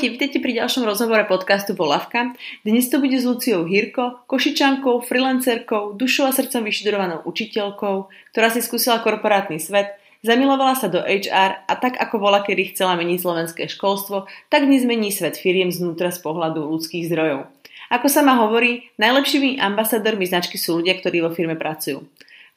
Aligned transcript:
Ahojte, 0.00 0.16
vítajte 0.16 0.40
pri 0.40 0.56
ďalšom 0.56 0.88
rozhovore 0.88 1.28
podcastu 1.28 1.76
Volavka. 1.76 2.32
Dnes 2.64 2.88
to 2.88 3.04
bude 3.04 3.20
s 3.20 3.28
Luciou 3.28 3.68
Hirko, 3.68 4.24
košičankou, 4.32 5.04
freelancerkou, 5.04 5.92
dušou 5.92 6.24
a 6.24 6.32
srdcom 6.32 6.64
vyštudovanou 6.64 7.20
učiteľkou, 7.28 8.08
ktorá 8.32 8.48
si 8.48 8.64
skúsila 8.64 9.04
korporátny 9.04 9.60
svet, 9.60 9.92
zamilovala 10.24 10.72
sa 10.72 10.88
do 10.88 11.04
HR 11.04 11.68
a 11.68 11.74
tak 11.76 12.00
ako 12.00 12.16
bola, 12.16 12.40
kedy 12.40 12.72
chcela 12.72 12.96
meniť 12.96 13.20
slovenské 13.20 13.68
školstvo, 13.68 14.24
tak 14.48 14.64
dnes 14.64 14.88
mení 14.88 15.12
svet 15.12 15.36
firiem 15.36 15.68
znútra 15.68 16.08
z 16.08 16.24
pohľadu 16.24 16.64
ľudských 16.64 17.04
zdrojov. 17.04 17.52
Ako 17.92 18.08
sa 18.08 18.24
ma 18.24 18.40
hovorí, 18.40 18.88
najlepšími 18.96 19.60
ambasadormi 19.60 20.24
značky 20.24 20.56
sú 20.56 20.80
ľudia, 20.80 20.96
ktorí 20.96 21.20
vo 21.20 21.28
firme 21.28 21.60
pracujú. 21.60 22.08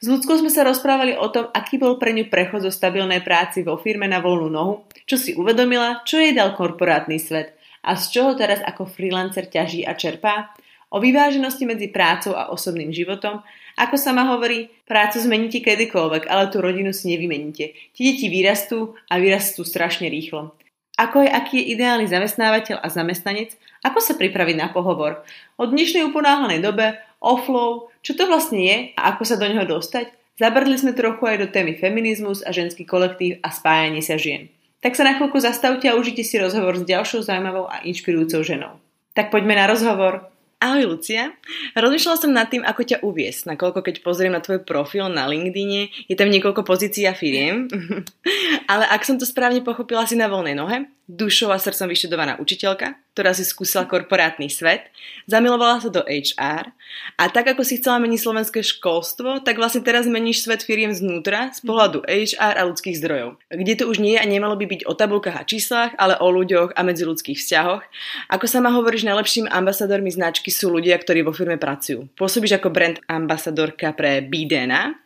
S 0.04 0.12
ľudskou 0.12 0.36
sme 0.36 0.52
sa 0.52 0.68
rozprávali 0.68 1.16
o 1.16 1.32
tom, 1.32 1.48
aký 1.48 1.80
bol 1.80 1.96
pre 1.96 2.12
ňu 2.12 2.28
prechod 2.28 2.60
zo 2.60 2.68
stabilnej 2.68 3.24
práci 3.24 3.64
vo 3.64 3.80
firme 3.80 4.04
na 4.04 4.20
voľnú 4.20 4.52
nohu, 4.52 4.84
čo 5.08 5.16
si 5.16 5.32
uvedomila, 5.32 6.04
čo 6.04 6.20
jej 6.20 6.36
dal 6.36 6.52
korporátny 6.52 7.16
svet 7.16 7.56
a 7.80 7.96
z 7.96 8.04
čoho 8.12 8.36
teraz 8.36 8.60
ako 8.60 8.84
freelancer 8.84 9.48
ťaží 9.48 9.80
a 9.80 9.96
čerpá, 9.96 10.52
o 10.92 11.00
vyváženosti 11.00 11.64
medzi 11.64 11.88
prácou 11.88 12.36
a 12.36 12.52
osobným 12.52 12.92
životom, 12.92 13.40
ako 13.80 13.96
sa 13.96 14.12
ma 14.12 14.28
hovorí, 14.28 14.68
prácu 14.84 15.24
zmeníte 15.24 15.64
kedykoľvek, 15.64 16.28
ale 16.28 16.52
tú 16.52 16.60
rodinu 16.60 16.92
si 16.92 17.08
nevymeníte. 17.08 17.72
Ti 17.96 18.00
deti 18.04 18.28
vyrastú 18.28 18.92
a 19.08 19.16
vyrastú 19.16 19.64
strašne 19.64 20.12
rýchlo. 20.12 20.52
Ako 20.94 21.26
je, 21.26 21.30
aký 21.32 21.58
je 21.58 21.74
ideálny 21.74 22.06
zamestnávateľ 22.06 22.78
a 22.78 22.86
zamestnanec, 22.86 23.58
ako 23.82 23.98
sa 23.98 24.14
pripraviť 24.14 24.56
na 24.60 24.70
pohovor. 24.70 25.26
Od 25.58 25.74
dnešnej 25.74 26.06
uponáhlanej 26.06 26.62
dobe 26.62 26.94
offlow, 27.24 27.88
čo 28.04 28.12
to 28.12 28.28
vlastne 28.28 28.60
je 28.60 28.76
a 29.00 29.16
ako 29.16 29.24
sa 29.24 29.40
do 29.40 29.48
neho 29.48 29.64
dostať, 29.64 30.12
zabrdli 30.36 30.76
sme 30.76 30.92
trochu 30.92 31.24
aj 31.24 31.36
do 31.40 31.48
témy 31.48 31.80
feminizmus 31.80 32.44
a 32.44 32.52
ženský 32.52 32.84
kolektív 32.84 33.40
a 33.40 33.48
spájanie 33.48 34.04
sa 34.04 34.20
žien. 34.20 34.52
Tak 34.84 35.00
sa 35.00 35.08
na 35.08 35.16
chvíľku 35.16 35.40
zastavte 35.40 35.88
a 35.88 35.96
užite 35.96 36.20
si 36.20 36.36
rozhovor 36.36 36.76
s 36.76 36.84
ďalšou 36.84 37.24
zaujímavou 37.24 37.72
a 37.72 37.80
inšpirujúcou 37.88 38.44
ženou. 38.44 38.76
Tak 39.16 39.32
poďme 39.32 39.56
na 39.56 39.64
rozhovor. 39.64 40.28
Ahoj 40.64 40.96
Lucia. 40.96 41.32
Rozmýšľala 41.76 42.20
som 42.20 42.32
nad 42.32 42.48
tým, 42.48 42.64
ako 42.64 42.82
ťa 42.88 42.98
uviesť, 43.04 43.52
nakoľko 43.52 43.84
keď 43.84 43.94
pozriem 44.00 44.32
na 44.32 44.40
tvoj 44.40 44.64
profil 44.64 45.12
na 45.12 45.28
LinkedIne, 45.28 45.92
je 46.08 46.16
tam 46.16 46.32
niekoľko 46.32 46.64
pozícií 46.64 47.04
a 47.04 47.12
firiem. 47.12 47.68
Ale 48.72 48.84
ak 48.88 49.04
som 49.04 49.20
to 49.20 49.28
správne 49.28 49.60
pochopila, 49.60 50.08
si 50.08 50.16
na 50.16 50.24
voľnej 50.24 50.56
nohe, 50.56 50.88
dušou 51.04 51.52
a 51.52 51.60
srdcom 51.60 51.92
vyštudovaná 51.92 52.40
učiteľka, 52.40 52.96
ktorá 53.12 53.36
si 53.36 53.44
skúsila 53.44 53.84
korporátny 53.84 54.48
svet, 54.48 54.88
zamilovala 55.28 55.84
sa 55.84 55.92
do 55.92 56.00
HR 56.08 56.72
a 57.20 57.24
tak 57.28 57.52
ako 57.52 57.60
si 57.60 57.76
chcela 57.76 58.00
meniť 58.00 58.20
slovenské 58.20 58.64
školstvo, 58.64 59.44
tak 59.44 59.60
vlastne 59.60 59.84
teraz 59.84 60.08
meníš 60.08 60.48
svet 60.48 60.64
firiem 60.64 60.96
znútra 60.96 61.52
z 61.52 61.60
pohľadu 61.60 62.08
HR 62.08 62.56
a 62.56 62.66
ľudských 62.66 62.96
zdrojov. 62.98 63.36
Kde 63.52 63.74
to 63.76 63.84
už 63.86 64.00
nie 64.00 64.16
je 64.16 64.22
a 64.24 64.26
nemalo 64.26 64.56
by 64.56 64.64
byť 64.64 64.80
o 64.88 64.96
tabulkách 64.96 65.36
a 65.36 65.44
číslach, 65.44 65.92
ale 66.00 66.16
o 66.16 66.28
ľuďoch 66.32 66.72
a 66.72 66.80
medziludských 66.80 67.36
vzťahoch. 67.36 67.84
Ako 68.32 68.46
sa 68.48 68.64
ma 68.64 68.72
hovoríš, 68.72 69.04
najlepšími 69.04 69.52
ambasadormi 69.52 70.08
značky 70.08 70.48
sú 70.48 70.72
ľudia, 70.72 70.96
ktorí 70.96 71.20
vo 71.20 71.36
firme 71.36 71.60
pracujú. 71.60 72.08
Pôsobíš 72.16 72.56
ako 72.56 72.72
brand 72.72 72.96
ambasadorka 73.06 73.92
pre 73.92 74.24
BDNA, 74.24 75.04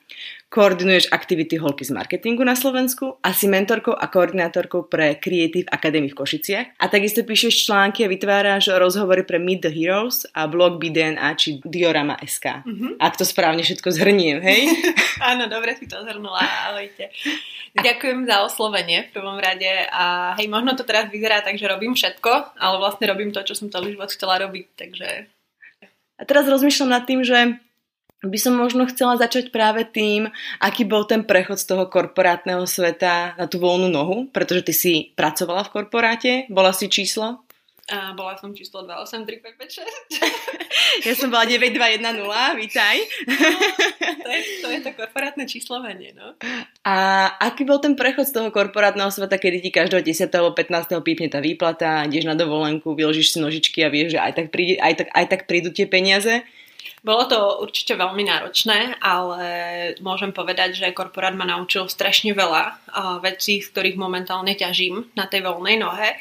koordinuješ 0.48 1.12
aktivity 1.12 1.60
holky 1.60 1.84
z 1.84 1.92
marketingu 1.92 2.40
na 2.40 2.56
Slovensku 2.56 3.20
a 3.20 3.36
si 3.36 3.44
mentorkou 3.44 3.92
a 3.92 4.08
koordinátorkou 4.08 4.88
pre 4.88 5.20
Creative 5.20 5.68
Academy 5.68 6.08
v 6.08 6.16
Košiciach. 6.16 6.66
A 6.80 6.84
takisto 6.88 7.20
píšeš 7.20 7.68
články 7.68 8.04
a 8.04 8.08
vytváraš 8.08 8.72
rozhovory 8.72 9.28
pre 9.28 9.36
Meet 9.36 9.68
the 9.68 9.72
Heroes 9.72 10.24
a 10.32 10.48
blog 10.48 10.80
BDNA 10.80 11.36
či 11.36 11.60
Diorama.sk. 11.60 12.64
Mm-hmm. 12.64 12.96
Ak 12.96 13.20
to 13.20 13.28
správne 13.28 13.60
všetko 13.60 13.92
zhrniem, 13.92 14.40
hej? 14.40 14.72
Áno, 15.30 15.52
dobre 15.52 15.76
si 15.76 15.84
to 15.84 16.00
zhrnula, 16.00 16.40
ahojte. 16.72 17.12
Ďakujem 17.76 18.24
za 18.24 18.48
oslovenie 18.48 19.04
v 19.04 19.10
prvom 19.12 19.36
rade 19.36 19.68
a 19.92 20.32
hej, 20.40 20.48
možno 20.48 20.72
to 20.72 20.88
teraz 20.88 21.12
vyzerá 21.12 21.44
tak, 21.44 21.60
že 21.60 21.68
robím 21.68 21.92
všetko, 21.92 22.56
ale 22.56 22.76
vlastne 22.80 23.04
robím 23.04 23.36
to, 23.36 23.44
čo 23.44 23.52
som 23.52 23.68
celý 23.68 23.92
život 23.92 24.08
chcela 24.08 24.40
robiť, 24.40 24.66
takže... 24.80 25.28
A 26.18 26.26
teraz 26.26 26.50
rozmýšľam 26.50 26.90
nad 26.90 27.04
tým, 27.06 27.22
že 27.22 27.60
by 28.24 28.38
som 28.38 28.58
možno 28.58 28.82
chcela 28.90 29.14
začať 29.14 29.54
práve 29.54 29.86
tým, 29.86 30.26
aký 30.58 30.82
bol 30.82 31.06
ten 31.06 31.22
prechod 31.22 31.62
z 31.62 31.70
toho 31.70 31.86
korporátneho 31.86 32.66
sveta 32.66 33.38
na 33.38 33.46
tú 33.46 33.62
voľnú 33.62 33.86
nohu, 33.86 34.26
pretože 34.34 34.62
ty 34.66 34.72
si 34.74 34.94
pracovala 35.14 35.62
v 35.66 35.70
korporáte, 35.70 36.32
bola 36.50 36.74
si 36.74 36.90
číslo? 36.90 37.46
A 37.88 38.12
bola 38.12 38.36
som 38.36 38.52
číslo 38.52 38.84
283556. 38.84 41.08
ja 41.08 41.14
som 41.16 41.32
bola 41.32 41.48
9210, 41.48 42.60
vítaj. 42.60 43.00
No, 43.24 43.32
to, 44.20 44.28
je, 44.28 44.40
to 44.60 44.68
je 44.68 44.80
to 44.84 44.90
korporátne 44.92 45.48
číslovanie, 45.48 46.12
no. 46.12 46.36
A 46.84 46.96
aký 47.40 47.64
bol 47.64 47.80
ten 47.80 47.96
prechod 47.96 48.28
z 48.28 48.36
toho 48.36 48.52
korporátneho 48.52 49.08
sveta, 49.08 49.40
kedy 49.40 49.64
ti 49.64 49.72
každého 49.72 50.04
10. 50.04 50.28
alebo 50.36 50.52
15. 50.52 51.00
pípne 51.00 51.32
tá 51.32 51.40
výplata, 51.40 52.04
ideš 52.04 52.28
na 52.28 52.36
dovolenku, 52.36 52.92
vyložíš 52.92 53.32
si 53.32 53.38
nožičky 53.40 53.80
a 53.80 53.88
vieš, 53.88 54.12
že 54.16 54.18
aj 54.20 54.32
tak, 54.36 54.46
príde, 54.52 54.76
aj 54.84 54.92
tak, 54.92 55.08
aj 55.08 55.26
tak 55.32 55.40
prídu 55.48 55.72
tie 55.72 55.88
peniaze? 55.88 56.44
Bolo 56.98 57.30
to 57.30 57.38
určite 57.62 57.94
veľmi 57.94 58.26
náročné, 58.26 58.98
ale 58.98 59.42
môžem 60.02 60.34
povedať, 60.34 60.74
že 60.74 60.96
korporát 60.96 61.30
ma 61.30 61.46
naučil 61.46 61.86
strašne 61.86 62.34
veľa 62.34 62.74
vecí, 63.22 63.62
z 63.62 63.70
ktorých 63.70 63.94
momentálne 63.94 64.50
ťažím 64.58 65.14
na 65.14 65.30
tej 65.30 65.46
voľnej 65.46 65.78
nohe. 65.78 66.18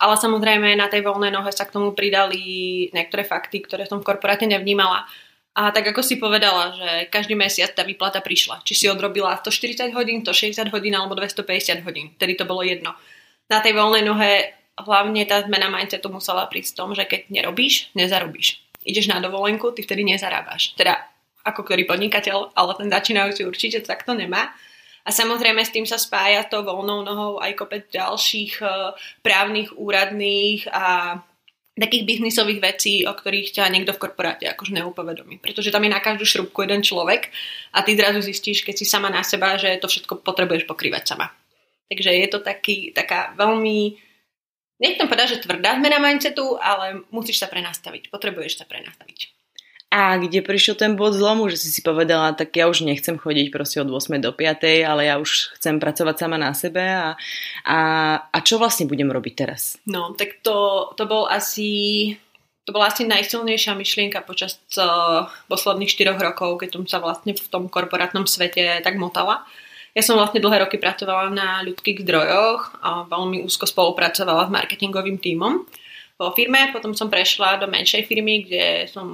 Ale 0.00 0.14
samozrejme 0.16 0.78
na 0.78 0.88
tej 0.88 1.04
voľnej 1.04 1.34
nohe 1.34 1.50
sa 1.52 1.66
k 1.66 1.74
tomu 1.76 1.92
pridali 1.92 2.88
niektoré 2.94 3.26
fakty, 3.26 3.60
ktoré 3.66 3.84
som 3.84 4.00
v 4.00 4.06
korporáte 4.06 4.46
nevnímala. 4.46 5.04
A 5.52 5.74
tak 5.74 5.92
ako 5.92 6.00
si 6.00 6.16
povedala, 6.16 6.72
že 6.78 6.90
každý 7.10 7.34
mesiac 7.34 7.74
tá 7.74 7.82
výplata 7.82 8.22
prišla. 8.22 8.62
Či 8.62 8.72
si 8.72 8.86
odrobila 8.86 9.34
140 9.34 9.92
hodín, 9.92 10.22
160 10.22 10.70
hodín 10.70 10.94
alebo 10.94 11.18
250 11.18 11.84
hodín. 11.84 12.14
Tedy 12.16 12.38
to 12.38 12.46
bolo 12.46 12.62
jedno. 12.62 12.94
Na 13.50 13.58
tej 13.58 13.74
voľnej 13.74 14.06
nohe 14.06 14.56
hlavne 14.78 15.26
tá 15.26 15.42
zmena 15.42 15.68
mindsetu 15.68 16.08
musela 16.08 16.46
prísť 16.46 16.72
v 16.72 16.78
tom, 16.78 16.88
že 16.94 17.04
keď 17.04 17.28
nerobíš, 17.28 17.92
nezarobíš 17.92 18.69
ideš 18.84 19.12
na 19.12 19.20
dovolenku, 19.20 19.72
ty 19.72 19.84
vtedy 19.84 20.04
nezarábaš. 20.04 20.74
Teda 20.74 21.10
ako 21.44 21.64
ktorý 21.64 21.88
podnikateľ, 21.88 22.52
ale 22.52 22.72
ten 22.76 22.88
začínajúci 22.92 23.48
určite 23.48 23.80
takto 23.80 24.12
nemá. 24.12 24.52
A 25.00 25.08
samozrejme 25.08 25.64
s 25.64 25.72
tým 25.72 25.88
sa 25.88 25.96
spája 25.96 26.44
to 26.44 26.60
voľnou 26.60 27.00
nohou 27.00 27.32
aj 27.40 27.56
kopec 27.56 27.88
ďalších 27.88 28.60
uh, 28.60 28.92
právnych, 29.24 29.72
úradných 29.72 30.68
a 30.68 31.16
takých 31.80 32.04
biznisových 32.04 32.60
vecí, 32.60 32.94
o 33.08 33.16
ktorých 33.16 33.56
ťa 33.56 33.72
niekto 33.72 33.96
v 33.96 34.02
korporáte 34.04 34.44
akože 34.44 34.76
neupovedomí. 34.76 35.40
Pretože 35.40 35.72
tam 35.72 35.80
je 35.88 35.96
na 35.96 36.04
každú 36.04 36.28
šrubku 36.28 36.60
jeden 36.60 36.84
človek 36.84 37.32
a 37.72 37.80
ty 37.80 37.96
zrazu 37.96 38.20
zistíš, 38.20 38.60
keď 38.60 38.74
si 38.76 38.84
sama 38.84 39.08
na 39.08 39.24
seba, 39.24 39.56
že 39.56 39.80
to 39.80 39.88
všetko 39.88 40.20
potrebuješ 40.20 40.68
pokrývať 40.68 41.16
sama. 41.16 41.32
Takže 41.88 42.12
je 42.12 42.28
to 42.28 42.44
taký, 42.44 42.92
taká 42.92 43.32
veľmi 43.40 43.96
nechcem 44.80 45.06
povedať, 45.06 45.38
že 45.38 45.44
tvrdá 45.44 45.76
zmena 45.76 46.00
mindsetu, 46.00 46.56
ale 46.56 47.04
musíš 47.12 47.44
sa 47.44 47.46
prenastaviť, 47.46 48.08
potrebuješ 48.08 48.58
sa 48.58 48.66
prenastaviť. 48.66 49.36
A 49.90 50.22
kde 50.22 50.38
prišiel 50.38 50.78
ten 50.78 50.94
bod 50.94 51.18
zlomu, 51.18 51.50
že 51.50 51.58
si 51.58 51.66
si 51.74 51.82
povedala, 51.82 52.30
tak 52.30 52.54
ja 52.54 52.70
už 52.70 52.86
nechcem 52.86 53.18
chodiť 53.18 53.50
proste 53.50 53.82
od 53.82 53.90
8 53.90 54.22
do 54.22 54.30
5, 54.30 54.62
ale 54.86 55.10
ja 55.10 55.18
už 55.18 55.58
chcem 55.58 55.82
pracovať 55.82 56.14
sama 56.14 56.38
na 56.38 56.54
sebe 56.54 56.78
a, 56.78 57.18
a, 57.66 57.78
a 58.22 58.38
čo 58.38 58.62
vlastne 58.62 58.86
budem 58.86 59.10
robiť 59.10 59.34
teraz? 59.34 59.74
No, 59.90 60.14
tak 60.14 60.46
to, 60.46 60.86
to 60.94 61.10
bol 61.10 61.26
asi 61.26 62.14
to 62.70 62.70
bola 62.70 62.86
asi 62.86 63.02
najsilnejšia 63.02 63.74
myšlienka 63.74 64.22
počas 64.22 64.62
uh, 64.78 65.26
posledných 65.50 65.90
4 65.90 66.14
rokov, 66.22 66.62
keď 66.62 66.78
som 66.78 66.84
sa 66.86 66.98
vlastne 67.02 67.34
v 67.34 67.46
tom 67.50 67.66
korporátnom 67.66 68.30
svete 68.30 68.78
tak 68.86 68.94
motala. 68.94 69.42
Ja 69.90 70.02
som 70.06 70.14
vlastne 70.14 70.38
dlhé 70.38 70.62
roky 70.62 70.78
pracovala 70.78 71.34
na 71.34 71.66
ľudských 71.66 72.06
zdrojoch 72.06 72.78
a 72.78 73.10
veľmi 73.10 73.42
úzko 73.42 73.66
spolupracovala 73.66 74.46
s 74.46 74.54
marketingovým 74.54 75.18
tímom 75.18 75.66
vo 76.14 76.30
firme. 76.36 76.70
Potom 76.70 76.94
som 76.94 77.10
prešla 77.10 77.58
do 77.58 77.66
menšej 77.66 78.06
firmy, 78.06 78.46
kde 78.46 78.86
som 78.86 79.08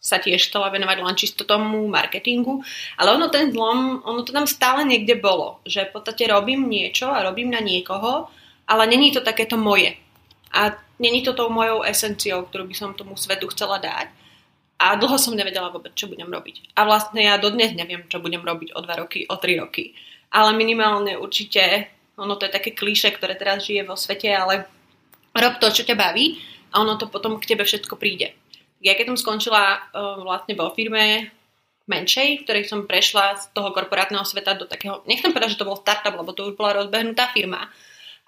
sa 0.00 0.16
tiež 0.16 0.48
chcela 0.48 0.72
venovať 0.72 0.96
len 1.04 1.16
čisto 1.18 1.42
tomu 1.44 1.84
marketingu. 1.90 2.64
Ale 2.96 3.18
ono 3.18 3.28
ten 3.28 3.52
zlom, 3.52 4.00
ono 4.06 4.24
to 4.24 4.32
tam 4.32 4.48
stále 4.48 4.86
niekde 4.86 5.18
bolo. 5.18 5.60
Že 5.68 5.90
v 5.90 5.92
podstate 5.92 6.24
robím 6.30 6.70
niečo 6.70 7.10
a 7.10 7.26
robím 7.26 7.50
na 7.50 7.60
niekoho, 7.60 8.30
ale 8.70 8.86
není 8.86 9.12
to 9.12 9.20
takéto 9.20 9.58
moje. 9.58 9.98
A 10.54 10.72
není 11.02 11.26
to 11.26 11.36
tou 11.36 11.52
mojou 11.52 11.82
esenciou, 11.82 12.48
ktorú 12.48 12.64
by 12.70 12.74
som 12.74 12.96
tomu 12.96 13.18
svetu 13.18 13.50
chcela 13.52 13.82
dať. 13.82 14.19
A 14.80 14.96
dlho 14.96 15.20
som 15.20 15.36
nevedela 15.36 15.68
vôbec, 15.68 15.92
čo 15.92 16.08
budem 16.08 16.32
robiť. 16.32 16.72
A 16.72 16.88
vlastne 16.88 17.20
ja 17.28 17.36
dodnes 17.36 17.76
neviem, 17.76 18.08
čo 18.08 18.16
budem 18.16 18.40
robiť 18.40 18.72
o 18.72 18.80
dva 18.80 18.96
roky, 18.96 19.28
o 19.28 19.36
tri 19.36 19.60
roky. 19.60 19.92
Ale 20.32 20.56
minimálne 20.56 21.20
určite, 21.20 21.92
ono 22.16 22.40
to 22.40 22.48
je 22.48 22.56
také 22.56 22.72
klíše, 22.72 23.12
ktoré 23.12 23.36
teraz 23.36 23.68
žije 23.68 23.84
vo 23.84 23.92
svete, 23.92 24.32
ale 24.32 24.64
rob 25.36 25.60
to, 25.60 25.68
čo 25.68 25.84
ťa 25.84 26.00
baví 26.00 26.40
a 26.72 26.80
ono 26.80 26.96
to 26.96 27.12
potom 27.12 27.36
k 27.36 27.52
tebe 27.52 27.68
všetko 27.68 28.00
príde. 28.00 28.32
Ja 28.80 28.96
keď 28.96 29.12
som 29.12 29.20
skončila 29.20 29.92
uh, 29.92 30.24
vlastne 30.24 30.56
vo 30.56 30.72
firme 30.72 31.28
menšej, 31.84 32.48
ktorej 32.48 32.64
som 32.64 32.88
prešla 32.88 33.36
z 33.36 33.44
toho 33.52 33.76
korporátneho 33.76 34.24
sveta 34.24 34.56
do 34.56 34.64
takého, 34.64 35.04
nechcem 35.04 35.28
povedať, 35.28 35.58
že 35.58 35.60
to 35.60 35.68
bol 35.68 35.76
startup, 35.76 36.16
lebo 36.16 36.32
to 36.32 36.48
už 36.48 36.56
bola 36.56 36.80
rozbehnutá 36.80 37.28
firma, 37.36 37.68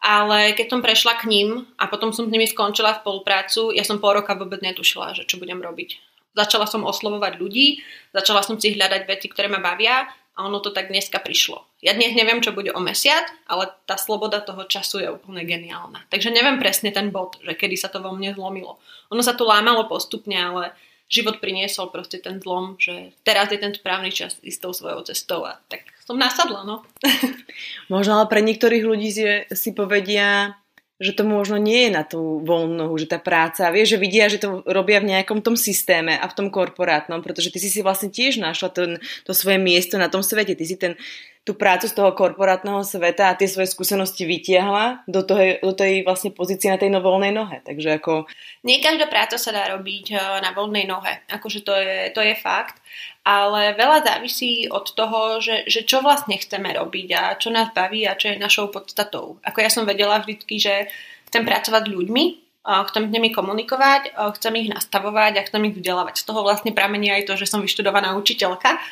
ale 0.05 0.53
keď 0.53 0.67
som 0.69 0.85
prešla 0.85 1.17
k 1.17 1.31
ním 1.33 1.65
a 1.81 1.89
potom 1.89 2.13
som 2.13 2.29
s 2.29 2.33
nimi 2.35 2.45
skončila 2.45 3.01
spoluprácu, 3.01 3.73
ja 3.73 3.87
som 3.87 4.03
pol 4.03 4.21
roka 4.21 4.37
vôbec 4.37 4.61
netušila, 4.61 5.17
že 5.17 5.25
čo 5.25 5.41
budem 5.41 5.63
robiť 5.63 6.12
Začala 6.33 6.65
som 6.65 6.89
oslovovať 6.89 7.37
ľudí, 7.37 7.85
začala 8.17 8.41
som 8.41 8.57
si 8.57 8.73
hľadať 8.73 9.05
veci, 9.05 9.29
ktoré 9.29 9.53
ma 9.53 9.61
bavia 9.61 10.09
a 10.33 10.39
ono 10.49 10.65
to 10.65 10.73
tak 10.73 10.89
dneska 10.89 11.21
prišlo. 11.21 11.61
Ja 11.85 11.93
dnes 11.93 12.17
neviem, 12.17 12.41
čo 12.41 12.57
bude 12.57 12.73
o 12.73 12.81
mesiac, 12.81 13.29
ale 13.45 13.69
tá 13.85 14.01
sloboda 14.01 14.41
toho 14.41 14.65
času 14.65 15.05
je 15.05 15.09
úplne 15.13 15.45
geniálna. 15.45 16.09
Takže 16.09 16.33
neviem 16.33 16.57
presne 16.57 16.89
ten 16.89 17.13
bod, 17.13 17.37
že 17.45 17.53
kedy 17.53 17.77
sa 17.77 17.93
to 17.93 18.01
vo 18.01 18.17
mne 18.17 18.33
zlomilo. 18.33 18.81
Ono 19.13 19.21
sa 19.21 19.37
tu 19.37 19.45
lámalo 19.45 19.85
postupne, 19.93 20.41
ale 20.41 20.73
život 21.13 21.45
priniesol 21.45 21.93
proste 21.93 22.17
ten 22.17 22.41
zlom, 22.41 22.81
že 22.81 23.13
teraz 23.21 23.53
je 23.53 23.61
ten 23.61 23.77
správny 23.77 24.09
čas 24.09 24.41
ísť 24.41 24.65
tou 24.65 24.73
svojou 24.73 25.05
cestou 25.05 25.45
a 25.45 25.61
tak 25.69 25.85
som 26.01 26.17
nasadla, 26.17 26.65
no. 26.65 26.81
Možno 27.93 28.17
ale 28.17 28.27
pre 28.33 28.41
niektorých 28.41 28.85
ľudí 28.89 29.13
si 29.53 29.71
povedia, 29.77 30.57
že 31.03 31.19
to 31.19 31.27
možno 31.27 31.59
nie 31.59 31.91
je 31.91 31.91
na 31.91 32.07
tú 32.07 32.39
voľnú 32.47 32.87
nohu, 32.87 32.95
že 32.95 33.11
tá 33.11 33.19
práca, 33.19 33.75
vieš, 33.75 33.99
že 33.99 33.99
vidia, 33.99 34.31
že 34.31 34.39
to 34.39 34.63
robia 34.71 35.03
v 35.03 35.11
nejakom 35.11 35.43
tom 35.43 35.59
systéme 35.59 36.15
a 36.15 36.25
v 36.31 36.37
tom 36.39 36.47
korporátnom, 36.55 37.19
pretože 37.27 37.51
ty 37.51 37.59
si 37.59 37.67
si 37.67 37.83
vlastne 37.83 38.15
tiež 38.15 38.39
našla 38.39 38.69
ten, 38.71 38.91
to 39.27 39.35
svoje 39.35 39.59
miesto 39.59 39.99
na 39.99 40.07
tom 40.07 40.23
svete, 40.23 40.55
ty 40.55 40.63
si 40.63 40.79
ten 40.79 40.95
tú 41.43 41.59
prácu 41.59 41.91
z 41.91 41.99
toho 41.99 42.15
korporátneho 42.15 42.87
sveta 42.87 43.35
a 43.35 43.39
tie 43.39 43.51
svoje 43.51 43.67
skúsenosti 43.75 44.23
vytiahla 44.23 45.03
do, 45.11 45.27
toho, 45.27 45.59
do 45.59 45.75
tej 45.75 46.07
vlastne 46.07 46.31
pozície 46.31 46.71
na 46.71 46.79
tej 46.79 46.95
no 46.95 47.03
voľnej 47.03 47.35
nohe. 47.35 47.59
Takže 47.67 47.99
ako... 47.99 48.31
Nie 48.63 48.79
každá 48.79 49.11
práca 49.11 49.35
sa 49.35 49.51
dá 49.51 49.67
robiť 49.75 50.15
eh, 50.15 50.23
na 50.39 50.55
voľnej 50.55 50.87
nohe. 50.87 51.27
Akože 51.27 51.67
to 51.67 51.75
je, 51.75 52.15
to 52.15 52.23
je 52.23 52.39
fakt. 52.39 52.79
Ale 53.27 53.75
veľa 53.75 54.07
závisí 54.07 54.71
od 54.71 54.87
toho, 54.95 55.43
že, 55.43 55.67
že 55.67 55.87
čo 55.87 56.03
vlastne 56.03 56.39
chceme 56.39 56.75
robiť 56.75 57.09
a 57.15 57.23
čo 57.39 57.55
nás 57.55 57.71
baví 57.75 58.07
a 58.07 58.19
čo 58.19 58.35
je 58.35 58.43
našou 58.43 58.71
podstatou. 58.71 59.39
Ako 59.43 59.59
ja 59.63 59.71
som 59.71 59.87
vedela 59.87 60.19
vždycky, 60.19 60.59
že 60.59 60.91
chcem 61.31 61.47
pracovať 61.47 61.87
s 61.87 61.95
ľuďmi, 61.95 62.25
chcem 62.63 63.03
s 63.07 63.15
nimi 63.15 63.31
komunikovať, 63.31 64.15
chcem 64.39 64.55
ich 64.59 64.69
nastavovať 64.75 65.39
a 65.39 65.47
chcem 65.47 65.63
ich 65.71 65.79
vzdelávať. 65.79 66.23
Z 66.23 66.35
toho 66.35 66.43
vlastne 66.43 66.75
pramení 66.75 67.15
aj 67.15 67.31
to, 67.31 67.35
že 67.39 67.47
som 67.47 67.63
vyštudovaná 67.63 68.19
učiteľka 68.19 68.83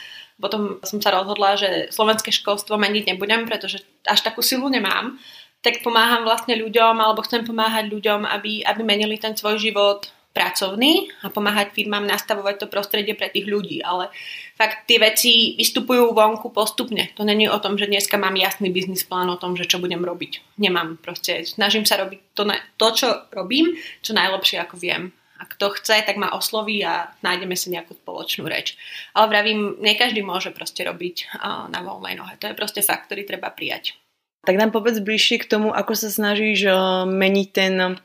potom 0.41 0.81
som 0.83 0.99
sa 0.99 1.13
rozhodla, 1.13 1.55
že 1.55 1.93
slovenské 1.93 2.33
školstvo 2.33 2.81
meniť 2.81 3.15
nebudem, 3.15 3.45
pretože 3.45 3.85
až 4.09 4.21
takú 4.25 4.41
silu 4.41 4.67
nemám. 4.73 5.21
Tak 5.61 5.85
pomáham 5.85 6.25
vlastne 6.25 6.57
ľuďom, 6.57 6.97
alebo 6.97 7.21
chcem 7.23 7.45
pomáhať 7.45 7.93
ľuďom, 7.93 8.25
aby, 8.25 8.65
aby 8.65 8.81
menili 8.81 9.21
ten 9.21 9.37
svoj 9.37 9.61
život 9.61 10.09
pracovný 10.31 11.11
a 11.27 11.29
pomáhať 11.29 11.75
firmám 11.75 12.07
nastavovať 12.07 12.65
to 12.65 12.67
prostredie 12.71 13.19
pre 13.19 13.29
tých 13.29 13.51
ľudí. 13.51 13.83
Ale 13.83 14.09
fakt 14.55 14.87
tie 14.87 15.03
veci 15.03 15.59
vystupujú 15.59 16.15
vonku 16.15 16.55
postupne. 16.55 17.11
To 17.19 17.27
není 17.27 17.51
o 17.51 17.59
tom, 17.59 17.77
že 17.77 17.91
dneska 17.91 18.17
mám 18.17 18.39
jasný 18.39 18.71
biznis 18.71 19.03
plán 19.03 19.29
o 19.29 19.37
tom, 19.37 19.59
že 19.59 19.67
čo 19.67 19.83
budem 19.83 20.01
robiť. 20.01 20.57
Nemám 20.57 21.03
proste. 21.03 21.45
Snažím 21.45 21.83
sa 21.85 21.99
robiť 21.99 22.19
to, 22.33 22.47
to 22.79 22.87
čo 22.95 23.09
robím, 23.35 23.75
čo 24.01 24.15
najlepšie 24.15 24.63
ako 24.63 24.79
viem 24.79 25.13
a 25.41 25.49
kto 25.49 25.73
chce, 25.81 26.05
tak 26.05 26.21
ma 26.21 26.37
osloví 26.37 26.85
a 26.85 27.09
nájdeme 27.25 27.57
si 27.57 27.73
nejakú 27.73 27.97
spoločnú 27.97 28.45
reč. 28.45 28.77
Ale 29.17 29.33
vravím, 29.33 29.81
nie 29.81 29.97
každý 29.97 30.21
môže 30.21 30.53
proste 30.53 30.85
robiť 30.85 31.41
na 31.73 31.81
voľnej 31.81 32.21
nohe. 32.21 32.37
To 32.37 32.53
je 32.53 32.59
proste 32.61 32.85
fakt, 32.85 33.09
ktorý 33.09 33.25
treba 33.25 33.49
prijať. 33.49 33.97
Tak 34.45 34.57
nám 34.57 34.73
povedz 34.73 35.01
bližšie 35.05 35.45
k 35.45 35.51
tomu, 35.53 35.69
ako 35.73 35.93
sa 35.97 36.09
snažíš 36.09 36.69
meniť 37.09 37.49
ten, 37.53 38.01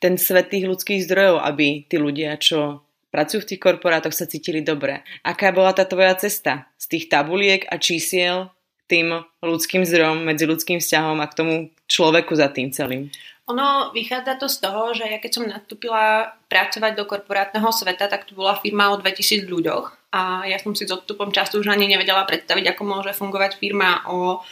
ten 0.00 0.14
svet 0.16 0.52
tých 0.52 0.68
ľudských 0.68 1.04
zdrojov, 1.04 1.44
aby 1.44 1.84
tí 1.84 1.96
ľudia, 2.00 2.36
čo 2.40 2.84
pracujú 3.12 3.44
v 3.44 3.48
tých 3.52 3.60
korporátoch, 3.60 4.12
sa 4.12 4.28
cítili 4.28 4.64
dobre. 4.64 5.04
Aká 5.20 5.52
bola 5.52 5.72
tá 5.72 5.84
tvoja 5.84 6.16
cesta 6.16 6.68
z 6.76 6.96
tých 6.96 7.04
tabuliek 7.12 7.64
a 7.68 7.80
čísiel 7.80 8.52
tým 8.88 9.24
ľudským 9.44 9.84
zdrojom, 9.84 10.24
medzi 10.24 10.48
ľudským 10.48 10.80
vzťahom 10.80 11.20
a 11.20 11.28
k 11.28 11.36
tomu 11.44 11.54
človeku 11.88 12.32
za 12.36 12.48
tým 12.52 12.72
celým? 12.72 13.12
Ono 13.46 13.94
vychádza 13.94 14.42
to 14.42 14.50
z 14.50 14.58
toho, 14.58 14.90
že 14.90 15.06
ja 15.06 15.22
keď 15.22 15.30
som 15.30 15.46
nastúpila 15.46 16.34
pracovať 16.50 16.98
do 16.98 17.06
korporátneho 17.06 17.70
sveta, 17.70 18.10
tak 18.10 18.26
to 18.26 18.34
bola 18.34 18.58
firma 18.58 18.90
o 18.90 18.98
2000 18.98 19.46
ľuďoch 19.46 20.10
a 20.10 20.42
ja 20.50 20.58
som 20.58 20.74
si 20.74 20.82
s 20.82 20.90
odstupom 20.90 21.30
času 21.30 21.62
už 21.62 21.70
ani 21.70 21.86
nevedela 21.86 22.26
predstaviť, 22.26 22.74
ako 22.74 22.82
môže 22.82 23.12
fungovať 23.14 23.60
firma 23.62 24.02
o 24.10 24.42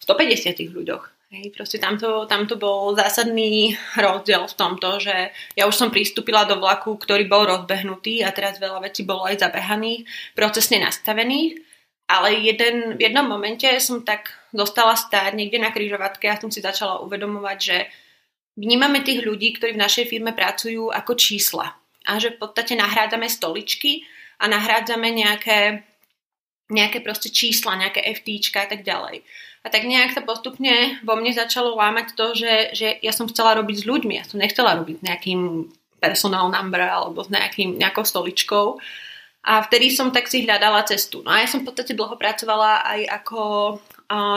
150 0.00 0.72
ľuďoch. 0.72 1.04
Hej, 1.30 1.54
proste 1.54 1.78
tamto, 1.78 2.26
tamto 2.26 2.58
bol 2.58 2.96
zásadný 2.98 3.78
rozdiel 3.94 4.50
v 4.50 4.58
tomto, 4.58 4.98
že 4.98 5.30
ja 5.54 5.68
už 5.70 5.78
som 5.78 5.94
pristúpila 5.94 6.42
do 6.42 6.58
vlaku, 6.58 6.98
ktorý 6.98 7.30
bol 7.30 7.46
rozbehnutý 7.46 8.26
a 8.26 8.34
teraz 8.34 8.58
veľa 8.58 8.82
vecí 8.82 9.06
bolo 9.06 9.28
aj 9.30 9.38
zabehaných, 9.38 10.10
procesne 10.34 10.82
nastavených, 10.82 11.62
ale 12.10 12.34
jeden, 12.42 12.98
v 12.98 13.06
jednom 13.06 13.30
momente 13.30 13.70
som 13.78 14.02
tak 14.02 14.34
dostala 14.50 14.98
stáť 14.98 15.38
niekde 15.38 15.62
na 15.62 15.70
kryžovatke 15.70 16.26
a 16.26 16.40
som 16.40 16.50
si 16.50 16.58
začala 16.58 16.98
uvedomovať, 17.06 17.58
že 17.62 17.76
vnímame 18.58 19.02
tých 19.04 19.22
ľudí, 19.22 19.54
ktorí 19.58 19.76
v 19.76 19.82
našej 19.82 20.06
firme 20.10 20.32
pracujú 20.34 20.90
ako 20.90 21.12
čísla. 21.14 21.76
A 22.08 22.16
že 22.16 22.34
v 22.34 22.40
podstate 22.40 22.74
nahrádzame 22.74 23.28
stoličky 23.28 24.02
a 24.40 24.48
nahrádzame 24.48 25.12
nejaké, 25.12 25.84
nejaké 26.72 27.04
proste 27.04 27.28
čísla, 27.28 27.76
nejaké 27.76 28.00
FTčka 28.02 28.64
a 28.64 28.68
tak 28.70 28.82
ďalej. 28.82 29.22
A 29.60 29.68
tak 29.68 29.84
nejak 29.84 30.16
sa 30.16 30.24
postupne 30.24 30.96
vo 31.04 31.20
mne 31.20 31.36
začalo 31.36 31.76
lámať 31.76 32.16
to, 32.16 32.32
že, 32.32 32.54
že 32.72 32.88
ja 33.04 33.12
som 33.12 33.28
chcela 33.28 33.52
robiť 33.60 33.84
s 33.84 33.88
ľuďmi. 33.88 34.14
Ja 34.16 34.24
som 34.24 34.40
nechcela 34.40 34.72
robiť 34.80 34.96
s 34.96 35.04
nejakým 35.04 35.40
personal 36.00 36.48
number 36.48 36.80
alebo 36.80 37.20
s 37.20 37.28
nejakým, 37.28 37.76
nejakou 37.76 38.08
stoličkou. 38.08 38.80
A 39.44 39.60
vtedy 39.64 39.92
som 39.92 40.08
tak 40.12 40.32
si 40.32 40.48
hľadala 40.48 40.84
cestu. 40.88 41.20
No 41.20 41.32
a 41.32 41.44
ja 41.44 41.48
som 41.48 41.60
v 41.60 41.68
podstate 41.68 41.92
dlho 41.92 42.16
pracovala 42.16 42.84
aj 42.88 43.00
ako 43.20 43.40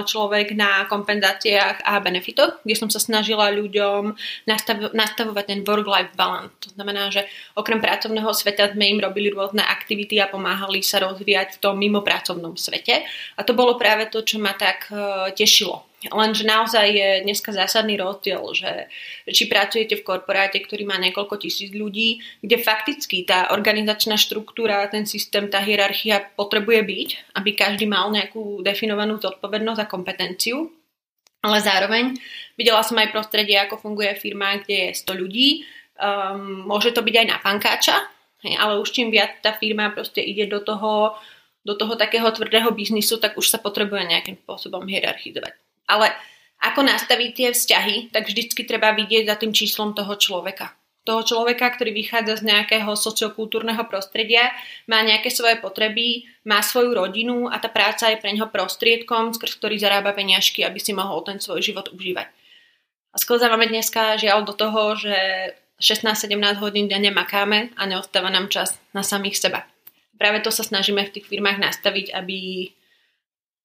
človek 0.06 0.54
na 0.54 0.86
kompenzáciách 0.86 1.81
a 1.81 1.98
benefitoch, 1.98 2.62
kde 2.62 2.75
som 2.78 2.90
sa 2.94 3.02
snažila 3.02 3.50
ľuďom 3.50 4.14
nastav- 4.46 4.94
nastavovať 4.94 5.46
ten 5.50 5.60
work-life 5.66 6.14
balance. 6.14 6.54
To 6.66 6.70
znamená, 6.78 7.10
že 7.10 7.25
okrem 7.58 7.81
pracovného 7.81 8.30
sveta 8.34 8.70
sme 8.70 8.94
im 8.94 9.02
robili 9.02 9.34
rôzne 9.34 9.66
aktivity 9.66 10.22
a 10.22 10.30
pomáhali 10.30 10.86
sa 10.86 11.02
rozvíjať 11.02 11.58
v 11.58 11.62
tom 11.62 11.75
mimo 11.78 12.06
pracovnom 12.06 12.54
svete. 12.54 13.02
A 13.38 13.42
to 13.42 13.58
bolo 13.58 13.75
práve 13.81 14.10
to, 14.14 14.22
čo 14.22 14.38
ma 14.38 14.54
tak 14.54 14.94
uh, 14.94 15.34
tešilo 15.34 15.93
Lenže 16.12 16.44
naozaj 16.44 16.88
je 16.92 17.10
dneska 17.24 17.56
zásadný 17.56 17.96
rozdiel, 17.96 18.44
že 18.52 18.92
či 19.32 19.48
pracujete 19.48 19.96
v 19.96 20.04
korporáte, 20.04 20.60
ktorý 20.60 20.84
má 20.84 21.00
niekoľko 21.00 21.40
tisíc 21.40 21.72
ľudí, 21.72 22.20
kde 22.44 22.60
fakticky 22.60 23.24
tá 23.24 23.56
organizačná 23.56 24.20
štruktúra, 24.20 24.92
ten 24.92 25.08
systém, 25.08 25.48
tá 25.48 25.64
hierarchia 25.64 26.20
potrebuje 26.36 26.82
byť, 26.84 27.10
aby 27.40 27.50
každý 27.56 27.88
mal 27.88 28.12
nejakú 28.12 28.60
definovanú 28.60 29.16
zodpovednosť 29.24 29.80
a 29.80 29.88
kompetenciu. 29.88 30.68
Ale 31.44 31.60
zároveň 31.60 32.20
videla 32.60 32.84
som 32.84 33.00
aj 33.00 33.12
prostredie, 33.12 33.56
ako 33.60 33.80
funguje 33.80 34.16
firma, 34.20 34.60
kde 34.60 34.92
je 34.92 35.00
100 35.04 35.22
ľudí. 35.24 35.48
Um, 36.00 36.68
môže 36.68 36.92
to 36.92 37.04
byť 37.04 37.16
aj 37.16 37.28
na 37.28 37.38
pankáča, 37.40 37.96
ale 38.60 38.80
už 38.80 38.92
čím 38.92 39.08
viac 39.08 39.40
tá 39.40 39.56
firma 39.56 39.92
proste 39.96 40.20
ide 40.20 40.52
do 40.52 40.60
toho, 40.60 41.16
do 41.64 41.80
toho 41.80 41.96
takého 41.96 42.27
tvrdého 42.27 42.72
biznisu, 42.75 43.24
tak 43.24 43.39
už 43.39 43.48
sa 43.48 43.60
potrebuje 43.60 44.04
nejakým 44.04 44.36
spôsobom 44.44 44.84
hierarchizovať. 44.84 45.62
Ale 45.90 46.12
ako 46.63 46.80
nastaviť 46.88 47.30
tie 47.36 47.50
vzťahy, 47.52 47.96
tak 48.16 48.32
vždycky 48.32 48.63
treba 48.63 48.96
vidieť 48.96 49.28
za 49.28 49.36
tým 49.36 49.52
číslom 49.52 49.92
toho 49.92 50.16
človeka. 50.16 50.72
Toho 51.04 51.20
človeka, 51.28 51.68
ktorý 51.68 51.92
vychádza 51.92 52.40
z 52.40 52.48
nejakého 52.48 52.88
sociokultúrneho 52.96 53.84
prostredia, 53.92 54.56
má 54.88 55.04
nejaké 55.04 55.28
svoje 55.28 55.60
potreby, 55.60 56.24
má 56.48 56.63
svoju 56.63 56.96
rodinu 56.96 57.52
a 57.52 57.60
tá 57.60 57.68
práca 57.68 58.08
je 58.08 58.16
pre 58.16 58.32
neho 58.32 58.48
prostriedkom, 58.48 59.36
skrz 59.36 59.60
ktorý 59.60 59.75
zarába 59.75 60.16
peniažky, 60.16 60.63
aby 60.63 60.80
si 60.80 60.96
mohol 60.96 61.20
ten 61.28 61.44
svoj 61.44 61.60
život 61.60 61.92
užívať. 61.92 62.32
A 63.12 63.20
sklzávame 63.20 63.68
dneska 63.68 64.16
žiaľ 64.16 64.48
do 64.48 64.56
toho, 64.56 64.96
že 64.96 65.16
16-17 65.84 66.63
hodín 66.63 66.88
denne 66.88 67.12
makáme 67.12 67.75
a 67.75 67.84
neostáva 67.84 68.32
nám 68.32 68.48
čas 68.48 68.80
na 68.96 69.04
samých 69.04 69.44
seba. 69.44 69.68
Práve 70.16 70.40
to 70.40 70.56
sa 70.56 70.63
snažíme 70.63 71.04
v 71.04 71.20
tých 71.20 71.28
firmách 71.28 71.60
nastaviť, 71.60 72.16
aby 72.16 72.72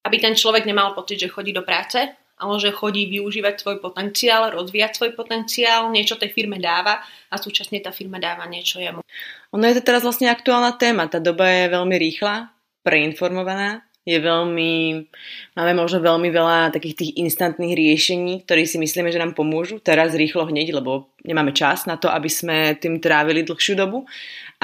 aby 0.09 0.17
ten 0.17 0.33
človek 0.33 0.65
nemal 0.65 0.97
pocit, 0.97 1.21
že 1.21 1.29
chodí 1.29 1.53
do 1.53 1.61
práce, 1.61 2.01
ale 2.39 2.55
že 2.63 2.73
chodí 2.73 3.11
využívať 3.11 3.61
svoj 3.61 3.77
potenciál, 3.85 4.49
rozvíjať 4.55 4.97
svoj 4.97 5.13
potenciál, 5.13 5.93
niečo 5.93 6.17
tej 6.17 6.33
firme 6.33 6.57
dáva 6.57 7.03
a 7.29 7.37
súčasne 7.37 7.83
tá 7.85 7.93
firma 7.93 8.17
dáva 8.17 8.49
niečo 8.49 8.81
jemu. 8.81 9.05
Ono 9.53 9.65
je 9.69 9.77
to 9.77 9.85
teraz 9.85 10.07
vlastne 10.07 10.31
aktuálna 10.31 10.79
téma. 10.81 11.11
Tá 11.11 11.21
doba 11.21 11.45
je 11.51 11.67
veľmi 11.69 11.97
rýchla, 11.99 12.49
preinformovaná, 12.87 13.85
je 14.09 14.17
veľmi, 14.17 15.05
máme 15.53 15.73
možno 15.77 16.01
veľmi 16.01 16.33
veľa 16.33 16.73
takých 16.73 16.97
tých 16.97 17.13
instantných 17.21 17.77
riešení, 17.77 18.49
ktoré 18.49 18.65
si 18.65 18.81
myslíme, 18.81 19.13
že 19.13 19.21
nám 19.21 19.37
pomôžu 19.37 19.85
teraz 19.85 20.17
rýchlo 20.17 20.49
hneď, 20.49 20.81
lebo 20.81 21.13
nemáme 21.29 21.53
čas 21.53 21.85
na 21.85 22.01
to, 22.01 22.09
aby 22.09 22.33
sme 22.33 22.81
tým 22.81 23.05
trávili 23.05 23.45
dlhšiu 23.45 23.77
dobu. 23.77 24.09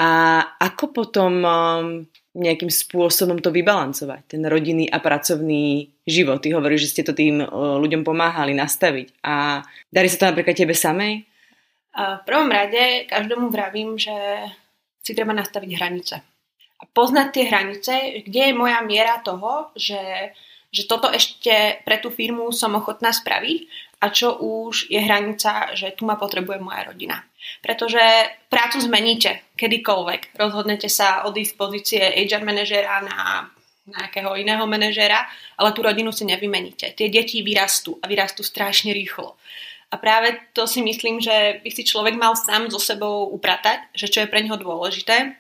A 0.01 0.41
ako 0.57 0.97
potom 0.97 1.45
nejakým 2.35 2.67
spôsobom 2.67 3.39
to 3.39 3.55
vybalancovať, 3.55 4.35
ten 4.35 4.43
rodinný 4.43 4.91
a 4.91 4.99
pracovný 4.99 5.87
život. 6.03 6.43
Ty 6.43 6.59
hovoríš, 6.59 6.91
že 6.91 6.91
ste 6.91 7.07
to 7.07 7.15
tým 7.15 7.47
ľuďom 7.55 8.03
pomáhali 8.03 8.53
nastaviť. 8.59 9.23
A 9.23 9.63
darí 9.89 10.11
sa 10.11 10.19
to 10.19 10.29
napríklad 10.35 10.59
tebe 10.59 10.75
samej? 10.75 11.23
V 11.95 12.23
prvom 12.27 12.51
rade 12.51 13.07
každomu 13.07 13.55
vravím, 13.55 13.95
že 13.95 14.13
si 14.99 15.15
treba 15.15 15.31
nastaviť 15.31 15.71
hranice. 15.79 16.15
A 16.83 16.85
poznať 16.91 17.29
tie 17.31 17.45
hranice, 17.47 17.93
kde 18.27 18.51
je 18.51 18.59
moja 18.59 18.83
miera 18.83 19.23
toho, 19.23 19.71
že, 19.79 20.35
že 20.75 20.91
toto 20.91 21.07
ešte 21.07 21.87
pre 21.87 22.03
tú 22.03 22.11
firmu 22.11 22.51
som 22.51 22.75
ochotná 22.75 23.15
spraviť 23.15 23.59
a 24.03 24.11
čo 24.11 24.35
už 24.43 24.91
je 24.91 24.99
hranica, 24.99 25.71
že 25.79 25.95
tu 25.95 26.03
ma 26.03 26.19
potrebuje 26.19 26.59
moja 26.59 26.91
rodina. 26.91 27.23
Pretože 27.61 28.01
prácu 28.49 28.81
zmeníte 28.81 29.45
kedykoľvek. 29.57 30.37
Rozhodnete 30.37 30.89
sa 30.89 31.25
odísť 31.29 31.53
z 31.53 31.59
pozície 31.59 32.03
HR 32.03 32.43
manažera 32.45 33.01
na 33.05 33.49
nejakého 33.85 34.33
iného 34.41 34.65
manažera, 34.65 35.29
ale 35.61 35.77
tú 35.77 35.85
rodinu 35.85 36.09
si 36.09 36.25
nevymeníte. 36.25 36.97
Tie 36.97 37.13
deti 37.13 37.45
vyrastú 37.45 38.01
a 38.01 38.09
vyrastú 38.09 38.41
strašne 38.41 38.97
rýchlo. 38.97 39.37
A 39.93 40.01
práve 40.01 40.35
to 40.57 40.65
si 40.67 40.81
myslím, 40.83 41.21
že 41.21 41.61
by 41.63 41.71
si 41.71 41.85
človek 41.85 42.17
mal 42.17 42.35
sám 42.35 42.73
so 42.73 42.81
sebou 42.81 43.31
upratať, 43.31 43.95
že 43.95 44.11
čo 44.11 44.25
je 44.25 44.31
pre 44.33 44.43
neho 44.43 44.57
dôležité. 44.57 45.37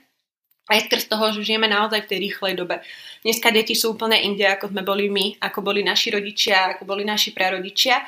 Aj 0.64 0.80
skrz 0.80 1.12
toho, 1.12 1.32
že 1.34 1.44
žijeme 1.44 1.68
naozaj 1.68 2.04
v 2.04 2.10
tej 2.14 2.18
rýchlej 2.30 2.54
dobe. 2.56 2.80
Dneska 3.20 3.52
deti 3.52 3.76
sú 3.76 3.96
úplne 3.96 4.16
inde, 4.16 4.48
ako 4.48 4.72
sme 4.72 4.80
boli 4.80 5.12
my, 5.12 5.36
ako 5.40 5.60
boli 5.60 5.84
naši 5.84 6.12
rodičia, 6.12 6.76
ako 6.76 6.88
boli 6.88 7.04
naši 7.04 7.36
prarodičia. 7.36 8.00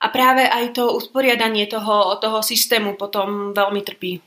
A 0.00 0.06
práve 0.08 0.48
aj 0.48 0.80
to 0.80 0.96
usporiadanie 0.96 1.68
toho, 1.68 2.16
toho 2.16 2.40
systému 2.40 2.96
potom 2.96 3.52
veľmi 3.52 3.84
trpí. 3.84 4.20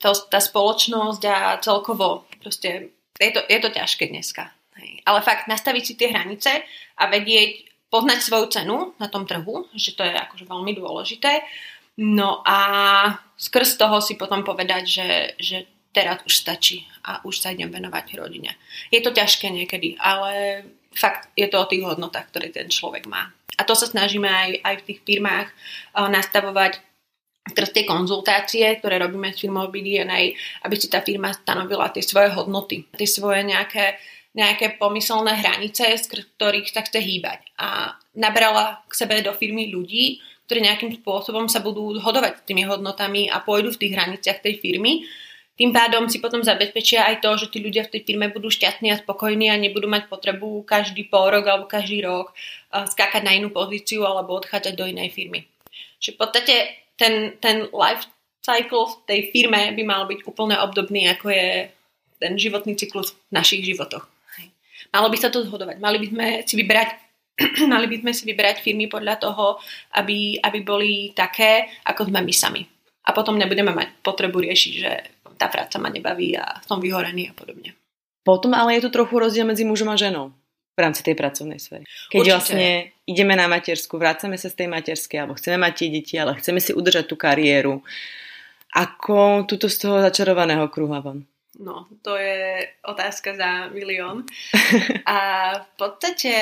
Tá 0.00 0.40
spoločnosť 0.40 1.22
a 1.28 1.60
celkovo 1.60 2.24
proste 2.40 2.90
je 3.20 3.30
to, 3.30 3.40
je 3.46 3.58
to 3.60 3.68
ťažké 3.70 4.08
dneska. 4.08 4.50
Ale 5.04 5.20
fakt 5.20 5.46
nastaviť 5.46 5.82
si 5.84 5.94
tie 5.94 6.10
hranice 6.10 6.50
a 6.98 7.02
vedieť, 7.06 7.70
poznať 7.92 8.18
svoju 8.24 8.46
cenu 8.48 8.76
na 8.96 9.12
tom 9.12 9.28
trhu, 9.28 9.68
že 9.76 9.92
to 9.92 10.00
je 10.00 10.16
akože 10.16 10.48
veľmi 10.48 10.72
dôležité. 10.72 11.44
No 12.00 12.40
a 12.40 12.58
skrz 13.36 13.76
toho 13.76 14.00
si 14.00 14.16
potom 14.16 14.40
povedať, 14.40 14.82
že, 14.88 15.08
že 15.36 15.58
teraz 15.92 16.24
už 16.24 16.32
stačí 16.32 16.88
a 17.04 17.20
už 17.28 17.36
sa 17.36 17.52
idem 17.52 17.68
venovať 17.68 18.16
rodine. 18.16 18.56
Je 18.88 19.04
to 19.04 19.12
ťažké 19.12 19.52
niekedy, 19.52 20.00
ale 20.00 20.64
fakt 20.96 21.28
je 21.36 21.44
to 21.52 21.60
o 21.60 21.68
tých 21.68 21.84
hodnotách, 21.84 22.32
ktoré 22.32 22.48
ten 22.48 22.72
človek 22.72 23.04
má. 23.04 23.28
A 23.56 23.62
to 23.68 23.76
sa 23.76 23.84
snažíme 23.84 24.28
aj, 24.28 24.50
aj 24.64 24.74
v 24.80 24.86
tých 24.88 25.00
firmách 25.04 25.48
uh, 25.50 26.08
nastavovať 26.08 26.80
skrz 27.42 27.70
tie 27.74 27.84
konzultácie, 27.84 28.64
ktoré 28.78 29.02
robíme 29.02 29.34
s 29.34 29.42
firmou 29.42 29.66
BDNA, 29.66 30.38
aby 30.62 30.74
si 30.78 30.86
tá 30.86 31.02
firma 31.02 31.34
stanovila 31.34 31.90
tie 31.90 32.00
svoje 32.00 32.30
hodnoty, 32.30 32.86
tie 32.94 33.08
svoje 33.08 33.42
nejaké 33.42 33.98
nejaké 34.32 34.80
pomyselné 34.80 35.44
hranice, 35.44 35.84
z 35.92 36.04
ktorých 36.08 36.72
sa 36.72 36.80
chce 36.80 37.04
hýbať. 37.04 37.52
A 37.60 38.00
nabrala 38.16 38.80
k 38.88 38.92
sebe 38.96 39.20
do 39.20 39.36
firmy 39.36 39.68
ľudí, 39.68 40.24
ktorí 40.48 40.64
nejakým 40.64 40.92
spôsobom 41.00 41.52
sa 41.52 41.60
budú 41.60 42.00
hodovať 42.00 42.40
s 42.40 42.46
tými 42.48 42.64
hodnotami 42.64 43.28
a 43.28 43.44
pôjdu 43.44 43.76
v 43.76 43.80
tých 43.84 43.92
hraniciach 43.92 44.40
tej 44.40 44.56
firmy. 44.60 45.04
Tým 45.52 45.68
pádom 45.68 46.08
si 46.08 46.16
potom 46.16 46.40
zabezpečia 46.40 47.04
aj 47.04 47.20
to, 47.20 47.30
že 47.36 47.52
tí 47.52 47.60
ľudia 47.60 47.84
v 47.84 47.92
tej 47.92 48.02
firme 48.08 48.32
budú 48.32 48.48
šťastní 48.48 48.88
a 48.88 49.00
spokojní 49.00 49.52
a 49.52 49.60
nebudú 49.60 49.84
mať 49.84 50.08
potrebu 50.08 50.64
každý 50.64 51.04
pol 51.12 51.28
rok 51.28 51.44
alebo 51.44 51.68
každý 51.68 52.00
rok 52.00 52.32
skákať 52.72 53.20
na 53.20 53.36
inú 53.36 53.52
pozíciu 53.52 54.08
alebo 54.08 54.40
odchádzať 54.40 54.72
do 54.72 54.88
inej 54.88 55.12
firmy. 55.12 55.44
Čiže 56.00 56.16
v 56.16 56.18
podstate 56.18 56.54
ten, 56.96 57.36
ten 57.36 57.68
life 57.68 58.08
cycle 58.40 58.90
v 58.90 58.94
tej 59.04 59.20
firme 59.28 59.76
by 59.76 59.82
mal 59.84 60.02
byť 60.08 60.24
úplne 60.24 60.56
obdobný, 60.56 61.06
ako 61.12 61.30
je 61.30 61.68
ten 62.16 62.32
životný 62.40 62.72
cyklus 62.74 63.12
v 63.12 63.36
našich 63.36 63.62
životoch. 63.62 64.08
Malo 64.92 65.08
by 65.08 65.16
sa 65.16 65.32
to 65.32 65.40
zhodovať. 65.46 65.80
Mali 65.80 65.96
by 66.02 66.06
sme 66.12 66.26
si 66.44 66.54
vyberať 66.58 66.90
mali 67.72 67.88
by 67.88 67.96
sme 68.04 68.12
si 68.12 68.28
vyberať 68.28 68.60
firmy 68.60 68.92
podľa 68.92 69.16
toho, 69.16 69.56
aby, 69.96 70.36
aby 70.36 70.58
boli 70.60 71.16
také, 71.16 71.80
ako 71.88 72.12
sme 72.12 72.20
my 72.20 72.34
sami. 72.34 72.62
A 73.08 73.10
potom 73.16 73.40
nebudeme 73.40 73.72
mať 73.72 74.04
potrebu 74.04 74.44
riešiť, 74.44 74.72
že 74.76 74.92
tá 75.42 75.50
práca 75.50 75.82
ma 75.82 75.90
nebaví 75.90 76.38
a 76.38 76.62
som 76.62 76.78
vyhorený 76.78 77.34
a 77.34 77.34
podobne. 77.34 77.74
Potom 78.22 78.54
ale 78.54 78.78
je 78.78 78.86
tu 78.86 78.90
trochu 78.94 79.18
rozdiel 79.18 79.42
medzi 79.42 79.66
mužom 79.66 79.90
a 79.90 79.98
ženou 79.98 80.30
v 80.72 80.78
rámci 80.78 81.02
tej 81.02 81.18
pracovnej 81.18 81.58
sféry. 81.58 81.84
Keď 82.14 82.22
Určite. 82.22 82.32
vlastne 82.32 82.68
ideme 83.04 83.34
na 83.34 83.50
matersku, 83.50 83.98
vracame 83.98 84.38
sa 84.38 84.48
z 84.48 84.62
tej 84.62 84.68
materskej, 84.70 85.18
alebo 85.20 85.36
chceme 85.36 85.58
mať 85.58 85.72
tie 85.74 85.88
deti, 85.90 86.14
ale 86.16 86.38
chceme 86.38 86.62
si 86.62 86.72
udržať 86.72 87.10
tú 87.10 87.18
kariéru. 87.18 87.82
Ako 88.72 89.44
túto 89.44 89.68
z 89.68 89.76
toho 89.84 90.00
začarovaného 90.00 90.64
kruha 90.72 91.04
von? 91.04 91.26
No, 91.60 91.92
to 92.00 92.16
je 92.16 92.64
otázka 92.88 93.36
za 93.36 93.68
milión. 93.68 94.24
A 95.04 95.18
v 95.60 95.70
podstate 95.76 96.32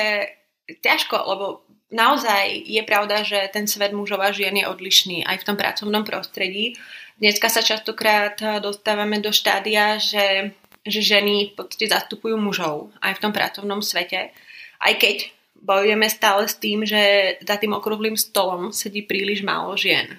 ťažko, 0.79 1.19
lebo 1.27 1.67
naozaj 1.91 2.65
je 2.65 2.81
pravda, 2.87 3.21
že 3.21 3.51
ten 3.53 3.67
svet 3.67 3.91
mužov 3.91 4.23
a 4.23 4.31
žien 4.31 4.55
je 4.55 4.65
odlišný 4.65 5.27
aj 5.27 5.43
v 5.43 5.47
tom 5.47 5.55
pracovnom 5.59 6.07
prostredí. 6.07 6.79
Dneska 7.21 7.51
sa 7.51 7.61
častokrát 7.61 8.39
dostávame 8.63 9.21
do 9.21 9.29
štádia, 9.29 10.01
že, 10.01 10.57
že 10.81 10.99
ženy 11.03 11.53
v 11.53 11.59
podstate 11.59 11.91
zastupujú 11.91 12.39
mužov 12.39 12.89
aj 13.03 13.19
v 13.19 13.21
tom 13.21 13.29
pracovnom 13.35 13.83
svete. 13.85 14.33
Aj 14.81 14.93
keď 14.97 15.29
bojujeme 15.61 16.09
stále 16.09 16.49
s 16.49 16.57
tým, 16.57 16.81
že 16.81 17.37
za 17.45 17.61
tým 17.61 17.77
okrúhlým 17.77 18.17
stolom 18.17 18.73
sedí 18.73 19.05
príliš 19.05 19.45
málo 19.45 19.77
žien. 19.77 20.17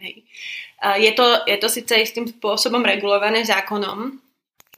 Hej. 0.00 0.24
Je 0.78 1.12
to, 1.12 1.44
je 1.44 1.58
to 1.60 1.68
síce 1.68 1.92
istým 1.92 2.24
spôsobom 2.24 2.80
regulované 2.80 3.44
zákonom, 3.44 4.16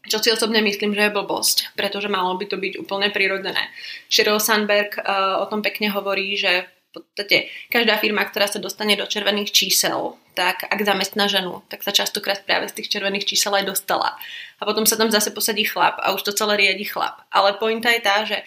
čo 0.08 0.16
si 0.16 0.32
osobne 0.32 0.64
myslím, 0.64 0.96
že 0.96 1.08
je 1.08 1.16
blbosť, 1.16 1.76
pretože 1.76 2.08
malo 2.08 2.32
by 2.40 2.48
to 2.48 2.56
byť 2.56 2.80
úplne 2.80 3.12
prirodzené. 3.12 3.68
Sheryl 4.08 4.40
Sandberg 4.40 4.96
uh, 4.96 5.44
o 5.44 5.46
tom 5.50 5.60
pekne 5.60 5.92
hovorí, 5.92 6.32
že 6.40 6.64
v 6.90 7.04
podstate 7.04 7.52
každá 7.70 8.00
firma, 8.02 8.26
ktorá 8.26 8.50
sa 8.50 8.58
dostane 8.58 8.98
do 8.98 9.06
červených 9.06 9.54
čísel, 9.54 10.18
tak 10.34 10.66
ak 10.66 10.80
zamestná 10.82 11.30
ženu, 11.30 11.62
tak 11.70 11.86
sa 11.86 11.94
častokrát 11.94 12.42
práve 12.42 12.66
z 12.66 12.82
tých 12.82 12.90
červených 12.96 13.28
čísel 13.30 13.54
aj 13.54 13.68
dostala. 13.68 14.18
A 14.58 14.62
potom 14.66 14.82
sa 14.88 14.98
tam 14.98 15.12
zase 15.12 15.30
posadí 15.30 15.62
chlap 15.68 16.02
a 16.02 16.10
už 16.16 16.26
to 16.26 16.32
celé 16.34 16.58
riadi 16.58 16.88
chlap. 16.88 17.22
Ale 17.30 17.60
pointa 17.60 17.94
je 17.94 18.00
tá, 18.02 18.26
že 18.26 18.42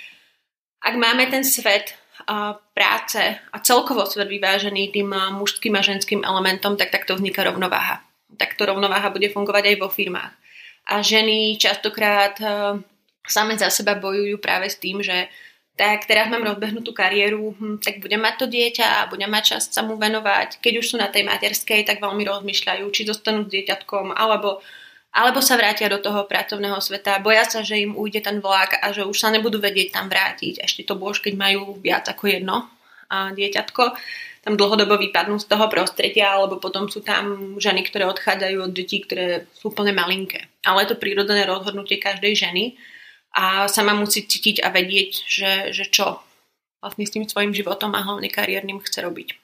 ak 0.83 0.99
máme 0.99 1.31
ten 1.31 1.47
svet 1.47 1.95
uh, 2.27 2.59
práce 2.75 3.21
a 3.23 3.57
celkovo 3.63 4.03
svet 4.03 4.27
vyvážený 4.27 4.91
tým 4.91 5.15
mužským 5.39 5.79
a 5.79 5.85
ženským 5.85 6.27
elementom, 6.27 6.75
tak 6.75 6.91
takto 6.91 7.15
vzniká 7.15 7.47
rovnováha. 7.47 8.03
Takto 8.35 8.67
rovnováha 8.67 9.07
bude 9.13 9.31
fungovať 9.31 9.71
aj 9.71 9.75
vo 9.79 9.87
firmách 9.87 10.42
a 10.87 10.99
ženy 10.99 11.55
častokrát 11.55 12.35
uh, 12.43 12.79
same 13.27 13.55
za 13.55 13.71
seba 13.71 13.95
bojujú 13.95 14.35
práve 14.39 14.67
s 14.67 14.79
tým, 14.79 14.99
že 14.99 15.31
tak 15.73 16.05
teraz 16.05 16.29
mám 16.29 16.45
rozbehnutú 16.45 16.93
kariéru, 16.93 17.57
hm, 17.57 17.81
tak 17.81 17.97
budem 17.97 18.21
mať 18.21 18.35
to 18.37 18.45
dieťa 18.45 18.85
a 18.85 19.09
budem 19.09 19.31
mať 19.31 19.57
čas 19.57 19.73
sa 19.73 19.81
mu 19.81 19.97
venovať. 19.97 20.61
Keď 20.61 20.73
už 20.77 20.85
sú 20.85 20.95
na 21.01 21.09
tej 21.09 21.25
materskej, 21.25 21.81
tak 21.81 21.97
veľmi 21.97 22.21
rozmýšľajú, 22.29 22.85
či 22.93 23.09
zostanú 23.09 23.49
s 23.49 23.53
dieťatkom, 23.57 24.13
alebo, 24.13 24.61
alebo 25.09 25.39
sa 25.41 25.57
vrátia 25.57 25.89
do 25.89 25.97
toho 25.97 26.29
pracovného 26.29 26.77
sveta. 26.77 27.17
Boja 27.25 27.41
sa, 27.49 27.65
že 27.65 27.81
im 27.81 27.97
ujde 27.97 28.21
ten 28.21 28.37
vlak 28.37 28.77
a 28.85 28.93
že 28.93 29.01
už 29.01 29.17
sa 29.17 29.33
nebudú 29.33 29.57
vedieť 29.57 29.97
tam 29.97 30.13
vrátiť. 30.13 30.61
Ešte 30.61 30.85
to 30.85 30.93
bôž, 30.93 31.25
keď 31.25 31.33
majú 31.41 31.81
viac 31.81 32.05
ako 32.05 32.29
jedno 32.29 32.69
a 33.09 33.33
dieťatko 33.33 33.83
tam 34.43 34.59
dlhodobo 34.59 34.99
vypadnú 34.99 35.39
z 35.39 35.47
toho 35.47 35.71
prostredia, 35.71 36.35
alebo 36.35 36.59
potom 36.59 36.91
sú 36.91 36.99
tam 36.99 37.55
ženy, 37.55 37.87
ktoré 37.87 38.03
odchádzajú 38.11 38.57
od 38.59 38.71
detí, 38.75 38.99
ktoré 38.99 39.47
sú 39.55 39.71
úplne 39.71 39.95
malinké. 39.95 40.51
Ale 40.67 40.83
je 40.83 40.91
to 40.91 40.99
prírodzené 40.99 41.47
rozhodnutie 41.47 41.95
každej 41.95 42.35
ženy 42.35 42.63
a 43.31 43.71
sama 43.71 43.95
musí 43.95 44.27
cítiť 44.27 44.59
a 44.59 44.69
vedieť, 44.69 45.11
že, 45.23 45.51
že 45.71 45.87
čo 45.87 46.19
vlastne 46.83 47.07
s 47.07 47.15
tým 47.15 47.23
svojim 47.23 47.55
životom 47.55 47.95
a 47.95 48.03
hlavne 48.03 48.27
kariérnym 48.27 48.83
chce 48.83 48.99
robiť. 48.99 49.39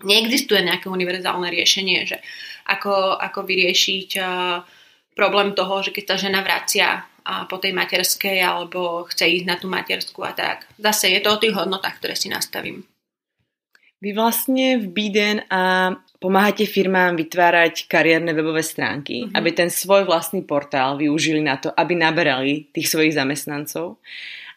Neexistuje 0.00 0.64
nejaké 0.64 0.88
univerzálne 0.88 1.52
riešenie, 1.52 2.08
že 2.08 2.24
ako, 2.64 3.20
ako 3.20 3.44
vyriešiť 3.44 4.10
uh, 4.16 4.64
problém 5.12 5.52
toho, 5.52 5.84
že 5.84 5.92
keď 5.92 6.04
tá 6.08 6.16
žena 6.16 6.40
vracia 6.40 7.04
a 7.20 7.44
po 7.44 7.60
tej 7.60 7.76
materskej 7.76 8.40
alebo 8.40 9.04
chce 9.12 9.28
ísť 9.28 9.46
na 9.46 9.60
tú 9.60 9.68
matersku 9.68 10.24
a 10.24 10.32
tak. 10.32 10.64
Zase 10.80 11.12
je 11.12 11.20
to 11.20 11.36
o 11.36 11.40
tých 11.40 11.52
hodnotách, 11.52 12.00
ktoré 12.00 12.16
si 12.16 12.32
nastavím. 12.32 12.89
Vy 14.00 14.16
vlastne 14.16 14.80
v 14.80 14.86
Biden 14.88 15.44
a 15.52 15.92
pomáhate 16.16 16.64
firmám 16.64 17.20
vytvárať 17.20 17.84
kariérne 17.84 18.32
webové 18.32 18.64
stránky, 18.64 19.28
mm-hmm. 19.28 19.36
aby 19.36 19.50
ten 19.52 19.68
svoj 19.68 20.08
vlastný 20.08 20.44
portál 20.44 20.96
využili 20.96 21.44
na 21.44 21.60
to, 21.60 21.68
aby 21.68 21.96
naberali 21.96 22.72
tých 22.72 22.88
svojich 22.88 23.12
zamestnancov. 23.12 24.00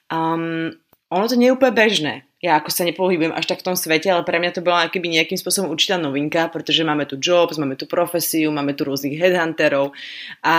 Um, 0.08 0.72
ono 1.12 1.26
to 1.28 1.36
nie 1.36 1.52
je 1.52 1.56
úplne 1.56 1.76
bežné 1.76 2.16
ja 2.44 2.60
ako 2.60 2.76
sa 2.76 2.84
nepohybujem 2.84 3.32
až 3.32 3.48
tak 3.48 3.64
v 3.64 3.72
tom 3.72 3.80
svete, 3.80 4.12
ale 4.12 4.28
pre 4.28 4.36
mňa 4.36 4.60
to 4.60 4.60
bola 4.60 4.84
akýby 4.84 5.08
nejakým 5.08 5.40
spôsobom 5.40 5.72
určitá 5.72 5.96
novinka, 5.96 6.52
pretože 6.52 6.84
máme 6.84 7.08
tu 7.08 7.16
jobs, 7.16 7.56
máme 7.56 7.80
tu 7.80 7.88
profesiu, 7.88 8.52
máme 8.52 8.76
tu 8.76 8.84
rôznych 8.84 9.16
headhunterov 9.16 9.96
a, 10.44 10.58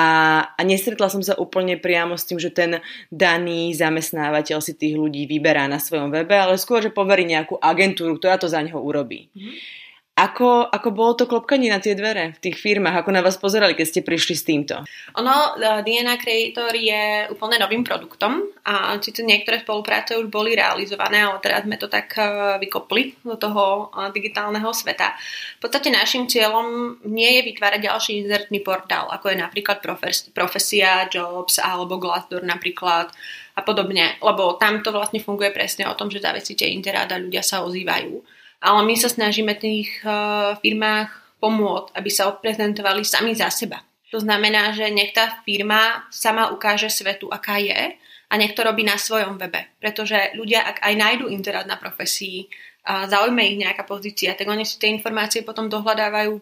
a 0.57 0.61
nestretla 0.65 1.13
som 1.13 1.21
sa 1.21 1.37
úplne 1.37 1.77
priamo 1.77 2.17
s 2.17 2.25
tým, 2.25 2.41
že 2.41 2.49
ten 2.49 2.81
daný 3.13 3.77
zamestnávateľ 3.77 4.65
si 4.65 4.73
tých 4.73 4.97
ľudí 4.97 5.29
vyberá 5.29 5.69
na 5.69 5.77
svojom 5.77 6.09
webe, 6.09 6.33
ale 6.33 6.57
skôr, 6.57 6.81
že 6.81 6.89
poverí 6.89 7.29
nejakú 7.29 7.61
agentúru, 7.61 8.17
ktorá 8.17 8.41
to 8.41 8.49
za 8.49 8.65
neho 8.65 8.81
urobí. 8.81 9.29
Mm-hmm. 9.37 9.84
Ako, 10.25 10.73
ako 10.73 10.89
bolo 10.89 11.13
to 11.13 11.29
klopkanie 11.29 11.69
na 11.69 11.85
tie 11.85 11.93
dvere 11.93 12.33
v 12.33 12.43
tých 12.49 12.57
firmách? 12.57 13.05
Ako 13.05 13.13
na 13.13 13.21
vás 13.21 13.37
pozerali, 13.37 13.77
keď 13.77 13.87
ste 13.93 14.01
prišli 14.01 14.35
s 14.35 14.47
týmto? 14.49 14.75
Ono, 15.21 15.61
e, 15.61 15.85
DNA 15.85 16.17
Creator 16.17 16.73
je 16.73 17.29
úplne 17.29 17.61
novým 17.61 17.85
produktom 17.85 18.41
a 18.65 18.97
síce 19.05 19.21
niektoré 19.21 19.61
spolupráce 19.61 20.17
už 20.17 20.33
boli 20.33 20.57
realizované, 20.57 21.21
ale 21.21 21.37
teraz 21.45 21.69
sme 21.69 21.77
to 21.77 21.93
tak 21.93 22.17
e, 22.17 22.25
vykopli 22.57 23.21
do 23.21 23.37
toho 23.37 23.93
e, 23.93 24.09
digitálneho 24.17 24.73
sveta. 24.73 25.13
V 25.61 25.69
podstate 25.69 25.93
našim 25.93 26.25
cieľom 26.25 26.97
nie 27.05 27.29
je 27.37 27.53
vytvárať 27.53 27.81
ďalší 27.85 28.13
inzertný 28.25 28.65
portál, 28.65 29.13
ako 29.13 29.29
je 29.29 29.37
napríklad 29.45 29.85
Profesia, 30.33 31.05
Jobs 31.13 31.61
alebo 31.61 32.01
Glassdoor 32.01 32.49
napríklad 32.49 33.13
a 33.55 33.61
podobne, 33.61 34.17
lebo 34.25 34.57
tam 34.57 34.81
to 34.81 34.89
vlastne 34.89 35.21
funguje 35.21 35.53
presne 35.53 35.85
o 35.85 35.95
tom, 35.95 36.09
že 36.09 36.25
zavesíte 36.25 36.65
interát 36.65 37.13
a 37.13 37.21
ľudia 37.21 37.45
sa 37.45 37.61
ozývajú 37.61 38.34
ale 38.65 38.81
my 38.89 38.97
sa 38.97 39.13
snažíme 39.13 39.53
tých 39.61 40.01
uh, 40.01 40.57
firmách 40.65 41.37
pomôcť, 41.37 41.93
aby 41.93 42.09
sa 42.09 42.33
odprezentovali 42.33 43.05
sami 43.05 43.37
za 43.37 43.53
seba. 43.53 43.85
To 44.09 44.17
znamená, 44.17 44.73
že 44.73 44.89
nech 44.89 45.13
tá 45.13 45.45
firma 45.45 46.09
sama 46.09 46.49
ukáže 46.49 46.89
svetu, 46.89 47.29
aká 47.29 47.61
je 47.61 47.93
a 48.01 48.33
nech 48.41 48.57
to 48.57 48.65
robí 48.65 48.81
na 48.81 48.97
svojom 48.97 49.37
webe. 49.37 49.77
Pretože 49.77 50.33
ľudia, 50.33 50.65
ak 50.65 50.81
aj 50.81 50.95
nájdú 50.97 51.27
interát 51.29 51.69
na 51.69 51.77
profesii, 51.77 52.49
a 52.85 53.09
zaujme 53.09 53.41
ich 53.41 53.57
nejaká 53.57 53.89
pozícia, 53.89 54.37
tak 54.37 54.45
oni 54.45 54.69
si 54.69 54.77
tie 54.77 54.93
informácie 54.93 55.41
potom 55.41 55.73
dohľadávajú 55.73 56.33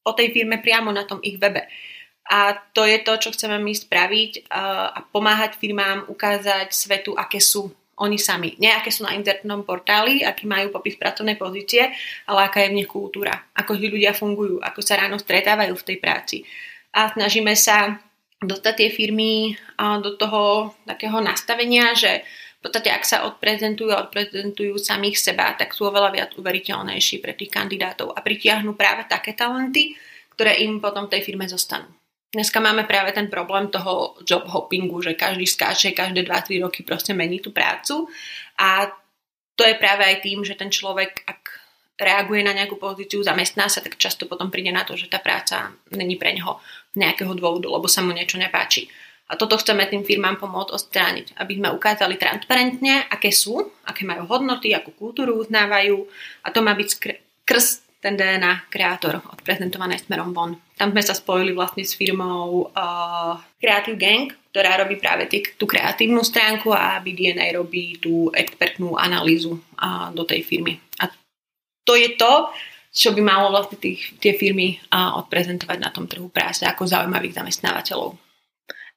o 0.00 0.12
tej 0.16 0.32
firme 0.32 0.56
priamo 0.64 0.88
na 0.88 1.04
tom 1.04 1.20
ich 1.20 1.36
webe. 1.36 1.68
A 2.30 2.56
to 2.72 2.88
je 2.88 3.04
to, 3.04 3.20
čo 3.20 3.34
chceme 3.36 3.60
my 3.60 3.72
spraviť 3.76 4.48
a 4.48 5.00
pomáhať 5.12 5.60
firmám 5.60 6.08
ukázať 6.08 6.72
svetu, 6.72 7.12
aké 7.12 7.36
sú 7.42 7.68
oni 8.00 8.16
sami. 8.16 8.56
Nie 8.56 8.72
aké 8.80 8.88
sú 8.88 9.04
na 9.04 9.12
internetnom 9.12 9.62
portáli, 9.68 10.24
aký 10.24 10.48
majú 10.48 10.72
popis 10.72 10.96
pracovnej 10.96 11.36
pozície, 11.36 11.92
ale 12.24 12.48
aká 12.48 12.64
je 12.64 12.72
v 12.72 12.76
nich 12.80 12.88
kultúra, 12.88 13.52
ako 13.52 13.76
tí 13.76 13.92
ľudia 13.92 14.16
fungujú, 14.16 14.56
ako 14.64 14.80
sa 14.80 14.96
ráno 14.96 15.20
stretávajú 15.20 15.76
v 15.76 15.86
tej 15.86 15.96
práci. 16.00 16.36
A 16.96 17.12
snažíme 17.12 17.52
sa 17.52 18.00
dostať 18.40 18.74
tie 18.80 18.88
firmy 18.88 19.52
do 20.00 20.16
toho 20.16 20.72
takého 20.88 21.20
nastavenia, 21.20 21.92
že 21.92 22.24
v 22.60 22.68
podstate 22.68 22.88
ak 22.88 23.04
sa 23.04 23.28
odprezentujú 23.28 23.92
a 23.92 24.08
odprezentujú 24.08 24.80
samých 24.80 25.16
seba, 25.20 25.52
tak 25.56 25.76
sú 25.76 25.92
oveľa 25.92 26.10
viac 26.12 26.30
uveriteľnejší 26.40 27.20
pre 27.20 27.36
tých 27.36 27.52
kandidátov 27.52 28.16
a 28.16 28.24
pritiahnu 28.24 28.76
práve 28.76 29.04
také 29.08 29.36
talenty, 29.36 29.92
ktoré 30.32 30.64
im 30.64 30.80
potom 30.80 31.04
v 31.04 31.12
tej 31.16 31.22
firme 31.24 31.44
zostanú. 31.44 31.99
Dneska 32.30 32.62
máme 32.62 32.86
práve 32.86 33.10
ten 33.10 33.26
problém 33.26 33.66
toho 33.74 34.14
job 34.22 34.46
hoppingu, 34.46 35.02
že 35.02 35.18
každý 35.18 35.50
skáče, 35.50 35.90
každé 35.90 36.22
2-3 36.22 36.62
roky 36.62 36.86
proste 36.86 37.10
mení 37.10 37.42
tú 37.42 37.50
prácu 37.50 38.06
a 38.54 38.86
to 39.58 39.66
je 39.66 39.74
práve 39.74 40.06
aj 40.06 40.22
tým, 40.22 40.46
že 40.46 40.54
ten 40.54 40.70
človek, 40.70 41.26
ak 41.26 41.40
reaguje 41.98 42.46
na 42.46 42.54
nejakú 42.54 42.78
pozíciu, 42.78 43.20
zamestná 43.26 43.66
sa, 43.66 43.82
tak 43.82 43.98
často 43.98 44.30
potom 44.30 44.46
príde 44.46 44.70
na 44.70 44.86
to, 44.86 44.94
že 44.94 45.10
tá 45.10 45.18
práca 45.18 45.74
není 45.90 46.14
pre 46.14 46.30
neho 46.30 46.62
nejakého 46.94 47.34
dôvodu, 47.34 47.66
lebo 47.66 47.90
sa 47.90 48.00
mu 48.00 48.14
niečo 48.14 48.38
nepáči. 48.38 48.86
A 49.30 49.34
toto 49.34 49.58
chceme 49.58 49.90
tým 49.90 50.06
firmám 50.06 50.38
pomôcť 50.38 50.70
odstrániť, 50.70 51.26
aby 51.34 51.58
sme 51.58 51.74
ukázali 51.74 52.14
transparentne, 52.14 53.10
aké 53.10 53.34
sú, 53.34 53.58
aké 53.86 54.06
majú 54.06 54.30
hodnoty, 54.30 54.70
akú 54.70 54.94
kultúru 54.94 55.34
uznávajú 55.42 55.98
a 56.46 56.48
to 56.54 56.62
má 56.62 56.78
byť 56.78 56.90
krst 57.42 57.90
ten 58.00 58.16
DNA 58.16 58.72
kreator 58.72 59.20
odprezentované 59.20 60.00
smerom 60.00 60.32
von. 60.32 60.56
Tam 60.80 60.96
sme 60.96 61.04
sa 61.04 61.12
spojili 61.12 61.52
vlastne 61.52 61.84
s 61.84 61.92
firmou 61.92 62.72
uh, 62.72 63.36
Creative 63.60 64.00
Gang, 64.00 64.32
ktorá 64.48 64.80
robí 64.80 64.96
práve 64.96 65.28
tý, 65.28 65.44
tú 65.60 65.68
kreatívnu 65.68 66.24
stránku 66.24 66.72
a 66.72 66.96
BDNA 67.04 67.60
robí 67.60 68.00
tú 68.00 68.32
expertnú 68.32 68.96
analýzu 68.96 69.60
uh, 69.76 70.08
do 70.16 70.24
tej 70.24 70.40
firmy. 70.40 70.80
A 70.96 71.12
to 71.84 71.92
je 71.92 72.16
to, 72.16 72.48
čo 72.96 73.12
by 73.12 73.20
malo 73.20 73.52
vlastne 73.52 73.76
tých, 73.76 74.16
tie 74.24 74.32
firmy 74.32 74.80
uh, 74.88 75.20
odprezentovať 75.20 75.78
na 75.84 75.92
tom 75.92 76.08
trhu 76.08 76.32
práce 76.32 76.64
ako 76.64 76.88
zaujímavých 76.88 77.44
zamestnávateľov. 77.44 78.16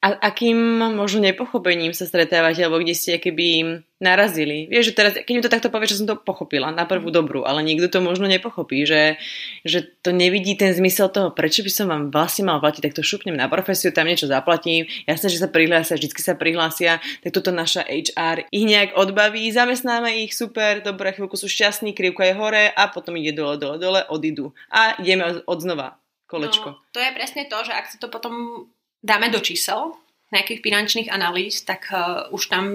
A 0.03 0.19
akým 0.19 0.83
možno 0.99 1.23
nepochopením 1.23 1.95
sa 1.95 2.03
stretávate, 2.03 2.59
alebo 2.59 2.83
kde 2.83 2.91
ste 2.91 3.23
keby 3.23 3.79
narazili? 4.03 4.67
Vieš, 4.67 4.91
že 4.91 4.97
teraz, 4.99 5.11
keď 5.15 5.31
mi 5.31 5.39
to 5.39 5.47
takto 5.47 5.71
povieš, 5.71 5.95
že 5.95 5.99
som 6.03 6.09
to 6.11 6.19
pochopila 6.19 6.75
na 6.75 6.83
prvú 6.83 7.07
dobrú, 7.07 7.47
ale 7.47 7.63
nikto 7.63 7.87
to 7.87 8.03
možno 8.03 8.27
nepochopí, 8.27 8.83
že, 8.83 9.15
že 9.63 9.87
to 10.03 10.11
nevidí 10.11 10.59
ten 10.59 10.75
zmysel 10.75 11.07
toho, 11.07 11.31
prečo 11.31 11.63
by 11.63 11.71
som 11.71 11.87
vám 11.87 12.11
vlastne 12.11 12.43
mal 12.51 12.59
platiť, 12.59 12.83
tak 12.83 12.99
to 12.99 13.03
šupnem 13.07 13.39
na 13.39 13.47
profesiu, 13.47 13.95
tam 13.95 14.11
niečo 14.11 14.27
zaplatím, 14.27 14.91
jasné, 15.07 15.31
že 15.31 15.39
sa 15.39 15.47
prihlásia, 15.47 15.95
vždy 15.95 16.11
sa 16.19 16.35
prihlásia, 16.35 16.99
tak 17.23 17.31
toto 17.31 17.55
naša 17.55 17.87
HR 17.87 18.51
ich 18.51 18.67
nejak 18.67 18.99
odbaví, 18.99 19.47
zamestnáme 19.55 20.27
ich, 20.27 20.35
super, 20.35 20.83
dobré, 20.83 21.15
chvíľku 21.15 21.39
sú 21.39 21.47
šťastní, 21.47 21.95
krivka 21.95 22.27
je 22.27 22.35
hore 22.35 22.75
a 22.75 22.91
potom 22.91 23.15
ide 23.15 23.31
dole, 23.31 23.55
dole, 23.55 23.79
dole, 23.79 24.03
odídu. 24.11 24.51
A 24.67 24.99
ideme 24.99 25.39
od 25.47 25.57
znova 25.63 25.95
kolečko. 26.27 26.69
No, 26.75 26.81
to 26.91 26.99
je 26.99 27.11
presne 27.15 27.47
to, 27.47 27.57
že 27.63 27.71
ak 27.71 27.87
sa 27.87 27.97
to 28.03 28.11
potom 28.11 28.67
dáme 29.03 29.27
do 29.29 29.43
čísel 29.43 29.99
nejakých 30.33 30.65
finančných 30.65 31.09
analýz, 31.13 31.61
tak 31.61 31.93
uh, 31.93 32.25
už 32.33 32.49
tam, 32.49 32.65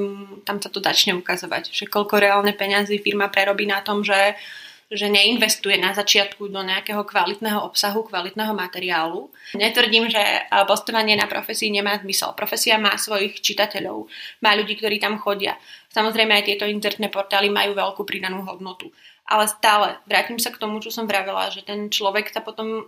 tam 0.47 0.63
sa 0.63 0.71
to 0.71 0.79
začne 0.79 1.19
ukazovať, 1.19 1.75
že 1.75 1.91
koľko 1.91 2.23
reálne 2.23 2.55
peňazí 2.55 3.03
firma 3.03 3.27
prerobí 3.27 3.67
na 3.67 3.83
tom, 3.83 4.07
že, 4.07 4.39
že 4.87 5.11
neinvestuje 5.11 5.75
na 5.75 5.91
začiatku 5.91 6.47
do 6.55 6.63
nejakého 6.63 7.03
kvalitného 7.03 7.59
obsahu, 7.67 8.07
kvalitného 8.07 8.55
materiálu. 8.55 9.27
Netvrdím, 9.59 10.07
že 10.07 10.23
postovanie 10.71 11.19
na 11.19 11.27
profesii 11.27 11.75
nemá 11.75 11.99
zmysel. 11.99 12.31
Profesia 12.39 12.79
má 12.79 12.95
svojich 12.95 13.43
čitateľov, 13.43 14.07
má 14.39 14.55
ľudí, 14.55 14.79
ktorí 14.79 15.03
tam 15.03 15.19
chodia. 15.19 15.59
Samozrejme 15.91 16.39
aj 16.39 16.47
tieto 16.47 16.63
internetné 16.63 17.11
portály 17.11 17.51
majú 17.51 17.75
veľkú 17.75 18.07
pridanú 18.07 18.47
hodnotu. 18.47 18.95
Ale 19.29 19.45
stále, 19.51 19.99
vrátim 20.07 20.39
sa 20.39 20.55
k 20.55 20.63
tomu, 20.63 20.79
čo 20.81 20.95
som 20.95 21.11
vravela, 21.11 21.51
že 21.51 21.67
ten 21.67 21.91
človek 21.91 22.33
sa 22.33 22.41
potom 22.41 22.87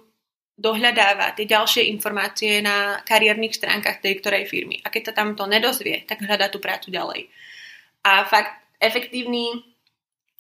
dohľadáva 0.61 1.33
tie 1.33 1.49
ďalšie 1.49 1.89
informácie 1.89 2.61
na 2.61 3.01
kariérnych 3.09 3.57
stránkach 3.57 4.05
tej 4.05 4.21
ktorej 4.21 4.45
firmy. 4.45 4.77
A 4.85 4.93
keď 4.93 5.11
sa 5.11 5.25
tam 5.25 5.33
to 5.33 5.49
nedozvie, 5.49 6.05
tak 6.05 6.21
hľadá 6.21 6.53
tú 6.53 6.61
prácu 6.61 6.93
ďalej. 6.93 7.33
A 8.05 8.29
fakt 8.29 8.61
efektívny, 8.77 9.57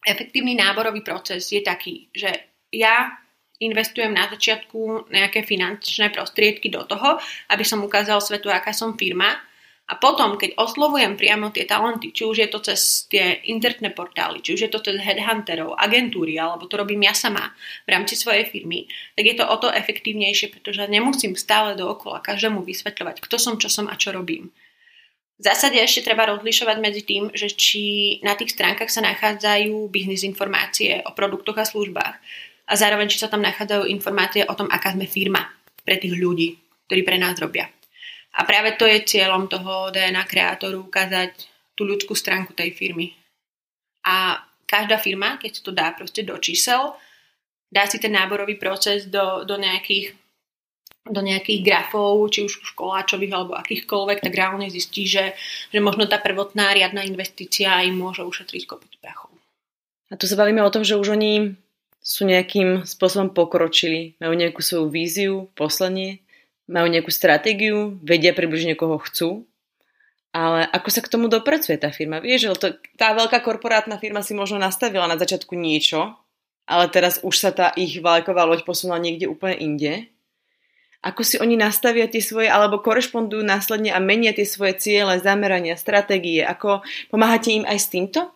efektívny 0.04 0.52
náborový 0.60 1.00
proces 1.00 1.48
je 1.48 1.64
taký, 1.64 2.12
že 2.12 2.28
ja 2.68 3.16
investujem 3.60 4.12
na 4.12 4.28
začiatku 4.28 5.08
nejaké 5.12 5.44
finančné 5.44 6.12
prostriedky 6.12 6.68
do 6.68 6.84
toho, 6.84 7.16
aby 7.52 7.64
som 7.64 7.80
ukázal 7.80 8.20
svetu, 8.20 8.52
aká 8.52 8.76
som 8.76 8.96
firma 8.96 9.36
a 9.90 9.98
potom, 9.98 10.38
keď 10.38 10.54
oslovujem 10.54 11.18
priamo 11.18 11.50
tie 11.50 11.66
talenty, 11.66 12.14
či 12.14 12.22
už 12.22 12.46
je 12.46 12.48
to 12.48 12.62
cez 12.62 13.10
tie 13.10 13.42
internetné 13.50 13.90
portály, 13.90 14.38
či 14.38 14.54
už 14.54 14.60
je 14.62 14.70
to 14.70 14.78
cez 14.78 15.02
headhunterov, 15.02 15.74
agentúry, 15.74 16.38
alebo 16.38 16.70
to 16.70 16.78
robím 16.78 17.02
ja 17.02 17.10
sama 17.10 17.50
v 17.90 17.98
rámci 17.98 18.14
svojej 18.14 18.46
firmy, 18.46 18.86
tak 19.18 19.26
je 19.26 19.34
to 19.34 19.42
o 19.42 19.56
to 19.58 19.66
efektívnejšie, 19.66 20.54
pretože 20.54 20.86
nemusím 20.86 21.34
stále 21.34 21.74
dookola 21.74 22.22
každému 22.22 22.62
vysvetľovať, 22.62 23.18
kto 23.18 23.36
som, 23.42 23.58
čo 23.58 23.66
som 23.66 23.90
a 23.90 23.98
čo 23.98 24.14
robím. 24.14 24.54
V 25.40 25.42
zásade 25.42 25.82
ešte 25.82 26.06
treba 26.06 26.30
rozlišovať 26.30 26.76
medzi 26.78 27.02
tým, 27.02 27.34
že 27.34 27.50
či 27.50 27.82
na 28.22 28.38
tých 28.38 28.54
stránkach 28.54 28.92
sa 28.94 29.02
nachádzajú 29.02 29.90
biznis 29.90 30.22
informácie 30.22 31.02
o 31.02 31.10
produktoch 31.16 31.58
a 31.58 31.66
službách 31.66 32.14
a 32.70 32.72
zároveň 32.78 33.10
či 33.10 33.18
sa 33.18 33.26
tam 33.26 33.42
nachádzajú 33.42 33.90
informácie 33.90 34.46
o 34.46 34.54
tom, 34.54 34.70
aká 34.70 34.94
sme 34.94 35.10
firma 35.10 35.50
pre 35.82 35.98
tých 35.98 36.14
ľudí, 36.14 36.54
ktorí 36.86 37.02
pre 37.02 37.18
nás 37.18 37.34
robia. 37.42 37.66
A 38.30 38.46
práve 38.46 38.78
to 38.78 38.86
je 38.86 39.02
cieľom 39.02 39.50
toho 39.50 39.90
DNA 39.90 40.22
kreatoru 40.26 40.86
ukázať 40.86 41.34
tú 41.74 41.82
ľudskú 41.82 42.14
stránku 42.14 42.54
tej 42.54 42.70
firmy. 42.76 43.16
A 44.06 44.38
každá 44.70 45.02
firma, 45.02 45.36
keď 45.40 45.52
to 45.66 45.70
dá 45.74 45.90
proste 45.90 46.22
do 46.22 46.38
čísel, 46.38 46.94
dá 47.66 47.90
si 47.90 47.98
ten 47.98 48.14
náborový 48.14 48.54
proces 48.54 49.10
do, 49.10 49.42
do 49.42 49.58
nejakých 49.58 50.14
do 51.00 51.24
nejakých 51.24 51.64
grafov, 51.64 52.28
či 52.28 52.44
už 52.44 52.60
školáčových 52.76 53.32
alebo 53.32 53.56
akýchkoľvek, 53.56 54.20
tak 54.20 54.36
reálne 54.36 54.68
zistí, 54.68 55.08
že, 55.08 55.32
že 55.72 55.80
možno 55.80 56.04
tá 56.04 56.20
prvotná 56.20 56.76
riadna 56.76 57.02
investícia 57.02 57.80
im 57.82 57.96
môže 57.96 58.20
ušetriť 58.20 58.62
kopec 58.68 58.92
prachov. 59.00 59.32
A 60.12 60.14
tu 60.20 60.28
sa 60.28 60.36
bavíme 60.36 60.60
o 60.60 60.68
tom, 60.68 60.84
že 60.84 61.00
už 61.00 61.16
oni 61.16 61.56
sú 62.04 62.28
nejakým 62.28 62.84
spôsobom 62.84 63.32
pokročili, 63.32 64.12
majú 64.20 64.36
nejakú 64.36 64.60
svoju 64.60 64.86
víziu, 64.92 65.34
poslanie 65.56 66.20
majú 66.70 66.86
nejakú 66.86 67.10
stratégiu, 67.10 67.98
vedia 68.00 68.30
približne 68.30 68.78
koho 68.78 69.02
chcú, 69.02 69.50
ale 70.30 70.62
ako 70.70 70.88
sa 70.94 71.02
k 71.02 71.10
tomu 71.10 71.26
dopracuje 71.26 71.74
tá 71.74 71.90
firma? 71.90 72.22
Vieš, 72.22 72.40
že 72.46 72.48
to, 72.54 72.68
tá 72.94 73.10
veľká 73.18 73.42
korporátna 73.42 73.98
firma 73.98 74.22
si 74.22 74.30
možno 74.30 74.62
nastavila 74.62 75.10
na 75.10 75.18
začiatku 75.18 75.58
niečo, 75.58 76.14
ale 76.70 76.86
teraz 76.86 77.18
už 77.26 77.34
sa 77.34 77.50
tá 77.50 77.74
ich 77.74 77.98
vlajková 77.98 78.46
loď 78.46 78.62
posunula 78.62 79.02
niekde 79.02 79.26
úplne 79.26 79.58
inde. 79.58 80.06
Ako 81.02 81.26
si 81.26 81.40
oni 81.42 81.58
nastavia 81.58 82.06
tie 82.06 82.22
svoje, 82.22 82.46
alebo 82.46 82.78
korešpondujú 82.78 83.42
následne 83.42 83.90
a 83.90 83.98
menia 83.98 84.30
tie 84.30 84.46
svoje 84.46 84.78
ciele, 84.78 85.18
zamerania, 85.18 85.74
stratégie? 85.74 86.46
Ako 86.46 86.86
pomáhate 87.10 87.50
im 87.50 87.66
aj 87.66 87.78
s 87.80 87.90
týmto? 87.90 88.30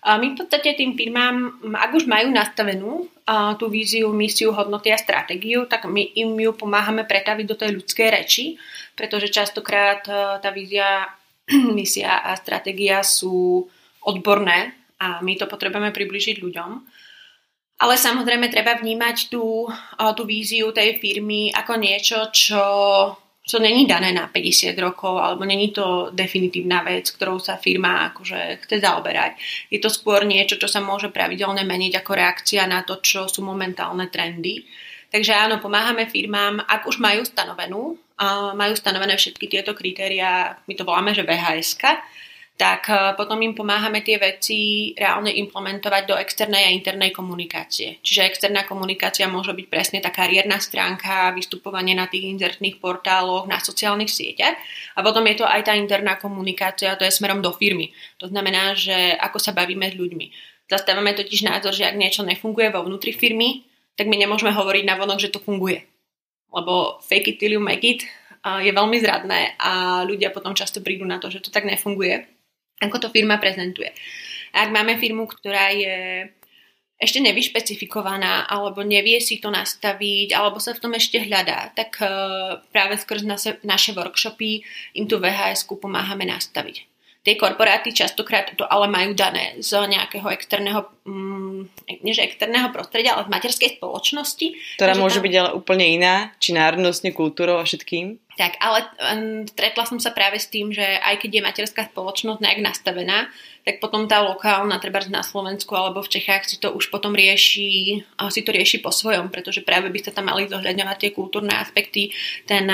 A 0.00 0.16
my 0.16 0.32
v 0.32 0.38
podstate 0.40 0.72
tým 0.78 0.96
firmám, 0.96 1.60
ak 1.76 1.92
už 1.92 2.08
majú 2.08 2.32
nastavenú 2.32 3.11
tú 3.56 3.68
víziu, 3.68 4.10
misiu, 4.12 4.50
hodnoty 4.52 4.90
a 4.90 4.98
stratégiu, 4.98 5.66
tak 5.66 5.86
my 5.86 6.02
im 6.18 6.34
ju 6.38 6.52
pomáhame 6.56 7.04
pretaviť 7.06 7.46
do 7.46 7.56
tej 7.56 7.70
ľudskej 7.78 8.08
reči, 8.08 8.56
pretože 8.96 9.32
častokrát 9.32 10.04
tá 10.40 10.50
vízia, 10.50 11.08
misia 11.78 12.22
a 12.22 12.36
stratégia 12.38 13.00
sú 13.04 13.66
odborné 14.02 14.74
a 14.98 15.22
my 15.22 15.34
to 15.38 15.46
potrebujeme 15.46 15.90
približiť 15.94 16.38
ľuďom. 16.42 16.70
Ale 17.82 17.98
samozrejme 17.98 18.46
treba 18.46 18.78
vnímať 18.78 19.26
tú, 19.26 19.66
tú 20.14 20.22
víziu 20.22 20.70
tej 20.70 21.02
firmy 21.02 21.50
ako 21.50 21.74
niečo, 21.82 22.30
čo 22.30 22.62
čo 23.42 23.58
není 23.58 23.90
dané 23.90 24.14
na 24.14 24.30
50 24.30 24.70
rokov, 24.78 25.18
alebo 25.18 25.42
není 25.42 25.74
to 25.74 26.14
definitívna 26.14 26.86
vec, 26.86 27.10
ktorou 27.10 27.42
sa 27.42 27.58
firma 27.58 28.14
akože 28.14 28.62
chce 28.62 28.78
zaoberať. 28.78 29.34
Je 29.66 29.82
to 29.82 29.90
skôr 29.90 30.22
niečo, 30.22 30.62
čo 30.62 30.70
sa 30.70 30.78
môže 30.78 31.10
pravidelne 31.10 31.66
meniť 31.66 31.98
ako 31.98 32.12
reakcia 32.14 32.70
na 32.70 32.86
to, 32.86 33.02
čo 33.02 33.26
sú 33.26 33.42
momentálne 33.42 34.06
trendy. 34.06 34.62
Takže 35.10 35.34
áno, 35.34 35.58
pomáhame 35.58 36.06
firmám, 36.06 36.62
ak 36.64 36.86
už 36.86 37.02
majú 37.02 37.26
stanovenú, 37.26 37.98
majú 38.54 38.74
stanovené 38.78 39.18
všetky 39.18 39.50
tieto 39.50 39.74
kritéria, 39.74 40.56
my 40.64 40.72
to 40.78 40.86
voláme, 40.86 41.10
že 41.10 41.26
VHS, 41.26 41.76
tak 42.56 42.88
e, 42.88 43.16
potom 43.16 43.40
im 43.40 43.56
pomáhame 43.56 44.04
tie 44.04 44.20
veci 44.20 44.92
reálne 44.94 45.32
implementovať 45.32 46.02
do 46.04 46.14
externej 46.14 46.68
a 46.68 46.74
internej 46.74 47.10
komunikácie. 47.10 47.98
Čiže 48.04 48.28
externá 48.28 48.68
komunikácia 48.68 49.26
môže 49.26 49.56
byť 49.56 49.66
presne 49.72 49.98
tá 50.04 50.12
kariérna 50.12 50.60
stránka, 50.60 51.32
vystupovanie 51.32 51.96
na 51.96 52.06
tých 52.06 52.28
inzertných 52.28 52.78
portáloch, 52.78 53.48
na 53.48 53.58
sociálnych 53.58 54.12
sieťach. 54.12 54.56
A 54.96 55.00
potom 55.00 55.24
je 55.26 55.40
to 55.40 55.46
aj 55.48 55.68
tá 55.68 55.72
interná 55.74 56.20
komunikácia, 56.20 56.96
to 57.00 57.08
je 57.08 57.12
smerom 57.12 57.40
do 57.40 57.50
firmy. 57.56 57.90
To 58.20 58.28
znamená, 58.28 58.76
že 58.76 59.16
ako 59.16 59.38
sa 59.40 59.56
bavíme 59.56 59.88
s 59.88 59.96
ľuďmi. 59.96 60.26
Zastávame 60.68 61.12
totiž 61.12 61.44
názor, 61.44 61.76
že 61.76 61.84
ak 61.84 62.00
niečo 62.00 62.24
nefunguje 62.24 62.72
vo 62.72 62.84
vnútri 62.84 63.12
firmy, 63.12 63.68
tak 63.92 64.08
my 64.08 64.16
nemôžeme 64.16 64.52
hovoriť 64.56 64.84
na 64.88 64.96
vonok, 64.96 65.20
že 65.20 65.32
to 65.32 65.42
funguje. 65.42 65.84
Lebo 66.52 67.00
fake 67.04 67.36
it 67.36 67.36
till 67.40 67.52
you 67.52 67.60
make 67.60 67.84
it 67.84 68.04
je 68.42 68.72
veľmi 68.74 68.98
zradné 68.98 69.54
a 69.58 70.02
ľudia 70.02 70.34
potom 70.34 70.50
často 70.50 70.82
prídu 70.82 71.06
na 71.06 71.22
to, 71.22 71.30
že 71.30 71.38
to 71.38 71.54
tak 71.54 71.62
nefunguje, 71.62 72.26
ako 72.82 72.98
to 72.98 73.08
firma 73.14 73.38
prezentuje. 73.38 73.94
Ak 74.50 74.74
máme 74.74 74.98
firmu, 74.98 75.30
ktorá 75.30 75.70
je 75.70 76.28
ešte 77.02 77.18
nevyšpecifikovaná, 77.18 78.46
alebo 78.46 78.86
nevie 78.86 79.18
si 79.18 79.42
to 79.42 79.50
nastaviť, 79.50 80.38
alebo 80.38 80.62
sa 80.62 80.70
v 80.70 80.82
tom 80.86 80.92
ešte 80.94 81.18
hľadá, 81.18 81.74
tak 81.74 81.98
práve 82.70 82.94
skrz 82.94 83.26
naše, 83.62 83.90
workshopy 83.96 84.62
im 84.94 85.10
tu 85.10 85.18
VHS-ku 85.18 85.82
pomáhame 85.82 86.28
nastaviť. 86.28 86.91
Tie 87.22 87.38
korporáty 87.38 87.94
častokrát 87.94 88.50
to 88.58 88.66
ale 88.66 88.90
majú 88.90 89.14
dané 89.14 89.54
z 89.62 89.78
nejakého 89.86 90.26
externého, 90.34 90.90
mm, 91.06 91.70
nie 92.02 92.10
že 92.10 92.26
externého 92.26 92.74
prostredia, 92.74 93.14
ale 93.14 93.30
z 93.30 93.32
materskej 93.32 93.70
spoločnosti. 93.78 94.46
Ktorá 94.74 94.98
môže 94.98 95.22
tam... 95.22 95.26
byť 95.30 95.34
ale 95.38 95.50
úplne 95.54 95.86
iná, 95.86 96.34
či 96.42 96.50
národnostne, 96.50 97.14
kultúrou 97.14 97.62
a 97.62 97.64
všetkým. 97.66 98.18
Tak, 98.34 98.58
ale 98.58 98.88
stretla 99.54 99.84
som 99.86 100.00
sa 100.02 100.10
práve 100.10 100.40
s 100.40 100.48
tým, 100.48 100.72
že 100.72 100.82
aj 100.82 101.20
keď 101.22 101.30
je 101.30 101.46
materská 101.46 101.82
spoločnosť 101.92 102.40
nejak 102.42 102.64
nastavená, 102.64 103.30
tak 103.62 103.78
potom 103.78 104.10
tá 104.10 104.24
lokálna, 104.24 104.82
treba 104.82 105.04
na 105.06 105.22
Slovensku 105.22 105.70
alebo 105.78 106.02
v 106.02 106.18
Čechách 106.18 106.48
si 106.48 106.56
to 106.58 106.74
už 106.74 106.90
potom 106.90 107.14
rieši, 107.14 108.02
si 108.02 108.40
to 108.42 108.50
rieši 108.50 108.82
po 108.82 108.90
svojom, 108.90 109.30
pretože 109.30 109.62
práve 109.62 109.92
by 109.92 110.00
sa 110.02 110.10
tam 110.10 110.32
mali 110.32 110.50
zohľadňovať 110.50 110.96
tie 110.98 111.10
kultúrne 111.14 111.54
aspekty, 111.54 112.10
ten, 112.48 112.66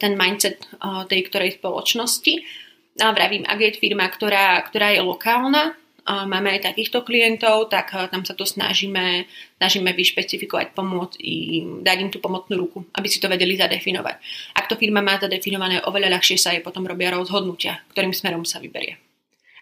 ten 0.00 0.12
mindset 0.18 0.64
tej 1.06 1.20
ktorej 1.28 1.60
spoločnosti. 1.60 2.66
A 3.00 3.12
vravím, 3.16 3.48
ak 3.48 3.58
je 3.60 3.80
firma, 3.80 4.04
ktorá, 4.08 4.60
ktorá 4.68 4.92
je 4.92 5.00
lokálna, 5.00 5.74
a 6.10 6.26
máme 6.26 6.58
aj 6.58 6.72
takýchto 6.74 7.06
klientov, 7.06 7.70
tak 7.70 7.94
eh, 7.94 8.10
tam 8.10 8.26
sa 8.26 8.34
to 8.34 8.42
snažíme, 8.42 9.30
snažíme 9.62 9.94
vyšpecifikovať, 9.94 10.74
pomôcť 10.74 11.22
im, 11.22 11.86
dať 11.86 11.96
im 12.02 12.10
tú 12.10 12.18
pomocnú 12.18 12.58
ruku, 12.58 12.78
aby 12.98 13.06
si 13.06 13.22
to 13.22 13.30
vedeli 13.30 13.54
zadefinovať. 13.54 14.16
Ak 14.58 14.66
to 14.66 14.74
firma 14.74 15.04
má 15.04 15.22
zadefinované, 15.22 15.78
oveľa 15.86 16.18
ľahšie 16.18 16.34
sa 16.34 16.50
jej 16.50 16.64
potom 16.66 16.82
robia 16.82 17.14
rozhodnutia, 17.14 17.78
ktorým 17.94 18.10
smerom 18.10 18.42
sa 18.42 18.58
vyberie. 18.58 18.98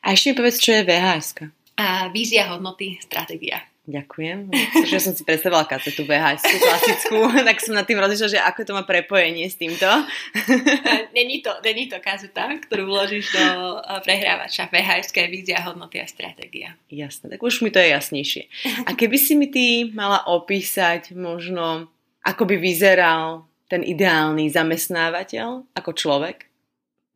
A 0.00 0.16
ešte 0.16 0.32
mi 0.32 0.38
povedz, 0.40 0.56
čo 0.62 0.72
je 0.72 0.86
VHS. 0.88 1.28
A 1.76 2.08
vízia, 2.08 2.48
hodnoty, 2.48 2.96
stratégia. 3.02 3.67
Ďakujem. 3.88 4.52
Že 4.84 4.98
som 5.00 5.12
si 5.16 5.24
predstavila 5.24 5.64
kacetu 5.64 6.04
VHS 6.04 6.44
klasickú, 6.44 7.24
tak 7.48 7.56
som 7.64 7.72
nad 7.72 7.88
tým 7.88 7.96
rozlišila, 7.96 8.28
že 8.36 8.40
ako 8.44 8.60
to 8.68 8.72
má 8.76 8.84
prepojenie 8.84 9.48
s 9.48 9.56
týmto. 9.56 9.88
Není 11.18 11.40
to, 11.40 11.50
není 11.64 11.90
to 11.90 11.98
kazeta, 11.98 12.46
ktorú 12.68 12.86
vložíš 12.86 13.32
do 13.34 13.44
eh, 13.80 13.98
prehrávača. 14.04 14.68
VHS 14.68 15.08
je 15.10 15.26
vízia, 15.32 15.64
hodnoty 15.64 15.98
a 15.98 16.06
stratégia. 16.06 16.76
Jasné, 16.92 17.32
tak 17.32 17.40
už 17.40 17.64
mi 17.64 17.72
to 17.72 17.80
je 17.80 17.90
jasnejšie. 17.90 18.44
A 18.84 18.92
keby 18.92 19.16
si 19.16 19.34
mi 19.34 19.48
ty 19.48 19.88
mala 19.88 20.22
opísať 20.28 21.16
možno, 21.16 21.88
ako 22.22 22.44
by 22.44 22.60
vyzeral 22.60 23.48
ten 23.72 23.82
ideálny 23.82 24.52
zamestnávateľ 24.52 25.74
ako 25.74 25.90
človek 25.96 26.46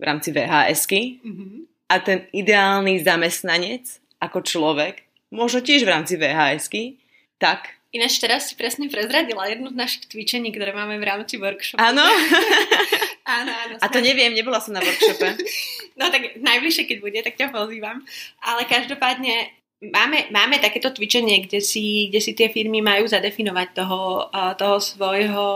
v 0.00 0.02
rámci 0.02 0.34
VHSky 0.34 1.20
mm-hmm. 1.20 1.60
a 1.92 1.94
ten 2.00 2.26
ideálny 2.32 2.98
zamestnanec 3.04 4.02
ako 4.18 4.42
človek 4.42 5.11
možno 5.32 5.64
tiež 5.64 5.88
v 5.88 5.92
rámci 5.96 6.20
vhs 6.20 6.68
tak 7.40 7.82
Ináč 7.92 8.24
teraz 8.24 8.48
si 8.48 8.56
presne 8.56 8.88
prezradila 8.88 9.44
jednu 9.52 9.68
z 9.68 9.76
našich 9.76 10.08
cvičení, 10.08 10.48
ktoré 10.48 10.72
máme 10.72 10.96
v 10.96 11.04
rámci 11.04 11.36
workshopu. 11.36 11.76
Áno? 11.76 12.00
áno, 13.36 13.52
áno. 13.52 13.74
A 13.76 13.86
to 13.92 14.00
neviem, 14.00 14.32
nebola 14.32 14.64
som 14.64 14.72
na 14.72 14.80
workshope. 14.80 15.36
no 16.00 16.08
tak 16.08 16.40
najbližšie, 16.40 16.88
keď 16.88 16.98
bude, 17.04 17.20
tak 17.20 17.36
ťa 17.36 17.52
pozývam. 17.52 18.00
Ale 18.40 18.64
každopádne 18.64 19.52
máme, 19.92 20.32
máme 20.32 20.56
takéto 20.56 20.88
cvičenie, 20.88 21.44
kde 21.44 21.60
si, 21.60 22.08
kde 22.08 22.20
si 22.24 22.32
tie 22.32 22.48
firmy 22.48 22.80
majú 22.80 23.04
zadefinovať 23.04 23.68
toho, 23.76 24.32
toho 24.56 24.80
svojho 24.80 25.46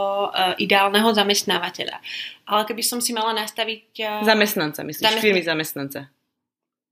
ideálneho 0.61 1.09
zamestnávateľa. 1.17 1.97
Ale 2.45 2.69
keby 2.69 2.85
som 2.85 3.01
si 3.01 3.17
mala 3.17 3.33
nastaviť... 3.33 3.97
Zamestnanca, 4.21 4.85
myslíš? 4.85 5.01
Zamestnanca. 5.01 5.25
Firmy 5.25 5.41
zamestnanca. 5.41 5.99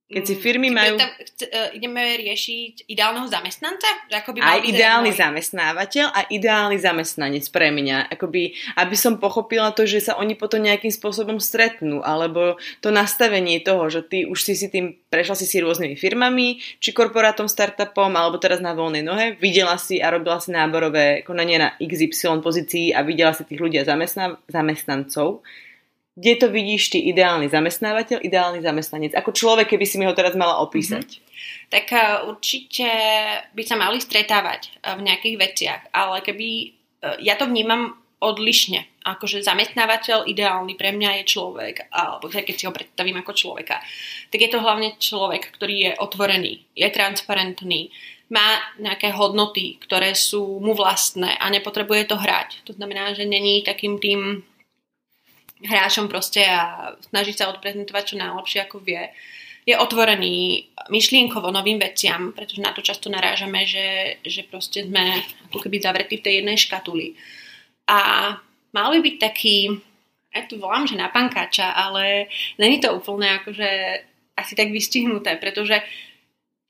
Keď 0.05 0.21
si 0.21 0.35
mm, 0.37 0.41
firmy 0.45 0.69
majú... 0.69 1.01
Tam, 1.01 1.09
uh, 1.09 1.73
ideme 1.73 1.97
riešiť 2.21 2.85
ideálneho 2.85 3.25
zamestnanca? 3.25 3.89
Že 4.05 4.37
by 4.37 4.39
aj 4.39 4.59
ideálny 4.69 5.09
môj... 5.09 5.17
zamestnávateľ 5.17 6.05
a 6.13 6.19
ideálny 6.29 6.77
zamestnanec 6.77 7.49
pre 7.49 7.73
mňa. 7.73 8.13
Akoby, 8.13 8.53
aby 8.77 8.93
som 8.93 9.17
pochopila 9.17 9.73
to, 9.73 9.89
že 9.89 10.05
sa 10.05 10.13
oni 10.21 10.37
potom 10.37 10.61
nejakým 10.61 10.93
spôsobom 10.93 11.41
stretnú, 11.41 12.05
alebo 12.05 12.61
to 12.85 12.93
nastavenie 12.93 13.57
toho, 13.65 13.89
že 13.89 14.05
ty 14.05 14.29
už 14.29 14.45
si 14.45 14.53
si 14.53 14.69
tým 14.69 14.93
prešla 15.09 15.33
si 15.41 15.49
si 15.49 15.57
rôznymi 15.57 15.97
firmami, 15.97 16.61
či 16.77 16.93
korporátom, 16.93 17.49
startupom, 17.49 18.13
alebo 18.13 18.37
teraz 18.37 18.61
na 18.61 18.77
voľnej 18.77 19.01
nohe, 19.01 19.33
videla 19.41 19.79
si 19.81 19.97
a 20.03 20.13
robila 20.13 20.37
si 20.37 20.53
náborové 20.53 21.25
konanie 21.25 21.57
na 21.57 21.73
XY 21.81 22.45
pozícii 22.45 22.93
a 22.93 23.01
videla 23.01 23.33
si 23.33 23.41
tých 23.41 23.57
ľudia 23.57 23.81
zamestná, 23.81 24.37
zamestnancov 24.45 25.41
kde 26.15 26.33
to 26.39 26.47
vidíš 26.47 26.95
ty 26.95 27.11
ideálny 27.11 27.51
zamestnávateľ, 27.51 28.23
ideálny 28.23 28.63
zamestnanec? 28.63 29.11
Ako 29.19 29.35
človek, 29.35 29.75
keby 29.75 29.85
si 29.85 29.99
mi 29.99 30.07
ho 30.07 30.15
teraz 30.15 30.31
mala 30.39 30.63
opísať? 30.63 31.19
Mm-hmm. 31.19 31.67
Tak 31.67 31.85
uh, 31.91 32.31
určite 32.31 32.87
by 33.51 33.63
sa 33.67 33.75
mali 33.75 33.99
stretávať 33.99 34.79
uh, 34.79 34.95
v 34.95 35.11
nejakých 35.11 35.35
veciach, 35.35 35.81
ale 35.91 36.23
keby, 36.23 36.47
uh, 37.03 37.19
ja 37.19 37.35
to 37.35 37.51
vnímam 37.51 37.99
odlišne. 38.23 38.87
Akože 39.03 39.43
zamestnávateľ 39.43 40.25
ideálny 40.25 40.79
pre 40.79 40.95
mňa 40.95 41.21
je 41.21 41.31
človek, 41.35 41.91
alebo 41.91 42.31
keď 42.31 42.55
si 42.55 42.65
ho 42.65 42.73
predstavím 42.73 43.19
ako 43.21 43.35
človeka, 43.35 43.83
tak 44.31 44.39
je 44.39 44.49
to 44.49 44.63
hlavne 44.63 44.95
človek, 44.97 45.51
ktorý 45.51 45.75
je 45.75 45.91
otvorený, 45.99 46.63
je 46.73 46.87
transparentný, 46.89 47.91
má 48.31 48.57
nejaké 48.81 49.13
hodnoty, 49.13 49.77
ktoré 49.83 50.17
sú 50.17 50.57
mu 50.57 50.73
vlastné 50.73 51.37
a 51.37 51.45
nepotrebuje 51.53 52.09
to 52.09 52.17
hrať. 52.17 52.65
To 52.65 52.73
znamená, 52.73 53.13
že 53.13 53.29
není 53.29 53.61
takým 53.61 54.01
tým 54.01 54.41
hráčom 55.63 56.11
proste 56.11 56.43
a 56.43 56.91
snaží 57.07 57.31
sa 57.31 57.47
odprezentovať 57.53 58.03
čo 58.03 58.15
najlepšie 58.19 58.59
ako 58.67 58.83
vie. 58.83 59.07
Je 59.65 59.73
otvorený 59.73 60.67
myšlienkovo 60.93 61.49
novým 61.49 61.81
veciam, 61.81 62.35
pretože 62.35 62.61
na 62.61 62.75
to 62.75 62.85
často 62.85 63.09
narážame, 63.09 63.65
že, 63.65 64.19
že 64.21 64.45
proste 64.45 64.85
sme 64.85 65.25
ako 65.49 65.57
keby 65.65 65.81
zavretí 65.81 66.21
v 66.21 66.25
tej 66.25 66.33
jednej 66.43 66.57
škatuli. 66.59 67.17
A 67.89 67.99
mal 68.75 68.87
by 68.93 68.99
byť 69.01 69.15
taký, 69.17 69.73
ja 70.29 70.41
tu 70.45 70.61
volám, 70.61 70.85
že 70.85 70.99
na 70.99 71.09
pankáča, 71.09 71.73
ale 71.73 72.29
není 72.61 72.77
to 72.77 72.93
úplne 72.93 73.41
akože 73.41 73.69
asi 74.35 74.53
tak 74.53 74.69
vystihnuté, 74.69 75.39
pretože 75.39 75.81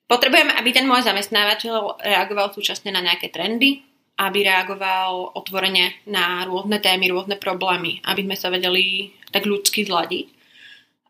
potrebujeme, 0.05 0.53
aby 0.53 0.69
ten 0.69 0.85
môj 0.85 1.03
zamestnávateľ 1.03 1.99
reagoval 1.99 2.53
súčasne 2.53 2.93
na 2.93 3.01
nejaké 3.01 3.33
trendy, 3.33 3.81
aby 4.15 4.47
reagoval 4.47 5.35
otvorene 5.35 5.99
na 6.07 6.47
rôzne 6.47 6.79
témy, 6.79 7.11
rôzne 7.11 7.35
problémy, 7.35 7.99
aby 8.07 8.23
sme 8.23 8.35
sa 8.39 8.47
vedeli 8.47 9.11
tak 9.31 9.43
ľudsky 9.43 9.83
zladiť. 9.83 10.27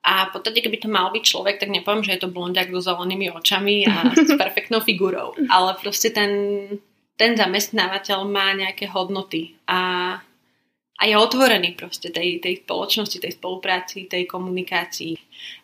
A 0.05 0.29
v 0.29 0.37
podstate, 0.37 0.61
keby 0.61 0.77
to 0.81 0.89
mal 0.89 1.09
byť 1.09 1.23
človek, 1.25 1.57
tak 1.57 1.73
nepoviem, 1.73 2.05
že 2.05 2.13
je 2.17 2.21
to 2.21 2.33
blondiak 2.33 2.69
so 2.69 2.81
zelenými 2.81 3.33
očami 3.33 3.89
a 3.89 4.09
s 4.29 4.31
perfektnou 4.37 4.81
figurou. 4.81 5.33
Ale 5.49 5.77
proste 5.81 6.13
ten, 6.13 6.31
ten 7.17 7.37
zamestnávateľ 7.37 8.25
má 8.25 8.53
nejaké 8.53 8.85
hodnoty 8.89 9.57
a, 9.65 10.13
a 10.97 11.01
je 11.05 11.15
otvorený 11.17 11.73
proste 11.77 12.13
tej, 12.13 12.41
tej 12.41 12.65
spoločnosti, 12.65 13.17
tej 13.17 13.33
spolupráci, 13.37 14.05
tej 14.05 14.29
komunikácii. 14.29 15.17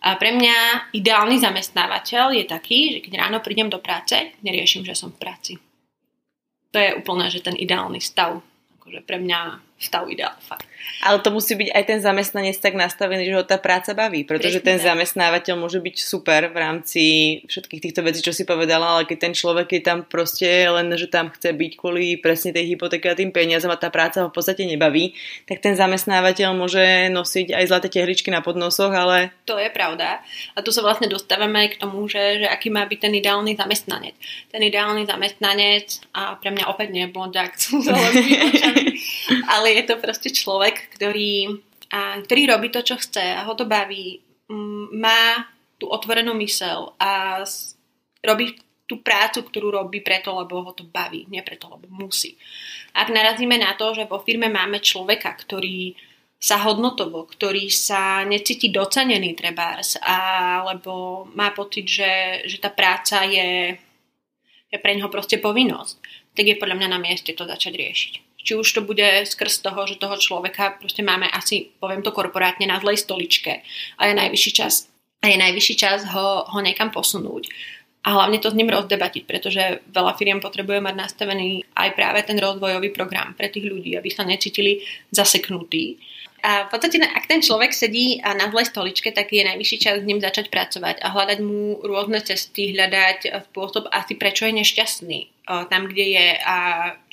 A 0.06 0.18
pre 0.18 0.34
mňa 0.34 0.90
ideálny 0.94 1.38
zamestnávateľ 1.42 2.38
je 2.38 2.46
taký, 2.46 2.80
že 2.98 3.00
keď 3.06 3.30
ráno 3.30 3.46
prídem 3.46 3.70
do 3.70 3.78
práce, 3.78 4.18
neriešim, 4.42 4.82
že 4.82 4.98
som 4.98 5.14
v 5.14 5.22
práci 5.22 5.54
to 6.72 6.78
je 6.80 6.96
úplne, 6.96 7.28
že 7.28 7.44
ten 7.44 7.56
ideálny 7.56 8.00
stav. 8.00 8.40
Akože 8.80 9.04
pre 9.04 9.20
mňa 9.20 9.40
stav 9.82 10.06
ideál, 10.06 10.38
fakt. 10.46 10.70
Ale 11.02 11.22
to 11.22 11.34
musí 11.34 11.58
byť 11.58 11.70
aj 11.74 11.84
ten 11.86 12.00
zamestnanec 12.02 12.58
tak 12.62 12.78
nastavený, 12.78 13.26
že 13.26 13.38
ho 13.38 13.46
tá 13.46 13.58
práca 13.58 13.98
baví, 13.98 14.22
pretože 14.22 14.62
ten 14.62 14.78
zamestnávateľ 14.78 15.58
môže 15.58 15.82
byť 15.82 15.96
super 15.98 16.54
v 16.54 16.58
rámci 16.58 17.04
všetkých 17.50 17.82
týchto 17.90 18.02
vecí, 18.06 18.22
čo 18.22 18.34
si 18.34 18.46
povedala, 18.46 18.98
ale 18.98 19.10
keď 19.10 19.18
ten 19.30 19.34
človek 19.34 19.78
je 19.78 19.82
tam 19.82 20.06
proste 20.06 20.46
len, 20.46 20.94
že 20.94 21.10
tam 21.10 21.34
chce 21.34 21.54
byť 21.54 21.72
kvôli 21.78 22.22
presne 22.22 22.54
tej 22.54 22.78
hypotéke 22.78 23.10
a 23.10 23.18
tým 23.18 23.34
peniazom 23.34 23.74
a 23.74 23.82
tá 23.82 23.90
práca 23.90 24.26
ho 24.26 24.30
v 24.30 24.36
podstate 24.38 24.66
nebaví, 24.66 25.18
tak 25.50 25.62
ten 25.62 25.74
zamestnávateľ 25.74 26.54
môže 26.54 27.10
nosiť 27.10 27.54
aj 27.54 27.66
zlaté 27.66 27.88
tehličky 27.90 28.30
na 28.30 28.46
podnosoch, 28.46 28.94
ale... 28.94 29.34
To 29.50 29.58
je 29.58 29.74
pravda. 29.74 30.22
A 30.54 30.62
tu 30.62 30.70
sa 30.70 30.86
vlastne 30.86 31.10
dostávame 31.10 31.66
aj 31.66 31.70
k 31.78 31.80
tomu, 31.82 32.06
že, 32.06 32.46
že 32.46 32.48
aký 32.50 32.70
má 32.70 32.86
byť 32.86 33.00
ten 33.10 33.14
ideálny 33.18 33.58
zamestnanec. 33.58 34.14
Ten 34.54 34.62
ideálny 34.62 35.10
zamestnanec, 35.10 36.14
a 36.14 36.38
pre 36.38 36.54
mňa 36.54 36.70
opäť 36.70 36.94
nie 36.94 37.10
je 37.10 37.14
blondiak, 37.14 37.58
ale 39.50 39.68
je 39.72 39.84
to 39.88 39.96
proste 39.98 40.30
človek, 40.36 40.92
ktorý, 40.96 41.60
a, 41.92 42.20
ktorý 42.24 42.42
robí 42.52 42.68
to, 42.70 42.84
čo 42.84 43.00
chce 43.00 43.24
a 43.24 43.48
ho 43.48 43.54
to 43.56 43.66
baví, 43.66 44.20
má 44.92 45.48
tú 45.80 45.88
otvorenú 45.88 46.36
mysel 46.38 46.94
a 47.00 47.42
robí 48.22 48.54
tú 48.86 49.00
prácu, 49.00 49.48
ktorú 49.48 49.72
robí 49.72 50.04
preto, 50.04 50.36
lebo 50.36 50.68
ho 50.68 50.76
to 50.76 50.84
baví, 50.84 51.24
nie 51.32 51.40
preto, 51.40 51.72
lebo 51.72 51.88
musí. 51.88 52.36
Ak 52.92 53.08
narazíme 53.08 53.56
na 53.56 53.72
to, 53.80 53.96
že 53.96 54.04
vo 54.04 54.20
firme 54.20 54.52
máme 54.52 54.84
človeka, 54.84 55.32
ktorý 55.32 55.96
sa 56.42 56.60
hodnotovo, 56.68 57.30
ktorý 57.30 57.72
sa 57.72 58.28
necíti 58.28 58.68
docenený 58.74 59.38
trebárs, 59.38 59.96
alebo 60.02 61.24
má 61.38 61.56
pocit, 61.56 61.88
že, 61.88 62.44
že 62.50 62.58
tá 62.60 62.68
práca 62.74 63.24
je, 63.24 63.78
je 64.68 64.78
pre 64.82 64.92
neho 64.98 65.08
proste 65.08 65.40
povinnosť, 65.40 66.02
tak 66.36 66.46
je 66.50 66.60
podľa 66.60 66.84
mňa 66.84 66.90
na 66.92 67.00
mieste 67.00 67.32
to 67.32 67.48
začať 67.48 67.78
riešiť. 67.78 68.14
Či 68.42 68.58
už 68.58 68.68
to 68.74 68.82
bude 68.82 69.26
skrz 69.28 69.62
toho, 69.62 69.86
že 69.88 70.02
toho 70.02 70.18
človeka 70.18 70.78
proste 70.82 71.06
máme 71.06 71.30
asi, 71.30 71.72
poviem 71.80 72.02
to 72.02 72.14
korporátne, 72.14 72.66
na 72.68 72.82
zlej 72.82 73.02
stoličke 73.02 73.62
a 73.98 74.02
je 74.10 74.14
najvyšší 74.18 74.52
čas, 74.52 74.90
a 75.22 75.30
je 75.30 75.38
najvyšší 75.38 75.76
čas 75.78 76.06
ho, 76.10 76.46
ho 76.46 76.60
niekam 76.60 76.90
posunúť. 76.90 77.48
A 78.02 78.18
hlavne 78.18 78.42
to 78.42 78.50
s 78.50 78.58
ním 78.58 78.74
rozdebatiť, 78.74 79.30
pretože 79.30 79.86
veľa 79.94 80.18
firiem 80.18 80.42
potrebuje 80.42 80.82
mať 80.82 80.96
nastavený 80.98 81.70
aj 81.78 81.90
práve 81.94 82.26
ten 82.26 82.34
rozvojový 82.42 82.90
program 82.90 83.38
pre 83.38 83.46
tých 83.54 83.70
ľudí, 83.70 83.94
aby 83.94 84.10
sa 84.10 84.26
necítili 84.26 84.82
zaseknutí 85.14 86.02
a 86.42 86.66
v 86.66 86.70
podstate, 86.74 86.98
ak 86.98 87.30
ten 87.30 87.38
človek 87.46 87.70
sedí 87.70 88.18
na 88.18 88.50
zlej 88.50 88.74
stoličke, 88.74 89.14
tak 89.14 89.30
je 89.30 89.46
najvyšší 89.46 89.78
čas 89.78 90.02
s 90.02 90.08
ním 90.10 90.18
začať 90.18 90.50
pracovať 90.50 91.06
a 91.06 91.14
hľadať 91.14 91.40
mu 91.46 91.78
rôzne 91.86 92.18
cesty, 92.26 92.74
hľadať 92.74 93.30
spôsob 93.54 93.86
asi 93.94 94.18
prečo 94.18 94.50
je 94.50 94.58
nešťastný 94.58 95.20
tam, 95.70 95.86
kde 95.86 96.06
je 96.18 96.28
a 96.42 96.58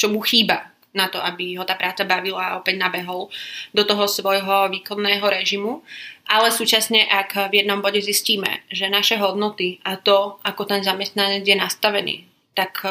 čo 0.01 0.09
mu 0.09 0.25
chýba 0.25 0.73
na 0.99 1.07
to, 1.07 1.23
aby 1.23 1.55
ho 1.55 1.63
tá 1.63 1.79
práca 1.79 2.03
bavila 2.03 2.43
a 2.43 2.57
opäť 2.59 2.83
nabehol 2.83 3.31
do 3.71 3.83
toho 3.87 4.11
svojho 4.11 4.67
výkonného 4.75 5.23
režimu. 5.23 5.87
Ale 6.27 6.51
súčasne, 6.51 7.07
ak 7.07 7.55
v 7.55 7.63
jednom 7.63 7.79
bode 7.79 8.03
zistíme, 8.03 8.67
že 8.69 8.91
naše 8.91 9.17
hodnoty 9.17 9.79
a 9.87 9.95
to, 9.97 10.43
ako 10.43 10.67
ten 10.67 10.83
zamestnanec 10.83 11.47
je 11.47 11.57
nastavený, 11.57 12.27
tak 12.53 12.83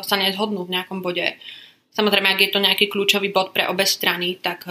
sa 0.00 0.16
nezhodnú 0.16 0.64
v 0.64 0.72
nejakom 0.78 1.02
bode. 1.02 1.36
Samozrejme, 1.92 2.30
ak 2.30 2.40
je 2.40 2.50
to 2.54 2.62
nejaký 2.62 2.86
kľúčový 2.88 3.34
bod 3.34 3.52
pre 3.52 3.68
obe 3.68 3.84
strany, 3.84 4.40
tak 4.40 4.64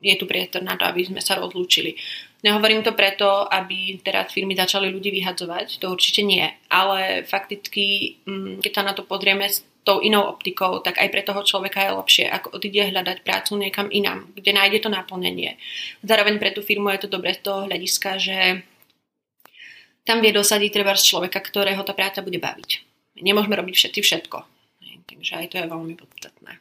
je 0.00 0.14
tu 0.16 0.24
priestor 0.24 0.64
na 0.64 0.80
to, 0.80 0.88
aby 0.88 1.04
sme 1.04 1.20
sa 1.20 1.36
rozlúčili. 1.36 1.92
Nehovorím 2.40 2.80
to 2.80 2.96
preto, 2.96 3.44
aby 3.44 4.00
teraz 4.00 4.32
firmy 4.32 4.56
začali 4.56 4.88
ľudí 4.88 5.12
vyhadzovať, 5.12 5.76
to 5.76 5.92
určite 5.92 6.24
nie, 6.24 6.48
ale 6.72 7.28
fakticky, 7.28 8.16
mm, 8.24 8.64
keď 8.64 8.72
sa 8.72 8.82
na 8.88 8.96
to 8.96 9.04
pozrieme 9.04 9.44
s 9.44 9.60
tou 9.84 10.00
inou 10.04 10.28
optikou, 10.28 10.78
tak 10.84 11.00
aj 11.00 11.08
pre 11.08 11.22
toho 11.24 11.40
človeka 11.40 11.80
je 11.80 11.96
lepšie, 11.96 12.26
ako 12.28 12.60
odíde 12.60 12.92
hľadať 12.92 13.24
prácu 13.24 13.56
niekam 13.56 13.88
inám, 13.88 14.28
kde 14.36 14.52
nájde 14.52 14.78
to 14.84 14.90
naplnenie. 14.92 15.56
Zároveň 16.04 16.36
pre 16.36 16.52
tú 16.52 16.60
firmu 16.60 16.92
je 16.92 17.08
to 17.08 17.12
dobré 17.12 17.32
z 17.32 17.40
toho 17.44 17.64
hľadiska, 17.64 18.20
že 18.20 18.38
tam 20.04 20.20
vie 20.20 20.32
dosadiť 20.32 20.70
treba 20.72 20.92
z 20.96 21.06
človeka, 21.06 21.40
ktorého 21.40 21.80
tá 21.84 21.96
práca 21.96 22.20
bude 22.20 22.40
baviť. 22.40 22.84
Nemôžeme 23.20 23.56
robiť 23.56 23.74
všetci 23.76 24.00
všetko. 24.00 24.38
Takže 25.10 25.32
aj 25.36 25.46
to 25.52 25.56
je 25.60 25.66
veľmi 25.68 25.94
podstatné. 25.96 26.60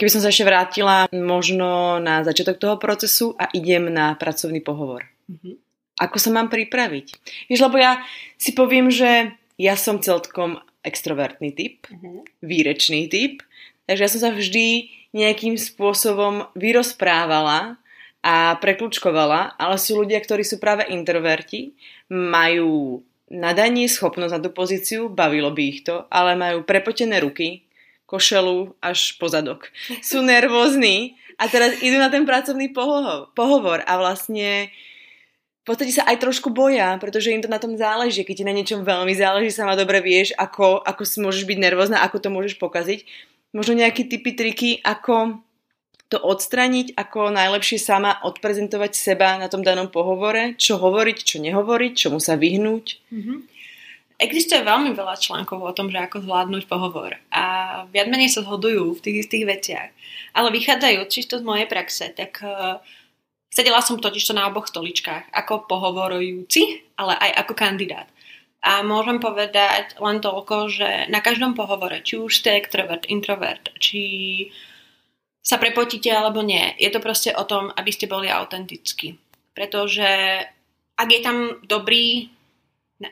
Keby 0.00 0.10
som 0.10 0.24
sa 0.24 0.32
ešte 0.32 0.48
vrátila 0.48 1.06
možno 1.12 2.00
na 2.00 2.24
začiatok 2.24 2.56
toho 2.56 2.76
procesu 2.80 3.36
a 3.36 3.52
idem 3.52 3.92
na 3.92 4.16
pracovný 4.16 4.64
pohovor. 4.64 5.04
Mm-hmm. 5.28 5.54
Ako 6.00 6.16
sa 6.16 6.32
mám 6.32 6.48
pripraviť? 6.48 7.06
Víš, 7.52 7.60
lebo 7.60 7.76
ja 7.76 8.00
si 8.40 8.56
poviem, 8.56 8.88
že 8.88 9.36
ja 9.60 9.76
som 9.76 10.00
celkom 10.00 10.58
extrovertný 10.82 11.54
typ, 11.54 11.86
mm-hmm. 11.88 12.42
výrečný 12.42 13.06
typ, 13.06 13.42
takže 13.86 14.02
ja 14.02 14.10
som 14.10 14.20
sa 14.22 14.30
vždy 14.34 14.90
nejakým 15.12 15.54
spôsobom 15.58 16.48
vyrozprávala 16.58 17.78
a 18.22 18.54
prekľúčkovala, 18.62 19.58
ale 19.58 19.76
sú 19.78 19.98
ľudia, 19.98 20.22
ktorí 20.22 20.46
sú 20.46 20.62
práve 20.62 20.86
introverti, 20.88 21.74
majú 22.06 23.02
nadanie, 23.32 23.90
schopnosť 23.90 24.32
na 24.38 24.40
tú 24.40 24.50
pozíciu, 24.54 25.10
bavilo 25.10 25.50
by 25.50 25.62
ich 25.64 25.80
to, 25.82 26.06
ale 26.12 26.38
majú 26.38 26.62
prepotené 26.62 27.18
ruky, 27.18 27.66
košelu 28.06 28.76
až 28.84 29.16
po 29.16 29.26
zadok. 29.32 29.72
Sú 30.04 30.20
nervózni 30.28 31.16
a 31.40 31.48
teraz 31.48 31.80
idú 31.80 31.96
na 31.96 32.12
ten 32.12 32.28
pracovný 32.28 32.70
pohovor 33.32 33.80
a 33.88 33.92
vlastne 33.96 34.68
v 35.62 35.70
podstate 35.70 35.94
sa 35.94 36.02
aj 36.10 36.18
trošku 36.18 36.50
boja, 36.50 36.98
pretože 36.98 37.30
im 37.30 37.38
to 37.38 37.46
na 37.46 37.62
tom 37.62 37.78
záleží. 37.78 38.26
Keď 38.26 38.42
ti 38.42 38.44
na 38.44 38.50
niečom 38.50 38.82
veľmi 38.82 39.14
záleží, 39.14 39.54
sama 39.54 39.78
dobre 39.78 40.02
vieš, 40.02 40.34
ako, 40.34 40.82
ako 40.82 41.02
si 41.06 41.22
môžeš 41.22 41.46
byť 41.46 41.58
nervózna, 41.62 42.02
ako 42.02 42.18
to 42.18 42.28
môžeš 42.34 42.58
pokaziť. 42.58 43.06
Možno 43.54 43.78
nejaké 43.78 44.10
typy, 44.10 44.34
triky, 44.34 44.82
ako 44.82 45.38
to 46.10 46.18
odstraniť, 46.18 46.98
ako 46.98 47.30
najlepšie 47.30 47.78
sama 47.78 48.18
odprezentovať 48.26 48.92
seba 48.92 49.38
na 49.38 49.46
tom 49.46 49.62
danom 49.62 49.86
pohovore, 49.86 50.58
čo 50.58 50.82
hovoriť, 50.82 51.18
čo 51.22 51.36
nehovoriť, 51.38 51.92
čomu 51.94 52.18
sa 52.18 52.34
vyhnúť. 52.34 52.98
Mm-hmm. 53.14 53.38
Existuje 54.18 54.60
veľmi 54.66 54.92
veľa 54.98 55.14
článkov 55.14 55.62
o 55.62 55.72
tom, 55.72 55.88
že 55.88 56.02
ako 56.02 56.26
zvládnuť 56.26 56.66
pohovor 56.66 57.16
a 57.30 57.44
viac 57.90 58.10
menej 58.10 58.34
sa 58.34 58.44
zhodujú 58.44 58.98
v 58.98 59.02
tých 59.02 59.16
istých 59.26 59.44
veciach. 59.46 59.88
Ale 60.36 60.52
vychádzajú 60.52 61.00
čisto 61.06 61.38
z 61.38 61.46
mojej 61.46 61.66
praxe, 61.66 62.12
tak 62.12 62.38
uh, 62.44 62.78
sedela 63.52 63.84
som 63.84 64.00
totiž 64.00 64.24
to 64.24 64.32
na 64.32 64.48
oboch 64.48 64.66
stoličkách, 64.66 65.28
ako 65.28 65.68
pohovorujúci, 65.68 66.96
ale 66.96 67.12
aj 67.20 67.44
ako 67.44 67.52
kandidát. 67.52 68.08
A 68.64 68.80
môžem 68.80 69.20
povedať 69.20 69.98
len 70.00 70.22
toľko, 70.24 70.70
že 70.72 70.88
na 71.12 71.20
každom 71.20 71.52
pohovore, 71.52 72.00
či 72.00 72.16
už 72.16 72.40
ste 72.40 72.56
extrovert, 72.56 73.04
introvert, 73.10 73.68
či 73.76 74.00
sa 75.42 75.58
prepotíte 75.58 76.08
alebo 76.08 76.40
nie, 76.40 76.72
je 76.78 76.88
to 76.88 77.02
proste 77.02 77.34
o 77.34 77.42
tom, 77.42 77.74
aby 77.74 77.90
ste 77.90 78.06
boli 78.06 78.30
autentickí. 78.30 79.18
Pretože 79.52 80.08
ak 80.94 81.08
je 81.10 81.20
tam 81.20 81.58
dobrý 81.66 82.30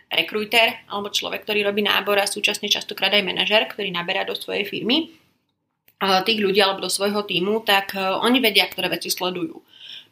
rekrúter 0.07 0.87
alebo 0.87 1.11
človek, 1.11 1.43
ktorý 1.43 1.67
robí 1.67 1.83
nábor 1.83 2.23
a 2.23 2.31
súčasne 2.31 2.71
častokrát 2.71 3.11
aj 3.11 3.27
manažer, 3.27 3.67
ktorý 3.67 3.91
naberá 3.91 4.23
do 4.23 4.39
svojej 4.39 4.63
firmy 4.63 5.11
tých 6.01 6.39
ľudí 6.41 6.63
alebo 6.65 6.81
do 6.81 6.89
svojho 6.89 7.29
týmu, 7.29 7.61
tak 7.61 7.93
e, 7.93 8.01
oni 8.01 8.41
vedia, 8.41 8.65
ktoré 8.65 8.89
veci 8.89 9.13
sledujú. 9.13 9.53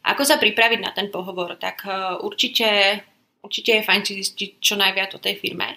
Ako 0.03 0.23
sa 0.23 0.39
pripraviť 0.39 0.79
na 0.79 0.91
ten 0.95 1.11
pohovor, 1.11 1.59
tak 1.59 1.83
e, 1.83 1.91
určite, 2.23 3.01
určite 3.43 3.79
je 3.79 3.87
fajn 3.87 4.01
zistiť 4.05 4.49
čo 4.63 4.79
najviac 4.79 5.15
o 5.15 5.19
tej 5.19 5.35
firme. 5.37 5.75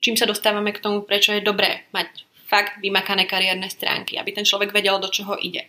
Čím 0.00 0.16
sa 0.16 0.28
dostávame 0.28 0.72
k 0.72 0.82
tomu, 0.84 1.04
prečo 1.04 1.32
je 1.32 1.44
dobré 1.44 1.88
mať 1.92 2.24
fakt 2.44 2.80
vymakané 2.80 3.24
kariérne 3.24 3.68
stránky, 3.72 4.20
aby 4.20 4.32
ten 4.36 4.44
človek 4.44 4.72
vedel, 4.72 5.00
do 5.00 5.08
čoho 5.08 5.36
ide. 5.40 5.64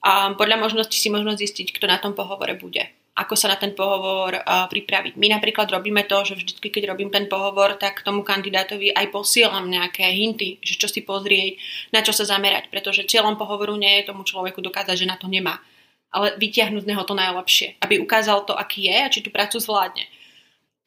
A 0.00 0.32
podľa 0.32 0.60
možnosti 0.60 0.96
si 0.96 1.08
možno 1.12 1.36
zistiť, 1.36 1.76
kto 1.76 1.88
na 1.88 2.00
tom 2.00 2.16
pohovore 2.16 2.56
bude 2.56 2.88
ako 3.20 3.36
sa 3.36 3.52
na 3.52 3.60
ten 3.60 3.76
pohovor 3.76 4.32
uh, 4.32 4.64
pripraviť. 4.70 5.20
My 5.20 5.28
napríklad 5.28 5.68
robíme 5.68 6.08
to, 6.08 6.24
že 6.24 6.40
vždy, 6.40 6.68
keď 6.72 6.88
robím 6.88 7.12
ten 7.12 7.28
pohovor, 7.28 7.76
tak 7.76 8.00
tomu 8.00 8.24
kandidátovi 8.24 8.96
aj 8.96 9.12
posielam 9.12 9.68
nejaké 9.68 10.08
hinty, 10.08 10.56
že 10.64 10.80
čo 10.80 10.88
si 10.88 11.04
pozrieť, 11.04 11.60
na 11.92 12.00
čo 12.00 12.16
sa 12.16 12.24
zamerať, 12.24 12.72
pretože 12.72 13.04
cieľom 13.04 13.36
pohovoru 13.36 13.76
nie 13.76 14.00
je 14.00 14.08
tomu 14.08 14.24
človeku 14.24 14.64
dokázať, 14.64 15.04
že 15.04 15.10
na 15.10 15.20
to 15.20 15.28
nemá, 15.28 15.60
ale 16.10 16.34
vytiahnuť 16.38 16.82
z 16.84 16.90
neho 16.90 17.02
to 17.06 17.14
najlepšie, 17.14 17.78
aby 17.82 18.02
ukázal 18.02 18.42
to, 18.44 18.54
aký 18.54 18.90
je 18.90 18.98
a 18.98 19.12
či 19.12 19.22
tú 19.22 19.30
prácu 19.30 19.62
zvládne. 19.62 20.04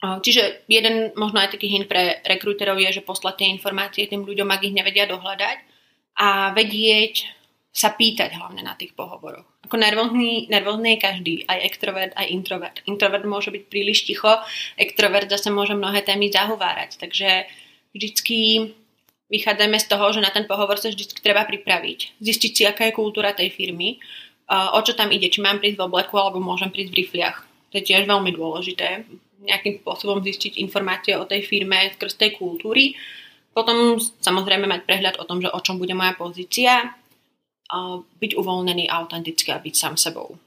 Čiže 0.04 0.68
jeden 0.68 1.16
možno 1.16 1.40
aj 1.40 1.56
taký 1.56 1.72
hint 1.72 1.88
pre 1.88 2.20
rekrúterov 2.28 2.76
je, 2.76 3.00
že 3.00 3.08
poslať 3.08 3.40
tie 3.40 3.48
informácie 3.56 4.04
tým 4.12 4.28
ľuďom, 4.28 4.52
ak 4.52 4.68
ich 4.68 4.76
nevedia 4.76 5.08
dohľadať 5.08 5.58
a 6.20 6.52
vedieť 6.52 7.24
sa 7.72 7.96
pýtať 7.96 8.36
hlavne 8.36 8.62
na 8.68 8.76
tých 8.76 8.94
pohovoroch. 9.00 9.48
Ako 9.64 9.80
nervózny, 9.80 10.52
nervózny 10.52 10.94
je 10.94 11.00
každý, 11.00 11.34
aj 11.48 11.60
extrovert, 11.72 12.14
aj 12.20 12.28
introvert. 12.30 12.78
Introvert 12.84 13.24
môže 13.24 13.50
byť 13.50 13.64
príliš 13.72 14.04
ticho, 14.04 14.44
extrovert 14.76 15.32
zase 15.32 15.50
môže 15.50 15.74
mnohé 15.74 16.04
témy 16.04 16.30
zahovárať. 16.30 17.00
Takže 17.00 17.48
vždycky 17.96 18.70
vychádzame 19.32 19.80
z 19.80 19.88
toho, 19.88 20.06
že 20.14 20.22
na 20.22 20.30
ten 20.30 20.46
pohovor 20.46 20.78
sa 20.78 20.94
vždy 20.94 21.18
treba 21.24 21.48
pripraviť. 21.48 22.20
Zistiť 22.22 22.52
si, 22.52 22.62
aká 22.68 22.92
je 22.92 22.94
kultúra 22.94 23.34
tej 23.34 23.50
firmy, 23.50 23.98
o 24.50 24.80
čo 24.84 24.94
tam 24.98 25.14
ide, 25.14 25.32
či 25.32 25.40
mám 25.40 25.64
prísť 25.64 25.80
v 25.80 25.86
obleku 25.88 26.16
alebo 26.20 26.44
môžem 26.44 26.72
prísť 26.74 26.92
v 26.92 27.00
rifliach. 27.04 27.38
To 27.72 27.74
je 27.80 27.88
tiež 27.88 28.06
veľmi 28.06 28.32
dôležité. 28.36 29.08
Nejakým 29.44 29.84
spôsobom 29.84 30.24
zistiť 30.24 30.62
informácie 30.64 31.20
o 31.20 31.28
tej 31.28 31.44
firme 31.44 31.92
skrz 32.00 32.16
tej 32.16 32.40
kultúry. 32.40 32.96
Potom 33.52 34.00
samozrejme 34.00 34.66
mať 34.66 34.82
prehľad 34.88 35.16
o 35.20 35.28
tom, 35.28 35.44
že 35.44 35.52
o 35.52 35.60
čom 35.62 35.78
bude 35.78 35.94
moja 35.94 36.16
pozícia, 36.16 36.96
byť 38.20 38.32
uvoľnený, 38.38 38.86
autentický 38.90 39.50
a 39.54 39.62
byť 39.62 39.74
sám 39.74 39.96
sebou. 39.98 40.38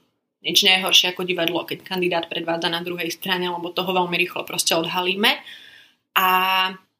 Nič 0.43 0.63
nie 0.63 0.79
je 0.79 0.85
horšie 0.85 1.11
ako 1.11 1.27
divadlo, 1.27 1.67
keď 1.67 1.83
kandidát 1.83 2.29
predvádza 2.31 2.71
na 2.71 2.79
druhej 2.79 3.11
strane, 3.11 3.51
lebo 3.51 3.75
toho 3.75 3.91
veľmi 3.91 4.15
rýchlo 4.15 4.47
proste 4.47 4.77
odhalíme. 4.77 5.35
A 6.15 6.27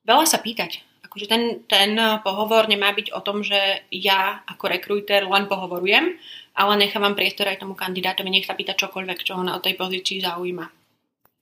veľa 0.03 0.25
sa 0.27 0.43
pýtať. 0.43 0.83
Akože 1.07 1.31
ten, 1.31 1.63
ten 1.71 1.95
pohovor 2.21 2.67
nemá 2.67 2.91
byť 2.91 3.15
o 3.15 3.23
tom, 3.23 3.41
že 3.45 3.88
ja 3.93 4.43
ako 4.43 4.67
rekrúter 4.67 5.23
len 5.23 5.47
pohovorujem, 5.47 6.19
ale 6.57 6.73
nechávam 6.81 7.13
priestor 7.13 7.53
aj 7.53 7.61
tomu 7.61 7.77
kandidátovi, 7.77 8.33
nech 8.33 8.49
sa 8.49 8.57
pýta 8.57 8.73
čokoľvek, 8.73 9.21
čo 9.21 9.37
ho 9.37 9.43
na 9.45 9.61
tej 9.61 9.77
pozícii 9.77 10.25
zaujíma. 10.25 10.65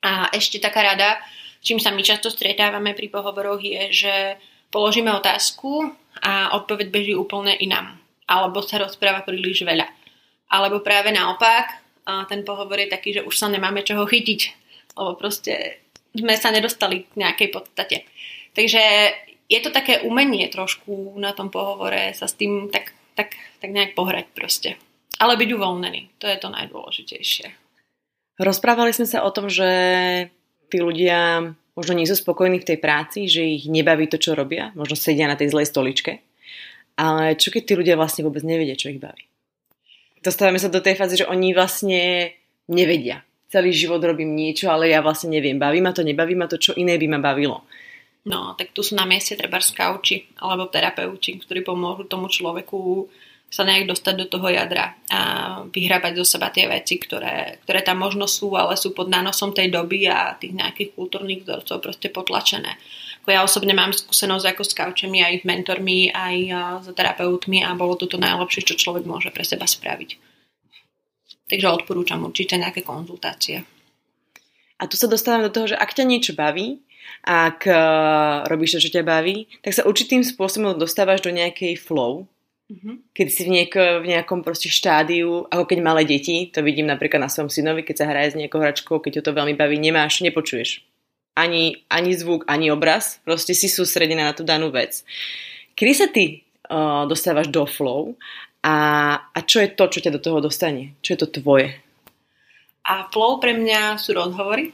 A 0.04 0.30
ešte 0.36 0.60
taká 0.60 0.84
rada, 0.84 1.18
čím 1.64 1.80
sa 1.80 1.96
my 1.96 2.04
často 2.04 2.28
stretávame 2.28 2.92
pri 2.92 3.08
pohovoroch 3.08 3.64
je, 3.64 3.84
že 3.96 4.14
položíme 4.70 5.10
otázku 5.16 5.88
a 6.20 6.52
odpoveď 6.60 6.88
beží 6.92 7.14
úplne 7.16 7.56
inám 7.56 7.96
alebo 8.26 8.62
sa 8.66 8.82
rozpráva 8.82 9.22
príliš 9.22 9.62
veľa. 9.62 9.86
Alebo 10.50 10.82
práve 10.82 11.14
naopak, 11.14 11.82
ten 12.30 12.42
pohovor 12.46 12.78
je 12.82 12.90
taký, 12.90 13.18
že 13.18 13.26
už 13.26 13.34
sa 13.34 13.50
nemáme 13.50 13.86
čoho 13.86 14.06
chytiť, 14.06 14.42
lebo 14.98 15.18
proste 15.18 15.82
sme 16.14 16.34
sa 16.38 16.50
nedostali 16.50 17.06
k 17.06 17.14
nejakej 17.22 17.50
podstate. 17.54 18.06
Takže 18.58 18.82
je 19.46 19.60
to 19.62 19.70
také 19.70 20.02
umenie 20.06 20.50
trošku 20.50 21.18
na 21.22 21.38
tom 21.38 21.54
pohovore 21.54 22.14
sa 22.18 22.26
s 22.26 22.34
tým 22.34 22.74
tak, 22.74 22.98
tak, 23.14 23.38
tak 23.62 23.70
nejak 23.70 23.94
pohrať 23.94 24.26
proste. 24.34 24.70
Ale 25.20 25.40
byť 25.40 25.50
uvoľnený, 25.56 26.20
to 26.20 26.28
je 26.28 26.38
to 26.38 26.48
najdôležitejšie. 26.52 27.48
Rozprávali 28.36 28.92
sme 28.92 29.08
sa 29.08 29.24
o 29.24 29.32
tom, 29.32 29.48
že 29.48 29.68
tí 30.68 30.78
ľudia 30.84 31.52
možno 31.76 31.94
nie 31.96 32.08
sú 32.08 32.20
spokojní 32.20 32.60
v 32.60 32.68
tej 32.68 32.78
práci, 32.84 33.32
že 33.32 33.44
ich 33.44 33.68
nebaví 33.72 34.12
to, 34.12 34.20
čo 34.20 34.36
robia, 34.36 34.76
možno 34.76 35.00
sedia 35.00 35.28
na 35.28 35.40
tej 35.40 35.56
zlej 35.56 35.72
stoličke. 35.72 36.20
Ale 36.96 37.36
čo 37.36 37.52
keď 37.52 37.64
tí 37.64 37.74
ľudia 37.76 37.96
vlastne 38.00 38.24
vôbec 38.24 38.44
nevedia, 38.44 38.80
čo 38.80 38.92
ich 38.92 39.00
baví? 39.00 39.28
Dostávame 40.24 40.60
sa 40.60 40.72
do 40.72 40.80
tej 40.80 40.96
fázy, 40.96 41.24
že 41.24 41.30
oni 41.30 41.52
vlastne 41.52 42.32
nevedia. 42.72 43.22
Celý 43.52 43.72
život 43.76 44.02
robím 44.02 44.34
niečo, 44.34 44.72
ale 44.72 44.90
ja 44.90 45.04
vlastne 45.04 45.30
neviem. 45.30 45.60
Baví 45.60 45.84
ma 45.84 45.94
to, 45.94 46.02
nebaví 46.02 46.34
ma 46.34 46.50
to, 46.50 46.58
čo 46.58 46.74
iné 46.76 46.98
by 46.98 47.08
ma 47.12 47.20
bavilo. 47.22 47.64
No, 48.26 48.58
tak 48.58 48.74
tu 48.74 48.82
sú 48.82 48.98
na 48.98 49.06
mieste 49.06 49.38
treba 49.38 49.62
skauči 49.62 50.42
alebo 50.42 50.66
terapeuti, 50.66 51.38
ktorí 51.38 51.62
pomôžu 51.62 52.10
tomu 52.10 52.26
človeku 52.26 53.06
sa 53.50 53.64
nejak 53.64 53.88
dostať 53.88 54.16
do 54.20 54.26
toho 54.28 54.52
jadra 54.52 55.00
a 55.08 55.20
vyhrábať 55.70 56.20
zo 56.20 56.26
seba 56.36 56.52
tie 56.52 56.68
veci, 56.68 57.00
ktoré, 57.00 57.64
ktoré 57.64 57.80
tam 57.86 58.04
možno 58.04 58.28
sú, 58.28 58.52
ale 58.52 58.76
sú 58.76 58.92
pod 58.92 59.08
nánosom 59.08 59.56
tej 59.56 59.72
doby 59.72 60.12
a 60.12 60.36
tých 60.36 60.52
nejakých 60.52 60.92
kultúrnych 60.98 61.48
vzorcov 61.48 61.80
proste 61.80 62.12
potlačené. 62.12 62.76
Ako 63.24 63.30
ja 63.32 63.42
osobne 63.42 63.74
mám 63.74 63.96
skúsenosť 63.96 64.46
ako 64.54 64.64
s 64.66 64.74
kaučami, 64.76 65.24
aj 65.24 65.42
s 65.42 65.48
mentormi, 65.48 66.14
aj 66.14 66.36
s 66.84 66.88
terapeutmi 66.92 67.64
a 67.64 67.74
bolo 67.74 67.96
to 67.96 68.06
to 68.12 68.20
najlepšie, 68.20 68.68
čo 68.68 68.78
človek 68.78 69.08
môže 69.08 69.32
pre 69.32 69.42
seba 69.48 69.66
spraviť. 69.66 70.20
Takže 71.46 71.68
odporúčam 71.70 72.26
určite 72.26 72.58
nejaké 72.58 72.82
konzultácie. 72.82 73.64
A 74.76 74.92
tu 74.92 75.00
sa 75.00 75.08
dostávam 75.08 75.48
do 75.48 75.54
toho, 75.54 75.72
že 75.72 75.80
ak 75.80 75.96
ťa 75.96 76.04
niečo 76.04 76.34
baví, 76.36 76.84
ak 77.26 77.66
uh, 77.70 78.46
robíš 78.50 78.78
to, 78.78 78.84
čo 78.90 79.00
ťa 79.00 79.08
baví, 79.08 79.48
tak 79.64 79.74
sa 79.74 79.88
určitým 79.88 80.22
spôsobom 80.22 80.76
dostávaš 80.76 81.24
do 81.24 81.32
nejakej 81.32 81.80
flow, 81.80 82.28
mm-hmm. 82.72 82.96
keď 83.14 83.28
si 83.30 83.42
v, 83.46 83.50
niek- 83.50 84.02
v 84.02 84.06
nejakom 84.06 84.42
proste 84.42 84.70
štádiu, 84.70 85.46
ako 85.50 85.64
keď 85.66 85.80
malé 85.82 86.04
deti, 86.06 86.50
to 86.50 86.66
vidím 86.66 86.90
napríklad 86.90 87.22
na 87.22 87.30
svojom 87.32 87.50
synovi, 87.50 87.86
keď 87.86 87.96
sa 88.04 88.10
hraje 88.10 88.34
s 88.34 88.40
nejakou 88.40 88.62
hračkou, 88.62 88.98
keď 89.02 89.22
ho 89.22 89.24
to 89.26 89.38
veľmi 89.38 89.54
baví, 89.58 89.78
nemáš, 89.78 90.22
nepočuješ. 90.26 90.86
Ani, 91.36 91.84
ani 91.92 92.16
zvuk, 92.16 92.48
ani 92.48 92.72
obraz, 92.72 93.20
proste 93.28 93.52
si 93.52 93.68
sústredená 93.68 94.32
na 94.32 94.34
tú 94.34 94.48
danú 94.48 94.72
vec. 94.72 95.04
Kedy 95.76 95.92
sa 95.92 96.08
ty 96.08 96.48
uh, 96.72 97.04
dostávaš 97.04 97.52
do 97.52 97.68
flow 97.68 98.16
a, 98.64 98.76
a 99.36 99.40
čo 99.44 99.60
je 99.60 99.76
to, 99.76 99.92
čo 99.92 100.00
ťa 100.00 100.16
do 100.16 100.24
toho 100.24 100.40
dostane? 100.40 100.96
Čo 101.04 101.14
je 101.14 101.20
to 101.22 101.44
tvoje? 101.44 101.76
A 102.88 103.10
flow 103.12 103.44
pre 103.44 103.58
mňa 103.58 104.00
sú 104.00 104.16
rozhovory, 104.16 104.72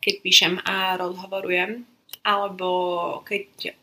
keď 0.00 0.14
píšem 0.24 0.54
a 0.64 0.96
rozhovorujem, 0.96 1.84
alebo 2.24 2.68
keď 3.26 3.76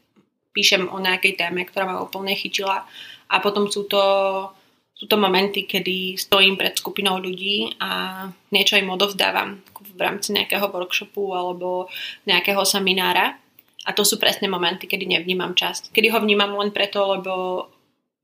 píšem 0.57 0.89
o 0.89 0.97
nejakej 0.97 1.37
téme, 1.37 1.61
ktorá 1.69 1.85
ma 1.85 2.01
úplne 2.01 2.33
chytila. 2.33 2.89
A 3.29 3.43
potom 3.43 3.67
sú 3.67 3.85
to, 3.85 4.01
sú 4.95 5.05
to 5.05 5.15
momenty, 5.19 5.67
kedy 5.67 6.15
stojím 6.15 6.55
pred 6.55 6.75
skupinou 6.75 7.19
ľudí 7.19 7.75
a 7.79 8.23
niečo 8.51 8.79
im 8.79 8.89
odovzdávam 8.91 9.61
v 9.97 9.99
rámci 9.99 10.31
nejakého 10.33 10.69
workshopu 10.71 11.35
alebo 11.35 11.91
nejakého 12.25 12.63
seminára. 12.63 13.37
A 13.87 13.95
to 13.95 14.03
sú 14.03 14.19
presne 14.19 14.51
momenty, 14.51 14.87
kedy 14.87 15.07
nevnímam 15.07 15.55
čas. 15.55 15.87
Kedy 15.91 16.11
ho 16.11 16.19
vnímam 16.19 16.51
len 16.59 16.75
preto, 16.75 17.03
lebo 17.07 17.65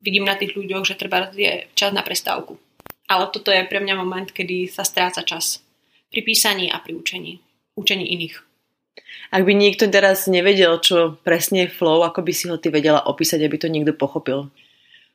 vidím 0.04 0.28
na 0.28 0.36
tých 0.36 0.56
ľuďoch, 0.56 0.84
že 0.84 1.00
treba 1.00 1.32
je 1.32 1.68
čas 1.76 1.96
na 1.96 2.04
prestávku. 2.04 2.60
Ale 3.08 3.32
toto 3.32 3.52
je 3.52 3.64
pre 3.68 3.80
mňa 3.80 3.96
moment, 3.96 4.28
kedy 4.28 4.68
sa 4.68 4.84
stráca 4.84 5.24
čas. 5.24 5.64
Pri 6.12 6.20
písaní 6.24 6.68
a 6.68 6.84
pri 6.84 7.00
učení 7.00 7.40
učení 7.76 8.06
iných. 8.14 8.38
Ak 9.34 9.42
by 9.50 9.54
niekto 9.58 9.90
teraz 9.90 10.30
nevedel, 10.30 10.78
čo 10.78 11.18
presne 11.26 11.66
je 11.66 11.74
flow, 11.74 12.06
ako 12.06 12.22
by 12.22 12.34
si 12.34 12.46
ho 12.54 12.62
ty 12.62 12.70
vedela 12.70 13.02
opísať, 13.02 13.42
aby 13.42 13.58
to 13.58 13.66
niekto 13.66 13.98
pochopil? 13.98 14.54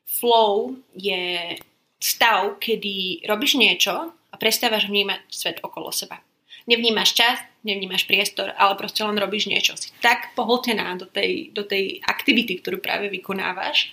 Flow 0.08 0.72
je 0.96 1.54
stav, 2.00 2.56
kedy 2.58 3.28
robíš 3.28 3.60
niečo 3.60 3.92
a 4.12 4.34
prestávaš 4.40 4.88
vnímať 4.88 5.20
svet 5.28 5.58
okolo 5.60 5.92
seba. 5.92 6.24
Nevnímaš 6.68 7.16
čas, 7.16 7.36
nevnímaš 7.64 8.04
priestor, 8.04 8.52
ale 8.56 8.76
proste 8.76 9.00
len 9.04 9.16
robíš 9.16 9.48
niečo. 9.48 9.76
Si 9.76 9.88
tak 10.04 10.32
pohltená 10.36 10.96
do 10.96 11.08
tej, 11.08 11.52
do 11.52 11.64
tej 11.64 12.00
aktivity, 12.04 12.60
ktorú 12.60 12.80
práve 12.80 13.08
vykonávaš, 13.08 13.92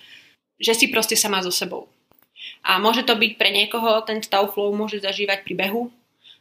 že 0.60 0.76
si 0.76 0.92
proste 0.92 1.16
sama 1.16 1.40
so 1.40 1.52
sebou. 1.52 1.88
A 2.68 2.80
môže 2.80 3.08
to 3.08 3.16
byť 3.16 3.32
pre 3.40 3.52
niekoho, 3.52 4.04
ten 4.04 4.20
stav 4.20 4.52
flow 4.52 4.76
môže 4.76 5.00
zažívať 5.00 5.44
pri 5.48 5.56
behu, 5.56 5.92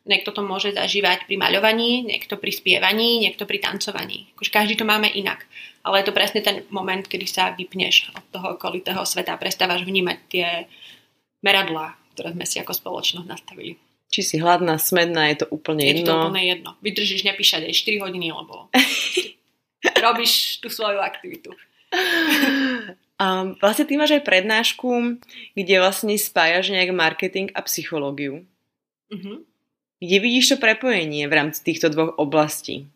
Niekto 0.04 0.36
to 0.36 0.44
môže 0.44 0.76
zažívať 0.76 1.24
pri 1.24 1.40
maľovaní, 1.40 2.04
niekto 2.04 2.36
pri 2.36 2.52
spievaní, 2.52 3.24
niekto 3.24 3.48
pri 3.48 3.56
tancovaní. 3.56 4.28
Akože 4.36 4.52
každý 4.52 4.74
to 4.76 4.84
máme 4.84 5.08
inak. 5.08 5.48
Ale 5.84 6.00
je 6.00 6.08
to 6.08 6.16
presne 6.16 6.40
ten 6.40 6.64
moment, 6.72 7.04
kedy 7.04 7.28
sa 7.28 7.52
vypneš 7.52 8.08
od 8.16 8.24
toho 8.32 8.56
okolitého 8.56 9.04
sveta 9.04 9.36
a 9.36 9.40
prestávaš 9.40 9.84
vnímať 9.84 10.18
tie 10.32 10.46
meradlá, 11.44 12.00
ktoré 12.16 12.32
sme 12.32 12.48
si 12.48 12.56
ako 12.56 12.72
spoločnosť 12.72 13.28
nastavili. 13.28 13.76
Či 14.08 14.20
si 14.24 14.36
hladná, 14.40 14.80
smedná, 14.80 15.28
je 15.34 15.44
to 15.44 15.46
úplne 15.52 15.84
jedno. 15.84 16.00
Je 16.00 16.08
to 16.08 16.16
úplne 16.16 16.44
jedno. 16.44 16.70
Vydržíš 16.80 17.22
nepíšať 17.28 17.68
aj 17.68 17.74
4 17.76 18.04
hodiny, 18.04 18.32
lebo 18.32 18.72
robíš 20.06 20.64
tú 20.64 20.72
svoju 20.72 21.04
aktivitu. 21.04 21.52
Um, 23.14 23.54
vlastne 23.62 23.86
ty 23.86 23.94
máš 23.94 24.18
aj 24.18 24.26
prednášku, 24.26 25.22
kde 25.54 25.74
vlastne 25.78 26.18
spájaš 26.18 26.74
nejak 26.74 26.90
marketing 26.90 27.52
a 27.54 27.62
psychológiu. 27.62 28.42
Uh-huh. 29.12 29.46
Kde 30.02 30.16
vidíš 30.18 30.54
to 30.54 30.56
prepojenie 30.58 31.30
v 31.30 31.36
rámci 31.38 31.62
týchto 31.62 31.94
dvoch 31.94 32.18
oblastí? 32.18 32.90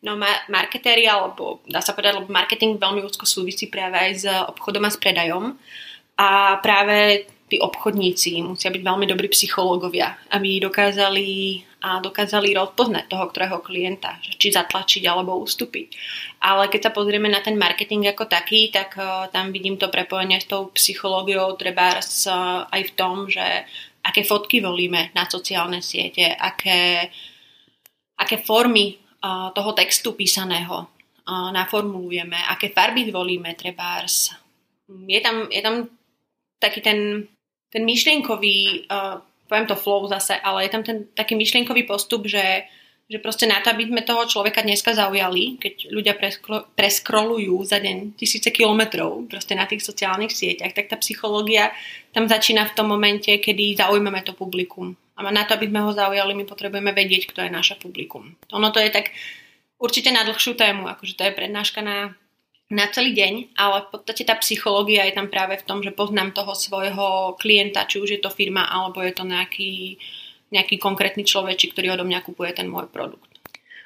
No 0.00 0.16
ma- 0.16 0.44
marketéri, 0.48 1.04
alebo 1.04 1.60
dá 1.68 1.84
sa 1.84 1.92
povedať, 1.92 2.16
lebo 2.16 2.32
marketing 2.32 2.80
veľmi 2.80 3.04
úzko 3.04 3.28
súvisí 3.28 3.68
práve 3.68 4.00
aj 4.00 4.12
s 4.16 4.24
obchodom 4.24 4.88
a 4.88 4.90
s 4.90 4.96
predajom. 4.96 5.60
A 6.16 6.56
práve 6.64 7.28
tí 7.50 7.58
obchodníci 7.58 8.40
musia 8.46 8.70
byť 8.70 8.80
veľmi 8.80 9.04
dobrí 9.10 9.28
psychológovia, 9.28 10.16
aby 10.32 10.62
dokázali 10.62 11.60
a 11.80 11.96
dokázali 11.98 12.52
rozpoznať 12.52 13.08
toho, 13.08 13.24
ktorého 13.32 13.58
klienta, 13.64 14.20
či 14.20 14.52
zatlačiť 14.52 15.00
alebo 15.08 15.40
ustúpiť. 15.40 15.88
Ale 16.44 16.68
keď 16.68 16.88
sa 16.88 16.92
pozrieme 16.92 17.32
na 17.32 17.40
ten 17.40 17.56
marketing 17.56 18.12
ako 18.12 18.28
taký, 18.28 18.68
tak 18.68 19.00
uh, 19.00 19.32
tam 19.32 19.48
vidím 19.48 19.80
to 19.80 19.88
prepojenie 19.88 20.44
s 20.44 20.48
tou 20.48 20.68
psychológiou 20.76 21.56
treba 21.56 21.96
uh, 21.96 22.68
aj 22.68 22.82
v 22.84 22.92
tom, 22.92 23.32
že 23.32 23.64
aké 24.04 24.24
fotky 24.28 24.60
volíme 24.60 25.08
na 25.16 25.24
sociálne 25.24 25.80
siete, 25.80 26.36
aké, 26.36 27.08
aké 28.20 28.36
formy 28.44 29.00
toho 29.52 29.70
textu 29.76 30.16
písaného 30.16 30.88
naformulujeme, 31.28 32.36
aké 32.48 32.72
farby 32.74 33.06
zvolíme 33.06 33.54
trebárs. 33.54 34.34
Je 35.06 35.20
tam, 35.20 35.46
je 35.46 35.62
tam 35.62 35.86
taký 36.58 36.80
ten, 36.80 37.28
ten 37.70 37.86
myšlienkový, 37.86 38.90
uh, 38.90 39.22
poviem 39.46 39.66
to 39.70 39.78
flow 39.78 40.08
zase, 40.10 40.34
ale 40.42 40.66
je 40.66 40.70
tam 40.74 40.82
ten 40.82 41.06
taký 41.14 41.38
myšlienkový 41.38 41.86
postup, 41.86 42.26
že 42.26 42.66
že 43.10 43.18
proste 43.18 43.50
na 43.50 43.58
to, 43.58 43.74
aby 43.74 43.90
sme 43.90 44.06
toho 44.06 44.22
človeka 44.22 44.62
dneska 44.62 44.94
zaujali, 44.94 45.58
keď 45.58 45.90
ľudia 45.90 46.14
preskro, 46.14 46.70
preskrolujú 46.78 47.58
za 47.66 47.82
deň 47.82 48.14
tisíce 48.14 48.54
kilometrov 48.54 49.26
proste 49.26 49.58
na 49.58 49.66
tých 49.66 49.82
sociálnych 49.82 50.30
sieťach, 50.30 50.70
tak 50.70 50.86
tá 50.86 50.94
psychológia 51.02 51.74
tam 52.14 52.30
začína 52.30 52.70
v 52.70 52.74
tom 52.78 52.86
momente, 52.86 53.34
kedy 53.42 53.74
zaujímame 53.74 54.22
to 54.22 54.30
publikum. 54.30 54.94
A 55.16 55.26
na 55.28 55.44
to, 55.44 55.56
aby 55.56 55.68
sme 55.68 55.80
ho 55.84 55.92
zaujali, 55.92 56.32
my 56.32 56.44
potrebujeme 56.48 56.92
vedieť, 56.92 57.30
kto 57.30 57.44
je 57.44 57.50
naša 57.52 57.76
publikum. 57.76 58.36
Ono 58.54 58.68
to 58.72 58.80
je 58.80 58.90
tak 58.92 59.12
určite 59.76 60.12
na 60.14 60.24
dlhšiu 60.24 60.56
tému, 60.56 60.88
akože 60.88 61.16
to 61.16 61.22
je 61.28 61.36
prednáška 61.36 61.84
na, 61.84 62.16
na 62.72 62.88
celý 62.88 63.12
deň, 63.12 63.58
ale 63.58 63.84
v 63.84 63.88
podstate 63.92 64.24
tá 64.24 64.38
psychológia 64.40 65.04
je 65.04 65.16
tam 65.16 65.28
práve 65.28 65.60
v 65.60 65.66
tom, 65.66 65.84
že 65.84 65.92
poznám 65.92 66.32
toho 66.32 66.56
svojho 66.56 67.36
klienta, 67.36 67.84
či 67.84 68.00
už 68.00 68.16
je 68.16 68.20
to 68.22 68.32
firma, 68.32 68.64
alebo 68.64 69.04
je 69.04 69.12
to 69.12 69.28
nejaký 69.28 70.00
nejaký 70.50 70.82
konkrétny 70.82 71.22
človek, 71.22 71.70
ktorý 71.70 71.94
odo 71.94 72.04
mňa 72.04 72.20
kupuje 72.26 72.50
ten 72.52 72.66
môj 72.66 72.90
produkt. 72.90 73.30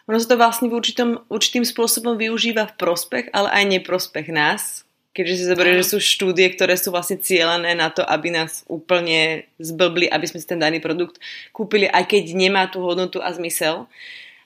Ono 0.08 0.20
sa 0.20 0.28
to 0.28 0.36
vlastne 0.36 0.68
v 0.68 0.76
určitom, 0.76 1.24
určitým 1.32 1.64
spôsobom 1.64 2.20
využíva 2.20 2.68
v 2.68 2.76
prospech, 2.76 3.32
ale 3.32 3.48
aj 3.52 3.64
neprospech 3.80 4.28
nás, 4.28 4.84
keďže 5.14 5.34
si 5.38 5.44
zoberie, 5.46 5.78
že 5.80 5.94
sú 5.94 5.98
štúdie, 6.02 6.50
ktoré 6.52 6.74
sú 6.74 6.90
vlastne 6.90 7.22
cieľené 7.22 7.78
na 7.78 7.88
to, 7.88 8.02
aby 8.02 8.34
nás 8.34 8.66
úplne 8.66 9.46
zblbli, 9.62 10.10
aby 10.10 10.26
sme 10.26 10.42
si 10.42 10.46
ten 10.50 10.58
daný 10.58 10.82
produkt 10.82 11.22
kúpili, 11.54 11.86
aj 11.86 12.10
keď 12.10 12.34
nemá 12.34 12.66
tú 12.66 12.82
hodnotu 12.82 13.22
a 13.22 13.30
zmysel. 13.30 13.86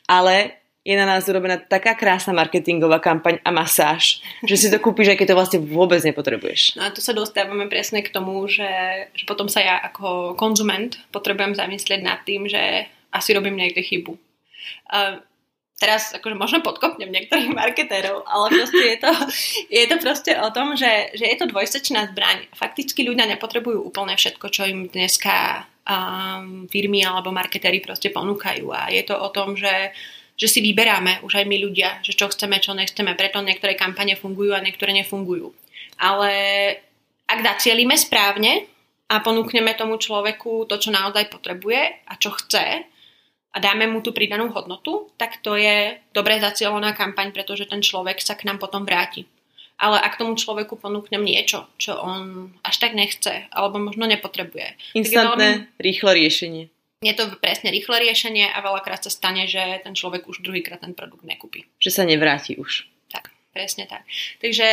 Ale 0.04 0.60
je 0.88 0.96
na 0.96 1.04
nás 1.04 1.28
urobená 1.28 1.60
taká 1.60 1.92
krásna 1.92 2.32
marketingová 2.32 2.96
kampaň 2.96 3.44
a 3.44 3.50
masáž, 3.52 4.24
že 4.40 4.56
si 4.56 4.66
to 4.72 4.80
kúpiš, 4.80 5.12
aj 5.12 5.18
keď 5.20 5.26
to 5.32 5.38
vlastne 5.40 5.60
vôbec 5.60 6.00
nepotrebuješ. 6.00 6.80
No 6.80 6.88
a 6.88 6.94
tu 6.94 7.04
sa 7.04 7.12
dostávame 7.12 7.68
presne 7.68 8.00
k 8.00 8.08
tomu, 8.08 8.40
že, 8.48 8.68
že 9.12 9.24
potom 9.28 9.52
sa 9.52 9.60
ja 9.60 9.76
ako 9.84 10.32
konzument 10.36 10.96
potrebujem 11.12 11.52
zamyslieť 11.52 12.00
nad 12.00 12.24
tým, 12.24 12.48
že 12.48 12.88
asi 13.12 13.36
robím 13.36 13.60
niekde 13.60 13.84
chybu. 13.84 14.16
Uh, 14.88 15.20
teraz 15.78 16.10
akože 16.10 16.34
možno 16.34 16.58
podkopnem 16.60 17.08
niektorých 17.08 17.54
marketérov, 17.54 18.26
ale 18.26 18.50
proste 18.50 18.84
je 18.84 18.98
to, 18.98 19.12
je 19.70 19.84
to 19.86 19.96
proste 20.02 20.32
o 20.34 20.48
tom, 20.50 20.74
že, 20.74 21.14
že 21.14 21.24
je 21.24 21.36
to 21.38 21.46
dvojsečná 21.46 22.10
zbraň. 22.12 22.50
Fakticky 22.52 23.06
ľudia 23.06 23.30
nepotrebujú 23.30 23.86
úplne 23.86 24.18
všetko, 24.18 24.46
čo 24.50 24.66
im 24.66 24.90
dneska 24.90 25.64
um, 25.86 26.66
firmy 26.66 27.06
alebo 27.06 27.30
marketéri 27.30 27.78
proste 27.78 28.10
ponúkajú. 28.10 28.66
A 28.74 28.90
je 28.90 29.02
to 29.06 29.14
o 29.14 29.30
tom, 29.30 29.54
že 29.54 29.94
že 30.38 30.46
si 30.46 30.62
vyberáme 30.62 31.26
už 31.26 31.42
aj 31.42 31.50
my 31.50 31.56
ľudia, 31.66 31.98
že 31.98 32.14
čo 32.14 32.30
chceme, 32.30 32.62
čo 32.62 32.70
nechceme, 32.70 33.18
preto 33.18 33.42
niektoré 33.42 33.74
kampane 33.74 34.14
fungujú 34.14 34.54
a 34.54 34.62
niektoré 34.62 34.94
nefungujú. 34.94 35.50
Ale 35.98 36.30
ak 37.26 37.38
zacielíme 37.42 37.98
správne 37.98 38.70
a 39.10 39.18
ponúkneme 39.18 39.74
tomu 39.74 39.98
človeku 39.98 40.70
to, 40.70 40.78
čo 40.78 40.94
naozaj 40.94 41.26
potrebuje 41.26 42.06
a 42.06 42.14
čo 42.14 42.30
chce 42.38 42.86
a 43.58 43.62
dáme 43.62 43.90
mu 43.90 43.98
tú 43.98 44.14
pridanú 44.14 44.54
hodnotu, 44.54 45.10
tak 45.18 45.42
to 45.42 45.58
je 45.58 45.98
dobre 46.14 46.38
zacielená 46.38 46.94
kampaň, 46.94 47.34
pretože 47.34 47.66
ten 47.66 47.82
človek 47.82 48.22
sa 48.22 48.38
k 48.38 48.46
nám 48.46 48.62
potom 48.62 48.86
vráti. 48.86 49.26
Ale 49.82 49.98
ak 49.98 50.14
tomu 50.14 50.38
človeku 50.38 50.78
ponúknem 50.78 51.26
niečo, 51.26 51.66
čo 51.74 51.98
on 51.98 52.54
až 52.62 52.78
tak 52.78 52.94
nechce, 52.94 53.50
alebo 53.50 53.82
možno 53.82 54.06
nepotrebuje. 54.06 54.78
Instantné, 54.94 55.66
veľmi... 55.66 55.82
rýchle 55.82 56.10
riešenie. 56.14 56.64
Je 57.02 57.14
to 57.14 57.34
presne 57.42 57.70
rýchle 57.74 57.98
riešenie 57.98 58.46
a 58.46 58.58
veľakrát 58.62 59.02
sa 59.02 59.10
stane, 59.10 59.50
že 59.50 59.82
ten 59.82 59.94
človek 59.94 60.26
už 60.30 60.42
druhýkrát 60.42 60.82
ten 60.82 60.94
produkt 60.94 61.26
nekúpi. 61.26 61.66
Že 61.82 61.90
sa 61.90 62.02
nevráti 62.06 62.58
už. 62.58 62.86
Tak, 63.10 63.30
presne 63.54 63.86
tak. 63.86 64.06
Takže 64.42 64.66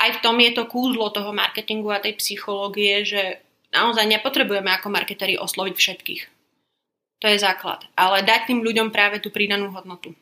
aj 0.00 0.10
v 0.16 0.22
tom 0.24 0.36
je 0.40 0.52
to 0.52 0.64
kúzlo 0.68 1.12
toho 1.12 1.32
marketingu 1.32 1.92
a 1.92 2.00
tej 2.00 2.16
psychológie, 2.16 3.04
že 3.04 3.40
naozaj 3.72 4.04
nepotrebujeme 4.08 4.68
ako 4.80 4.88
marketeri 4.88 5.36
osloviť 5.36 5.76
všetkých. 5.76 6.22
To 7.18 7.26
je 7.26 7.38
základ. 7.38 7.82
Ale 7.98 8.22
dať 8.22 8.54
tým 8.54 8.60
ľuďom 8.62 8.94
práve 8.94 9.18
tú 9.18 9.34
pridanú 9.34 9.74
hodnotu. 9.74 10.14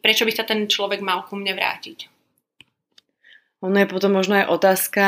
Prečo 0.00 0.22
by 0.22 0.32
sa 0.32 0.46
ten 0.46 0.70
človek 0.70 1.02
mal 1.02 1.26
ku 1.26 1.34
mne 1.34 1.58
vrátiť? 1.58 2.06
Ono 3.62 3.78
je 3.78 3.86
potom 3.86 4.10
možno 4.10 4.42
aj 4.42 4.50
otázka 4.50 5.04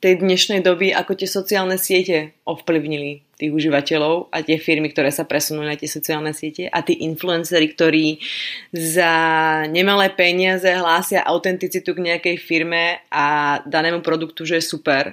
tej 0.00 0.24
dnešnej 0.24 0.64
doby, 0.64 0.96
ako 0.96 1.12
tie 1.12 1.28
sociálne 1.28 1.76
siete 1.76 2.32
ovplyvnili 2.48 3.20
tých 3.36 3.52
užívateľov 3.52 4.32
a 4.32 4.40
tie 4.40 4.56
firmy, 4.56 4.88
ktoré 4.88 5.12
sa 5.12 5.28
presunú 5.28 5.60
na 5.60 5.76
tie 5.76 5.86
sociálne 5.86 6.32
siete 6.32 6.72
a 6.72 6.80
tí 6.80 7.04
influenceri, 7.04 7.68
ktorí 7.68 8.16
za 8.72 9.12
nemalé 9.68 10.08
peniaze 10.16 10.72
hlásia 10.72 11.20
autenticitu 11.20 11.92
k 11.92 12.04
nejakej 12.14 12.36
firme 12.40 13.04
a 13.12 13.60
danému 13.68 14.00
produktu, 14.00 14.48
že 14.48 14.56
je 14.56 14.64
super 14.64 15.12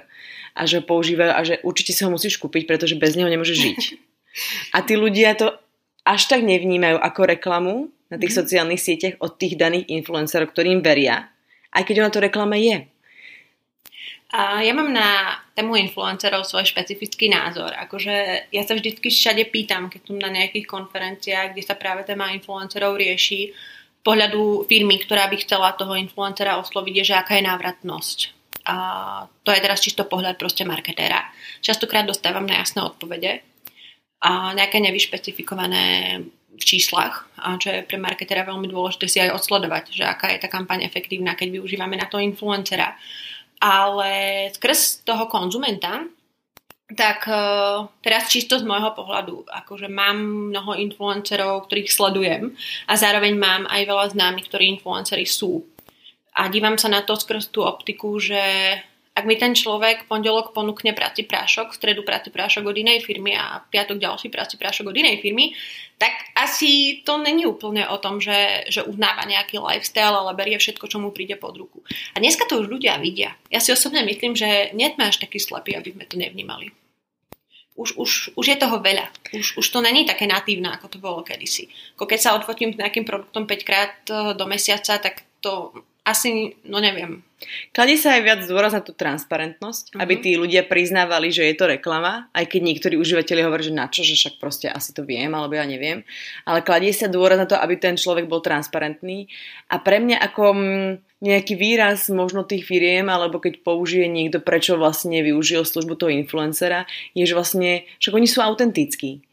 a 0.56 0.64
že 0.64 0.80
používajú 0.80 1.32
a 1.36 1.40
že 1.44 1.54
určite 1.68 1.92
si 1.92 2.00
ho 2.00 2.08
musíš 2.08 2.40
kúpiť, 2.40 2.64
pretože 2.64 2.96
bez 2.96 3.12
neho 3.12 3.28
nemôže 3.28 3.52
žiť. 3.52 3.80
A 4.76 4.84
tí 4.84 4.94
ľudia 4.98 5.36
to 5.36 5.52
až 6.06 6.30
tak 6.30 6.46
nevnímajú 6.46 7.00
ako 7.02 7.20
reklamu 7.26 7.74
na 8.12 8.16
tých 8.20 8.32
mm. 8.34 8.38
sociálnych 8.44 8.82
sieťach 8.82 9.14
od 9.18 9.34
tých 9.40 9.58
daných 9.58 9.90
influencerov, 9.90 10.54
ktorým 10.54 10.84
veria 10.84 11.30
aj 11.76 11.82
keď 11.84 11.94
ona 12.00 12.10
to 12.10 12.24
reklama 12.24 12.56
je. 12.56 12.88
A 14.32 14.64
ja 14.64 14.74
mám 14.74 14.90
na 14.90 15.38
tému 15.54 15.78
influencerov 15.78 16.42
svoj 16.42 16.66
špecifický 16.66 17.30
názor. 17.30 17.70
Akože 17.72 18.48
ja 18.50 18.62
sa 18.66 18.74
vždycky 18.74 19.12
všade 19.12 19.48
pýtam, 19.54 19.86
keď 19.86 20.00
som 20.02 20.18
na 20.18 20.32
nejakých 20.32 20.66
konferenciách, 20.66 21.54
kde 21.54 21.62
sa 21.62 21.78
práve 21.78 22.02
téma 22.02 22.34
influencerov 22.34 22.98
rieši, 22.98 23.54
pohľadu 24.02 24.66
firmy, 24.66 24.98
ktorá 24.98 25.30
by 25.30 25.36
chcela 25.46 25.78
toho 25.78 25.94
influencera 25.94 26.58
osloviť, 26.58 26.94
je, 27.00 27.04
že 27.10 27.14
aká 27.14 27.38
je 27.38 27.46
návratnosť. 27.46 28.18
A 28.66 28.76
to 29.46 29.54
je 29.54 29.62
teraz 29.62 29.78
čisto 29.78 30.02
pohľad 30.10 30.34
proste 30.42 30.66
marketéra. 30.66 31.22
Častokrát 31.62 32.02
dostávam 32.02 32.46
na 32.46 32.58
jasné 32.62 32.82
odpovede 32.82 33.55
nejaké 34.24 34.80
nevyšpecifikované 34.80 35.84
v 36.56 36.64
číslach, 36.64 37.28
a 37.36 37.60
čo 37.60 37.68
je 37.68 37.84
pre 37.84 38.00
marketera 38.00 38.40
veľmi 38.48 38.64
dôležité 38.72 39.04
si 39.06 39.18
aj 39.20 39.36
odsledovať, 39.36 39.92
že 39.92 40.04
aká 40.08 40.32
je 40.32 40.40
tá 40.40 40.48
kampaň 40.48 40.88
efektívna, 40.88 41.36
keď 41.36 41.60
využívame 41.60 42.00
na 42.00 42.08
to 42.08 42.16
influencera. 42.16 42.96
Ale 43.60 44.12
skrz 44.56 45.04
toho 45.04 45.28
konzumenta, 45.28 46.08
tak 46.86 47.26
uh, 47.26 47.90
teraz 47.98 48.30
čisto 48.30 48.56
z 48.56 48.64
môjho 48.64 48.94
pohľadu, 48.94 49.42
akože 49.50 49.90
mám 49.90 50.48
mnoho 50.54 50.78
influencerov, 50.78 51.66
ktorých 51.66 51.90
sledujem 51.90 52.54
a 52.86 52.92
zároveň 52.94 53.34
mám 53.34 53.62
aj 53.66 53.82
veľa 53.84 54.06
známych, 54.14 54.46
ktorí 54.46 54.78
influenceri 54.78 55.26
sú. 55.26 55.66
A 56.36 56.46
dívam 56.46 56.78
sa 56.78 56.86
na 56.86 57.02
to 57.02 57.18
skrz 57.18 57.50
tú 57.50 57.66
optiku, 57.66 58.20
že 58.22 58.38
ak 59.16 59.24
mi 59.24 59.40
ten 59.40 59.56
človek 59.56 60.04
pondelok 60.12 60.52
ponúkne 60.52 60.92
práci 60.92 61.24
prášok, 61.24 61.72
v 61.72 61.78
stredu 61.80 62.04
práci 62.04 62.28
prášok 62.28 62.68
od 62.68 62.76
inej 62.76 63.00
firmy 63.00 63.32
a 63.32 63.64
piatok 63.64 63.96
ďalší 63.96 64.28
práci 64.28 64.60
prášok 64.60 64.92
od 64.92 64.96
inej 65.00 65.24
firmy, 65.24 65.56
tak 65.96 66.12
asi 66.36 67.00
to 67.00 67.16
není 67.16 67.48
úplne 67.48 67.88
o 67.88 67.96
tom, 67.96 68.20
že, 68.20 68.68
že 68.68 68.84
uznáva 68.84 69.24
nejaký 69.24 69.56
lifestyle, 69.56 70.12
ale 70.12 70.36
berie 70.36 70.60
všetko, 70.60 70.84
čo 70.84 71.00
mu 71.00 71.16
príde 71.16 71.40
pod 71.40 71.56
ruku. 71.56 71.80
A 72.12 72.20
dneska 72.20 72.44
to 72.44 72.60
už 72.60 72.68
ľudia 72.68 73.00
vidia. 73.00 73.32
Ja 73.48 73.64
si 73.64 73.72
osobne 73.72 74.04
myslím, 74.04 74.36
že 74.36 74.76
nie 74.76 74.92
sme 74.92 75.08
až 75.08 75.16
taký 75.16 75.40
slepý, 75.40 75.72
aby 75.72 75.96
sme 75.96 76.04
to 76.04 76.20
nevnímali. 76.20 76.76
Už, 77.76 77.96
už, 77.96 78.36
už 78.36 78.46
je 78.52 78.56
toho 78.60 78.80
veľa. 78.80 79.08
Už, 79.32 79.60
už 79.60 79.66
to 79.68 79.80
není 79.80 80.04
také 80.04 80.28
natívne, 80.28 80.76
ako 80.76 80.92
to 80.92 80.98
bolo 81.00 81.24
kedysi. 81.24 81.72
Ako 81.96 82.04
keď 82.04 82.20
sa 82.20 82.34
odfotím 82.36 82.72
s 82.72 82.80
nejakým 82.80 83.08
produktom 83.08 83.48
5 83.48 83.68
krát 83.68 83.92
do 84.36 84.44
mesiaca, 84.44 85.00
tak 85.00 85.24
to 85.40 85.72
asi, 86.06 86.54
no 86.62 86.78
neviem. 86.78 87.26
Kladie 87.74 87.98
sa 87.98 88.14
aj 88.16 88.22
viac 88.22 88.40
dôraz 88.46 88.72
na 88.72 88.80
tú 88.80 88.94
transparentnosť, 88.94 89.92
uh-huh. 89.92 90.00
aby 90.00 90.14
tí 90.22 90.38
ľudia 90.38 90.64
priznávali, 90.64 91.34
že 91.34 91.44
je 91.44 91.54
to 91.58 91.66
reklama, 91.66 92.30
aj 92.30 92.46
keď 92.46 92.60
niektorí 92.62 92.94
užívateľi 92.96 93.42
hovoria, 93.42 93.68
že 93.68 93.74
na 93.74 93.86
čo, 93.90 94.06
že 94.06 94.14
však 94.14 94.40
proste 94.40 94.70
asi 94.70 94.94
to 94.94 95.02
viem, 95.02 95.34
alebo 95.34 95.58
ja 95.58 95.66
neviem. 95.66 96.06
Ale 96.46 96.62
kladie 96.62 96.94
sa 96.94 97.10
dôraz 97.10 97.36
na 97.36 97.50
to, 97.50 97.58
aby 97.58 97.74
ten 97.76 97.98
človek 97.98 98.30
bol 98.30 98.38
transparentný. 98.40 99.26
A 99.68 99.82
pre 99.82 99.98
mňa 99.98 100.16
ako 100.30 100.42
mm, 100.54 100.90
nejaký 101.26 101.58
výraz 101.58 102.08
možno 102.08 102.46
tých 102.46 102.64
firiem, 102.64 103.10
alebo 103.10 103.42
keď 103.42 103.60
použije 103.66 104.06
niekto, 104.06 104.38
prečo 104.40 104.78
vlastne 104.80 105.20
využil 105.20 105.66
službu 105.66 105.98
toho 105.98 106.14
influencera, 106.14 106.88
je, 107.12 107.26
že 107.26 107.34
vlastne, 107.36 107.84
však 107.98 108.14
oni 108.14 108.28
sú 108.30 108.40
autentickí. 108.40 109.26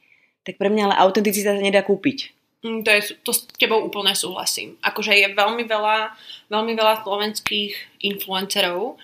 Tak 0.44 0.60
pre 0.60 0.68
mňa 0.68 0.92
ale 0.92 0.96
autenticita 1.00 1.56
sa 1.56 1.62
nedá 1.62 1.86
kúpiť. 1.86 2.43
Mm, 2.64 2.88
to, 2.88 2.90
je, 2.96 3.02
to 3.28 3.32
s 3.36 3.44
tebou 3.60 3.84
úplne 3.84 4.16
súhlasím. 4.16 4.80
Akože 4.80 5.12
je 5.12 5.36
veľmi 5.36 5.68
veľa, 5.68 6.16
veľmi 6.48 6.74
veľa 6.80 7.04
slovenských 7.04 8.02
influencerov. 8.08 8.96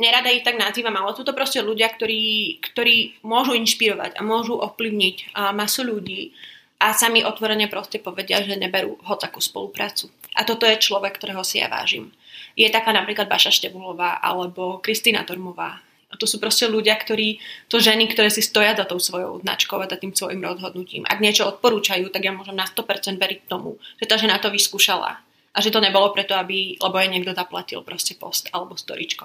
Nerada 0.00 0.32
ich 0.32 0.42
tak 0.42 0.56
nazývam, 0.56 0.96
ale 0.96 1.12
sú 1.12 1.22
to 1.22 1.36
proste 1.36 1.60
ľudia, 1.60 1.92
ktorí, 1.92 2.58
ktorí 2.64 3.22
môžu 3.22 3.52
inšpirovať 3.54 4.16
a 4.16 4.24
môžu 4.24 4.56
ovplyvniť 4.56 5.36
masu 5.52 5.84
ľudí 5.84 6.32
a 6.80 6.96
sami 6.96 7.22
otvorene 7.22 7.68
proste 7.68 8.00
povedia, 8.00 8.42
že 8.42 8.58
neberú 8.58 8.98
ho 8.98 9.14
takú 9.20 9.38
spoluprácu. 9.38 10.10
A 10.34 10.48
toto 10.48 10.64
je 10.64 10.80
človek, 10.80 11.20
ktorého 11.20 11.44
si 11.44 11.60
ja 11.60 11.68
vážim. 11.68 12.10
Je 12.56 12.66
taká 12.72 12.90
napríklad 12.90 13.28
Baša 13.28 13.52
Števulová 13.52 14.18
alebo 14.18 14.80
Kristýna 14.80 15.28
Tormová 15.28 15.84
a 16.12 16.14
to 16.20 16.28
sú 16.28 16.36
proste 16.36 16.68
ľudia, 16.68 16.92
ktorí, 17.00 17.40
to 17.72 17.80
ženy, 17.80 18.04
ktoré 18.12 18.28
si 18.28 18.44
stoja 18.44 18.76
za 18.76 18.84
tou 18.84 19.00
svojou 19.00 19.40
značkou 19.40 19.80
a 19.80 19.88
za 19.88 19.96
tým 19.96 20.12
svojim 20.12 20.44
rozhodnutím. 20.44 21.08
Ak 21.08 21.24
niečo 21.24 21.48
odporúčajú, 21.48 22.12
tak 22.12 22.28
ja 22.28 22.36
môžem 22.36 22.52
na 22.52 22.68
100% 22.68 23.16
veriť 23.16 23.48
tomu, 23.48 23.80
že 23.96 24.04
tá 24.04 24.20
žena 24.20 24.36
to 24.36 24.52
vyskúšala. 24.52 25.24
A 25.52 25.58
že 25.64 25.72
to 25.72 25.80
nebolo 25.80 26.12
preto, 26.12 26.36
aby, 26.36 26.76
lebo 26.76 26.96
jej 27.00 27.08
niekto 27.08 27.32
zaplatil 27.32 27.80
proste 27.80 28.12
post 28.16 28.52
alebo 28.52 28.76
storičko. 28.76 29.24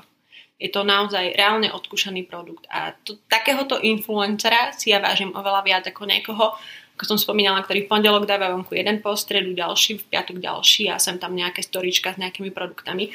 Je 0.57 0.71
to 0.71 0.87
naozaj 0.87 1.37
reálne 1.37 1.69
odskúšaný 1.69 2.25
produkt. 2.25 2.65
A 2.71 2.95
to, 3.03 3.19
takéhoto 3.29 3.77
influencera 3.77 4.73
si 4.73 4.89
ja 4.89 5.03
vážim 5.03 5.35
oveľa 5.35 5.61
viac 5.67 5.83
ako 5.91 6.07
niekoho, 6.07 6.55
ako 6.97 7.03
som 7.13 7.19
spomínala, 7.21 7.61
ktorý 7.61 7.85
v 7.85 7.91
pondelok 7.93 8.25
dáva 8.25 8.49
vonku 8.49 8.73
jeden 8.73 9.05
post, 9.05 9.29
stredu 9.29 9.53
ďalší, 9.53 10.01
v 10.01 10.07
piatok 10.09 10.41
ďalší 10.41 10.89
a 10.89 10.97
sem 10.97 11.21
tam 11.21 11.37
nejaké 11.37 11.61
storička 11.61 12.17
s 12.17 12.17
nejakými 12.17 12.49
produktami. 12.49 13.13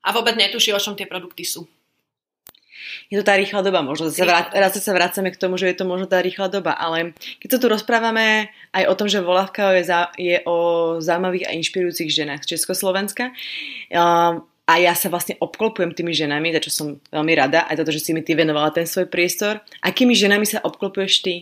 A 0.00 0.16
vôbec 0.16 0.32
netuší, 0.40 0.72
o 0.72 0.80
čom 0.80 0.96
tie 0.96 1.04
produkty 1.04 1.44
sú 1.44 1.68
je 3.12 3.16
to 3.18 3.24
tá 3.26 3.36
rýchla 3.36 3.60
doba. 3.62 3.84
Možno 3.84 4.08
sa 4.08 4.24
vrát, 4.24 4.50
raz 4.54 4.76
sa 4.76 4.92
vracame 4.94 5.30
k 5.32 5.40
tomu, 5.40 5.56
že 5.60 5.70
je 5.70 5.76
to 5.76 5.88
možno 5.88 6.06
tá 6.10 6.20
rýchla 6.22 6.48
doba, 6.48 6.76
ale 6.76 7.16
keď 7.42 7.48
sa 7.56 7.58
tu 7.58 7.66
rozprávame 7.68 8.50
aj 8.72 8.84
o 8.88 8.94
tom, 8.94 9.06
že 9.08 9.24
Volavka 9.24 9.76
je, 9.76 9.84
za, 9.84 10.12
je 10.16 10.40
o 10.46 10.56
zaujímavých 10.98 11.48
a 11.48 11.54
inšpirujúcich 11.56 12.10
ženách 12.10 12.46
z 12.46 12.56
Československa, 12.56 13.32
a 14.70 14.78
ja 14.78 14.94
sa 14.94 15.10
vlastne 15.10 15.34
obklopujem 15.42 15.90
tými 15.98 16.14
ženami, 16.14 16.54
za 16.54 16.62
čo 16.62 16.70
som 16.70 16.86
veľmi 17.10 17.34
rada, 17.34 17.66
aj 17.66 17.82
toto, 17.82 17.90
že 17.90 17.98
si 17.98 18.14
mi 18.14 18.22
ty 18.22 18.38
venovala 18.38 18.70
ten 18.70 18.86
svoj 18.86 19.10
priestor. 19.10 19.58
Akými 19.82 20.14
ženami 20.14 20.46
sa 20.46 20.62
obklopuješ 20.62 21.26
ty? 21.26 21.34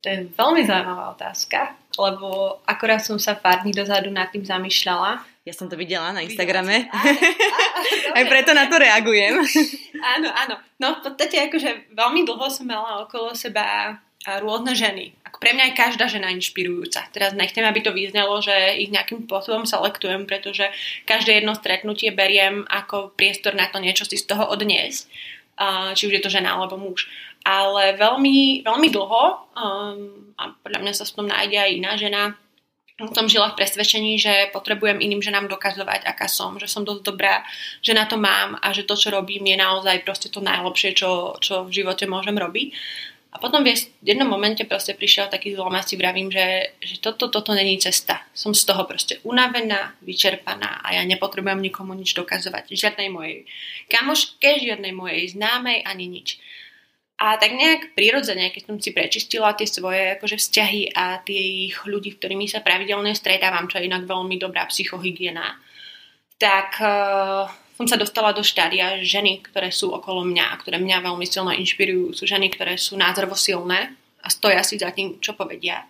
To 0.00 0.08
je 0.08 0.28
veľmi 0.32 0.64
zaujímavá 0.64 1.12
otázka, 1.12 1.76
lebo 1.94 2.58
akorát 2.66 3.02
som 3.02 3.18
sa 3.18 3.38
pár 3.38 3.62
dní 3.62 3.72
dozadu 3.72 4.10
nad 4.10 4.30
tým 4.30 4.42
zamýšľala 4.42 5.34
ja 5.44 5.52
som 5.52 5.68
to 5.68 5.76
videla 5.76 6.08
na 6.16 6.24
Instagrame. 6.24 6.88
Áno, 6.88 7.20
Aj 8.16 8.24
preto 8.24 8.56
na 8.56 8.64
to 8.64 8.80
reagujem. 8.80 9.44
Áno, 10.16 10.28
áno. 10.28 10.60
No 10.76 11.00
v 11.00 11.04
podstate 11.04 11.48
akože 11.48 11.96
veľmi 11.96 12.28
dlho 12.28 12.44
som 12.52 12.68
mala 12.68 13.00
okolo 13.08 13.32
seba 13.32 13.96
rôzne 14.40 14.76
ženy. 14.76 15.16
Ako 15.24 15.40
pre 15.40 15.56
mňa 15.56 15.72
je 15.72 15.80
každá 15.80 16.04
žena 16.12 16.28
inšpirujúca. 16.28 17.08
Teraz 17.08 17.32
nechcem, 17.32 17.64
aby 17.64 17.80
to 17.80 17.92
vyznelo, 17.92 18.36
že 18.44 18.52
ich 18.80 18.92
nejakým 18.92 19.24
spôsobom 19.24 19.64
selektujem, 19.64 20.28
pretože 20.28 20.68
každé 21.08 21.40
jedno 21.40 21.56
stretnutie 21.56 22.12
beriem 22.12 22.68
ako 22.68 23.16
priestor 23.16 23.56
na 23.56 23.64
to 23.68 23.80
niečo 23.80 24.04
si 24.04 24.20
z 24.20 24.28
toho 24.28 24.44
odniesť. 24.52 25.08
Či 25.96 26.02
už 26.04 26.12
je 26.20 26.24
to 26.24 26.32
žena 26.32 26.56
alebo 26.56 26.76
muž. 26.76 27.08
Ale 27.44 28.00
veľmi, 28.00 28.64
veľmi 28.64 28.88
dlho, 28.88 29.24
um, 29.52 30.24
a 30.40 30.42
podľa 30.64 30.80
mňa 30.80 30.92
sa 30.96 31.04
v 31.04 31.14
tom 31.14 31.26
nájde 31.28 31.58
aj 31.60 31.70
iná 31.76 31.92
žena, 32.00 32.22
som 32.94 33.26
žila 33.26 33.50
v 33.50 33.58
presvedčení, 33.58 34.22
že 34.22 34.54
potrebujem 34.54 35.02
iným 35.02 35.18
ženám 35.18 35.50
dokazovať, 35.50 36.06
aká 36.06 36.30
som, 36.30 36.54
že 36.62 36.70
som 36.70 36.86
dosť 36.86 37.02
dobrá, 37.02 37.42
že 37.82 37.90
na 37.90 38.06
to 38.06 38.14
mám 38.14 38.54
a 38.62 38.70
že 38.70 38.86
to, 38.86 38.94
čo 38.94 39.10
robím, 39.10 39.50
je 39.50 39.58
naozaj 39.58 40.06
proste 40.06 40.30
to 40.30 40.38
najlepšie, 40.38 40.94
čo, 40.94 41.34
čo 41.42 41.66
v 41.66 41.74
živote 41.74 42.06
môžem 42.06 42.38
robiť. 42.38 42.70
A 43.34 43.42
potom 43.42 43.66
v 43.66 43.74
jednom 43.98 44.30
momente 44.30 44.62
proste 44.62 44.94
prišiel 44.94 45.26
taký 45.26 45.58
zlom 45.58 45.74
a 45.74 45.82
si 45.82 45.98
vravím, 45.98 46.30
že, 46.30 46.78
že 46.78 47.02
toto, 47.02 47.26
toto 47.26 47.50
není 47.50 47.82
cesta. 47.82 48.22
Som 48.30 48.54
z 48.54 48.62
toho 48.62 48.86
proste 48.86 49.18
unavená, 49.26 49.98
vyčerpaná 50.06 50.78
a 50.86 50.94
ja 50.94 51.02
nepotrebujem 51.02 51.58
nikomu 51.58 51.98
nič 51.98 52.14
dokazovať. 52.14 52.70
Žiadnej 52.70 53.10
mojej 53.10 53.42
kamoške, 53.90 54.62
žiadnej 54.62 54.94
mojej 54.94 55.34
známej, 55.34 55.82
ani 55.82 56.06
nič. 56.06 56.38
A 57.14 57.38
tak 57.38 57.54
nejak 57.54 57.94
prirodzene, 57.94 58.50
keď 58.50 58.62
som 58.66 58.76
si 58.82 58.90
prečistila 58.90 59.54
tie 59.54 59.70
svoje 59.70 60.18
akože 60.18 60.34
vzťahy 60.34 60.98
a 60.98 61.22
tých 61.22 61.78
ľudí, 61.86 62.18
ktorými 62.18 62.50
sa 62.50 62.58
pravidelne 62.58 63.14
stretávam, 63.14 63.70
čo 63.70 63.78
je 63.78 63.86
inak 63.86 64.02
veľmi 64.02 64.34
dobrá 64.34 64.66
psychohygiena, 64.66 65.54
tak 66.42 66.74
uh, 66.82 67.46
som 67.78 67.86
sa 67.86 67.94
dostala 67.94 68.34
do 68.34 68.42
štádia 68.42 68.98
ženy, 69.02 69.46
ktoré 69.46 69.70
sú 69.70 69.94
okolo 69.94 70.26
mňa 70.26 70.44
a 70.50 70.58
ktoré 70.58 70.82
mňa 70.82 71.06
veľmi 71.06 71.26
silno 71.26 71.54
inšpirujú. 71.54 72.14
Sú 72.18 72.26
ženy, 72.26 72.50
ktoré 72.50 72.74
sú 72.74 72.98
názorovo 72.98 73.38
silné 73.38 73.94
a 74.22 74.28
stoja 74.30 74.66
si 74.66 74.78
za 74.78 74.90
tým, 74.90 75.22
čo 75.22 75.38
povedia. 75.38 75.86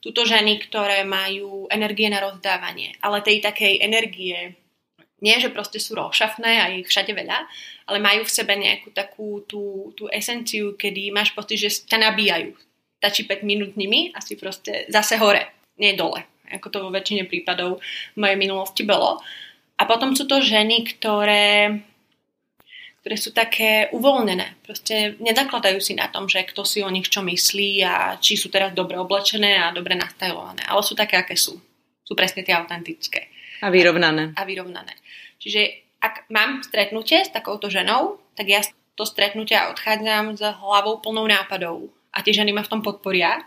Tuto 0.00 0.24
ženy, 0.24 0.70
ktoré 0.70 1.04
majú 1.04 1.68
energie 1.68 2.08
na 2.08 2.24
rozdávanie, 2.24 2.96
ale 3.04 3.26
tej 3.26 3.42
takej 3.42 3.84
energie, 3.84 4.56
nie 5.20 5.36
že 5.40 5.52
proste 5.52 5.76
sú 5.76 5.96
rošafné 5.96 6.52
a 6.60 6.72
ich 6.72 6.88
všade 6.88 7.12
veľa, 7.12 7.38
ale 7.88 7.98
majú 8.00 8.24
v 8.24 8.34
sebe 8.34 8.56
nejakú 8.56 8.92
takú 8.92 9.44
tú, 9.44 9.92
tú 9.94 10.08
esenciu, 10.08 10.74
kedy 10.74 11.12
máš 11.12 11.36
pocit, 11.36 11.60
že 11.60 11.70
ťa 11.86 12.10
nabíjajú. 12.10 12.56
Tačí 13.00 13.24
5 13.24 13.44
minút 13.44 13.76
nimi 13.80 14.12
a 14.12 14.20
si 14.20 14.36
proste 14.36 14.84
zase 14.92 15.16
hore, 15.16 15.72
nie 15.80 15.96
dole. 15.96 16.24
Ako 16.50 16.68
to 16.68 16.78
vo 16.84 16.90
väčšine 16.90 17.30
prípadov 17.30 17.78
v 18.16 18.18
mojej 18.18 18.36
minulosti 18.36 18.82
bolo. 18.82 19.22
A 19.80 19.88
potom 19.88 20.12
sú 20.12 20.28
to 20.28 20.44
ženy, 20.44 20.84
ktoré, 20.84 21.80
ktoré 23.00 23.16
sú 23.16 23.32
také 23.32 23.88
uvoľnené. 23.96 24.60
Proste 24.60 25.16
nezakladajú 25.16 25.80
si 25.80 25.96
na 25.96 26.12
tom, 26.12 26.28
že 26.28 26.44
kto 26.44 26.68
si 26.68 26.84
o 26.84 26.92
nich 26.92 27.08
čo 27.08 27.24
myslí 27.24 27.80
a 27.80 28.20
či 28.20 28.36
sú 28.36 28.52
teraz 28.52 28.76
dobre 28.76 29.00
oblečené 29.00 29.56
a 29.56 29.72
dobre 29.72 29.96
nastajlované. 29.96 30.68
Ale 30.68 30.84
sú 30.84 30.92
také, 30.92 31.16
aké 31.16 31.32
sú. 31.32 31.56
Sú 32.04 32.12
presne 32.12 32.44
tie 32.44 32.52
autentické. 32.52 33.32
A 33.64 33.72
vyrovnané. 33.72 34.36
A 34.36 34.44
vyrovnané. 34.44 34.99
Čiže 35.40 35.60
ak 36.04 36.28
mám 36.28 36.60
stretnutie 36.60 37.24
s 37.24 37.32
takouto 37.32 37.72
ženou, 37.72 38.20
tak 38.36 38.46
ja 38.48 38.60
to 38.96 39.08
stretnutia 39.08 39.72
odchádzam 39.72 40.36
s 40.36 40.44
hlavou 40.44 41.00
plnou 41.00 41.24
nápadov. 41.24 41.88
A 42.12 42.20
tie 42.20 42.36
ženy 42.36 42.52
ma 42.52 42.60
v 42.60 42.68
tom 42.68 42.84
podporia. 42.84 43.40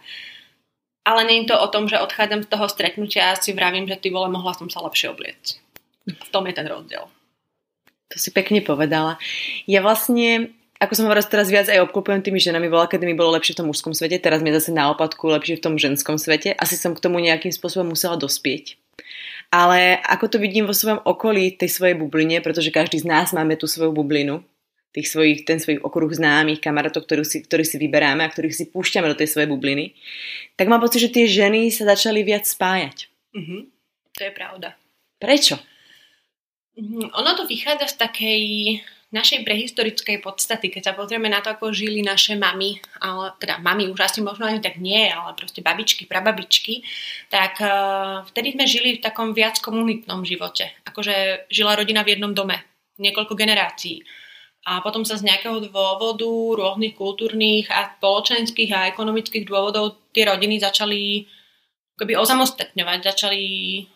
Ale 1.06 1.28
nie 1.28 1.44
je 1.44 1.54
to 1.54 1.58
o 1.60 1.68
tom, 1.68 1.86
že 1.86 2.00
odchádzam 2.00 2.48
z 2.48 2.50
toho 2.50 2.66
stretnutia 2.66 3.36
a 3.36 3.38
si 3.38 3.52
vravím, 3.52 3.86
že 3.86 4.00
ty 4.00 4.10
vole, 4.10 4.32
mohla 4.32 4.56
som 4.56 4.72
sa 4.72 4.82
lepšie 4.82 5.12
obliecť. 5.14 5.60
V 6.10 6.30
tom 6.32 6.48
je 6.48 6.54
ten 6.56 6.66
rozdiel. 6.66 7.06
To 8.10 8.18
si 8.18 8.32
pekne 8.32 8.64
povedala. 8.64 9.20
Ja 9.68 9.84
vlastne, 9.84 10.56
ako 10.80 10.94
som 10.96 11.06
hovorila, 11.06 11.28
teraz 11.28 11.52
viac 11.52 11.68
aj 11.68 11.84
obklopujem 11.92 12.24
tými 12.24 12.40
ženami, 12.40 12.72
bola, 12.72 12.88
kedy 12.88 13.04
mi 13.04 13.18
bolo 13.18 13.36
lepšie 13.36 13.58
v 13.58 13.60
tom 13.62 13.68
mužskom 13.74 13.92
svete, 13.92 14.22
teraz 14.22 14.40
mi 14.40 14.54
je 14.54 14.64
zase 14.64 14.72
naopadku 14.72 15.28
lepšie 15.28 15.60
v 15.60 15.64
tom 15.66 15.76
ženskom 15.76 16.16
svete. 16.16 16.56
Asi 16.56 16.80
som 16.80 16.96
k 16.96 17.04
tomu 17.04 17.20
nejakým 17.20 17.52
spôsobom 17.52 17.92
musela 17.94 18.16
dospieť. 18.16 18.80
Ale 19.54 20.02
ako 20.02 20.34
to 20.34 20.38
vidím 20.42 20.66
vo 20.66 20.74
svojom 20.74 21.06
okolí, 21.06 21.54
tej 21.54 21.70
svojej 21.70 21.94
bubline, 21.94 22.42
pretože 22.42 22.74
každý 22.74 23.06
z 23.06 23.06
nás 23.06 23.30
máme 23.38 23.54
tú 23.54 23.70
svoju 23.70 23.94
bublinu, 23.94 24.42
tých 24.94 25.14
svojich, 25.14 25.46
ten 25.46 25.62
svojich 25.62 25.86
okruh 25.86 26.10
známych, 26.10 26.58
kamarátov, 26.58 27.06
ktorých 27.06 27.30
si, 27.30 27.38
ktorých 27.46 27.70
si 27.70 27.78
vyberáme 27.78 28.26
a 28.26 28.34
ktorých 28.34 28.58
si 28.58 28.66
púšťame 28.74 29.10
do 29.14 29.18
tej 29.18 29.30
svojej 29.30 29.50
bubliny, 29.50 29.94
tak 30.58 30.70
mám 30.70 30.82
pocit, 30.82 31.06
že 31.06 31.14
tie 31.14 31.30
ženy 31.30 31.70
sa 31.70 31.86
začali 31.86 32.26
viac 32.26 32.50
spájať. 32.50 33.14
Mm-hmm. 33.38 33.62
To 34.18 34.22
je 34.26 34.32
pravda. 34.34 34.74
Prečo? 35.22 35.62
Mhm, 36.74 37.14
ono 37.14 37.32
to 37.38 37.46
vychádza 37.46 37.94
z 37.94 37.96
takej 38.02 38.42
našej 39.14 39.46
prehistorickej 39.46 40.26
podstaty, 40.26 40.74
keď 40.74 40.92
sa 40.92 40.94
pozrieme 40.98 41.30
na 41.30 41.40
to, 41.40 41.54
ako 41.54 41.70
žili 41.70 42.02
naše 42.02 42.34
mamy, 42.34 42.82
ale 42.98 43.38
teda 43.38 43.62
mamy 43.62 43.86
už 43.88 44.02
asi 44.02 44.20
možno 44.26 44.50
ani 44.50 44.58
tak 44.58 44.82
nie, 44.82 45.06
ale 45.06 45.38
proste 45.38 45.62
babičky, 45.62 46.10
prababičky, 46.10 46.82
tak 47.30 47.62
uh, 47.62 48.26
vtedy 48.34 48.58
sme 48.58 48.66
žili 48.66 48.98
v 48.98 49.04
takom 49.06 49.38
viac 49.38 49.62
komunitnom 49.62 50.26
živote. 50.26 50.74
Akože 50.90 51.46
žila 51.54 51.78
rodina 51.78 52.02
v 52.02 52.18
jednom 52.18 52.34
dome, 52.34 52.58
niekoľko 52.98 53.38
generácií. 53.38 54.02
A 54.64 54.82
potom 54.82 55.06
sa 55.06 55.20
z 55.20 55.28
nejakého 55.28 55.62
dôvodu, 55.70 56.26
rôznych 56.58 56.96
kultúrnych 56.98 57.68
a 57.70 57.94
spoločenských 58.00 58.72
a 58.74 58.90
ekonomických 58.90 59.46
dôvodov 59.46 60.10
tie 60.16 60.26
rodiny 60.26 60.58
začali 60.58 61.28
akoby 61.94 62.18
osamostatňovať, 62.18 63.00
začali 63.06 63.44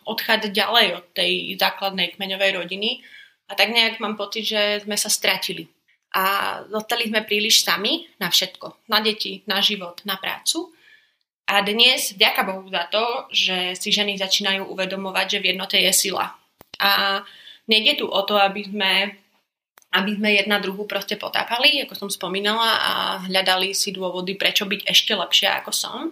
odchádzať 0.05 0.51
ďalej 0.53 0.88
od 1.01 1.05
tej 1.18 1.32
základnej 1.57 2.13
kmeňovej 2.13 2.51
rodiny 2.53 3.01
a 3.48 3.52
tak 3.56 3.72
nejak 3.72 4.04
mám 4.04 4.20
pocit, 4.20 4.43
že 4.43 4.84
sme 4.84 5.00
sa 5.00 5.08
stratili. 5.08 5.68
A 6.12 6.60
zostali 6.68 7.08
sme 7.08 7.24
príliš 7.24 7.64
sami 7.64 8.08
na 8.20 8.28
všetko. 8.28 8.88
Na 8.91 9.00
deti, 9.00 9.43
na 9.48 9.64
život, 9.64 10.04
na 10.04 10.20
prácu. 10.20 10.72
A 11.48 11.64
dnes, 11.64 12.12
vďaka 12.12 12.43
Bohu 12.43 12.68
za 12.68 12.91
to, 12.91 13.32
že 13.32 13.80
si 13.80 13.89
ženy 13.91 14.20
začínajú 14.20 14.68
uvedomovať, 14.68 15.26
že 15.38 15.39
v 15.39 15.48
jednote 15.56 15.78
je 15.80 15.91
sila. 15.95 16.36
A 16.84 17.24
nejde 17.72 18.04
tu 18.04 18.06
o 18.12 18.22
to, 18.28 18.36
aby 18.36 18.68
sme, 18.68 19.16
aby 19.95 20.12
sme 20.20 20.30
jedna 20.36 20.60
druhú 20.60 20.84
proste 20.84 21.16
potápali, 21.16 21.88
ako 21.88 21.95
som 21.95 22.10
spomínala, 22.12 22.68
a 22.84 22.91
hľadali 23.32 23.72
si 23.72 23.95
dôvody, 23.95 24.36
prečo 24.36 24.68
byť 24.68 24.91
ešte 24.91 25.16
lepšia 25.16 25.64
ako 25.64 25.72
som, 25.72 26.12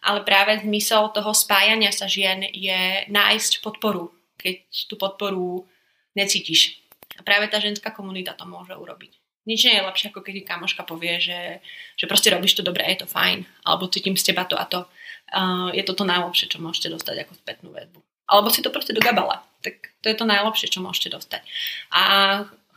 ale 0.00 0.24
práve 0.24 0.64
zmysel 0.64 1.12
toho 1.12 1.36
spájania 1.36 1.92
sa 1.92 2.08
žien 2.08 2.48
je 2.48 3.04
nájsť 3.12 3.60
podporu, 3.60 4.08
keď 4.40 4.64
tú 4.88 4.96
podporu 4.96 5.68
necítiš. 6.16 6.80
A 7.18 7.26
práve 7.26 7.50
tá 7.52 7.60
ženská 7.60 7.92
komunita 7.92 8.32
to 8.32 8.48
môže 8.48 8.72
urobiť. 8.72 9.20
Nič 9.48 9.64
nie 9.64 9.76
je 9.76 9.86
lepšie, 9.88 10.12
ako 10.12 10.20
keď 10.20 10.44
kamoška 10.44 10.84
povie, 10.84 11.16
že, 11.16 11.64
že 11.96 12.04
proste 12.04 12.28
robíš 12.28 12.60
to 12.60 12.62
dobre, 12.62 12.84
je 12.84 13.02
to 13.02 13.08
fajn, 13.08 13.48
alebo 13.64 13.88
cítim 13.88 14.14
z 14.14 14.30
teba 14.32 14.44
to 14.44 14.54
a 14.54 14.68
to. 14.68 14.84
Uh, 15.32 15.72
je 15.72 15.80
to 15.82 15.96
to 15.96 16.04
najlepšie, 16.04 16.50
čo 16.52 16.60
môžete 16.60 16.92
dostať 16.92 17.24
ako 17.24 17.32
spätnú 17.40 17.68
väzbu. 17.72 18.04
Alebo 18.30 18.52
si 18.52 18.60
to 18.62 18.70
proste 18.70 18.92
dogabala. 18.92 19.42
Tak 19.64 19.96
to 20.04 20.06
je 20.12 20.16
to 20.16 20.28
najlepšie, 20.28 20.70
čo 20.70 20.84
môžete 20.84 21.10
dostať. 21.10 21.42
A 21.90 22.02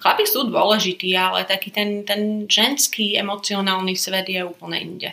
chlapi 0.02 0.26
sú 0.26 0.50
dôležití, 0.50 1.14
ale 1.14 1.46
taký 1.46 1.70
ten, 1.70 2.02
ten 2.08 2.50
ženský 2.50 3.20
emocionálny 3.20 3.94
svet 3.94 4.32
je 4.32 4.42
úplne 4.42 4.82
inde. 4.82 5.10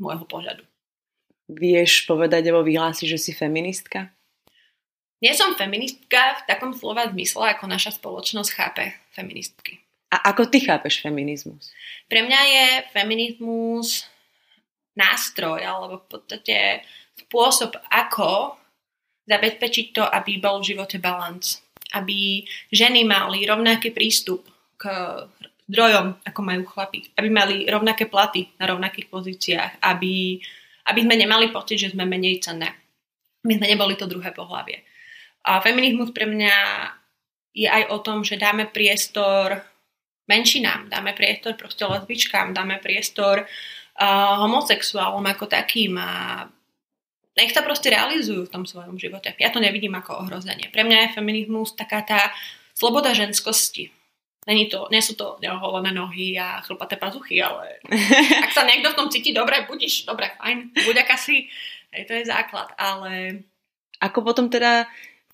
Môjho 0.00 0.24
pohľadu. 0.24 0.64
Vieš 1.46 2.08
povedať 2.08 2.50
alebo 2.50 2.66
vyhlásiť, 2.66 3.06
že 3.06 3.18
si 3.20 3.32
feministka? 3.36 4.15
Nie 5.24 5.32
som 5.32 5.56
feministka 5.56 6.40
v 6.40 6.44
takom 6.44 6.72
slova 6.76 7.08
zmysle, 7.08 7.56
ako 7.56 7.64
naša 7.68 7.96
spoločnosť 7.96 8.50
chápe 8.52 8.84
feministky. 9.16 9.80
A 10.12 10.30
ako 10.32 10.46
ty 10.46 10.62
chápeš 10.62 11.02
feminizmus? 11.02 11.72
Pre 12.06 12.20
mňa 12.22 12.40
je 12.46 12.66
feminizmus 12.94 14.06
nástroj, 14.96 15.64
alebo 15.64 16.04
v 16.04 16.06
podstate 16.08 16.56
spôsob, 17.16 17.74
ako 17.90 18.60
zabezpečiť 19.26 19.86
to, 19.96 20.04
aby 20.04 20.38
bol 20.38 20.60
v 20.60 20.76
živote 20.76 21.00
balans. 21.00 21.64
Aby 21.96 22.44
ženy 22.70 23.02
mali 23.02 23.48
rovnaký 23.48 23.90
prístup 23.90 24.46
k 24.76 24.84
zdrojom, 25.66 26.22
ako 26.22 26.40
majú 26.44 26.62
chlapi. 26.68 27.08
Aby 27.18 27.28
mali 27.32 27.56
rovnaké 27.66 28.06
platy 28.06 28.52
na 28.60 28.68
rovnakých 28.70 29.10
pozíciách. 29.10 29.82
Aby 29.82 30.38
aby 30.86 31.00
sme 31.02 31.18
nemali 31.18 31.50
pocit, 31.50 31.82
že 31.82 31.90
sme 31.92 32.06
menej 32.06 32.38
cenné. 32.38 32.70
My 33.46 33.58
sme 33.58 33.66
neboli 33.66 33.98
to 33.98 34.06
druhé 34.06 34.30
pohlavie. 34.30 34.86
A 35.46 35.62
feminizmus 35.62 36.10
pre 36.10 36.26
mňa 36.26 36.54
je 37.56 37.70
aj 37.70 37.88
o 37.94 37.98
tom, 38.02 38.26
že 38.26 38.36
dáme 38.36 38.66
priestor 38.68 39.62
menšinám, 40.26 40.90
dáme 40.90 41.14
priestor 41.14 41.54
proste 41.54 41.86
lesbičkám, 41.86 42.50
dáme 42.50 42.82
priestor 42.82 43.46
uh, 43.46 44.34
homosexuálom 44.42 45.22
ako 45.22 45.46
takým 45.46 45.94
a 45.96 46.44
nech 47.36 47.52
sa 47.52 47.62
proste 47.62 47.92
realizujú 47.92 48.48
v 48.48 48.52
tom 48.52 48.64
svojom 48.66 48.98
živote. 48.98 49.36
Ja 49.38 49.52
to 49.52 49.62
nevidím 49.62 49.94
ako 49.94 50.26
ohrozenie. 50.26 50.72
Pre 50.72 50.82
mňa 50.82 50.98
je 50.98 51.14
feminizmus 51.20 51.76
taká 51.76 52.02
tá 52.02 52.32
sloboda 52.72 53.12
ženskosti. 53.12 53.92
Není 54.46 54.70
to, 54.70 54.86
nie 54.94 55.02
sú 55.02 55.18
to 55.18 55.36
neoholené 55.42 55.90
nohy 55.90 56.38
a 56.38 56.62
chlpaté 56.62 56.96
pazuchy, 56.96 57.42
ale 57.42 57.82
ak 58.46 58.50
sa 58.54 58.64
niekto 58.64 58.94
v 58.94 58.98
tom 58.98 59.08
cíti 59.12 59.34
dobre, 59.36 59.66
budíš, 59.68 60.06
dobre, 60.06 60.32
fajn, 60.38 60.70
buď 60.74 60.96
aká 61.02 61.18
si, 61.18 61.50
hej, 61.92 62.02
to 62.08 62.12
je 62.14 62.24
základ, 62.30 62.72
ale... 62.78 63.42
Ako 63.96 64.20
potom 64.20 64.52
teda 64.52 64.84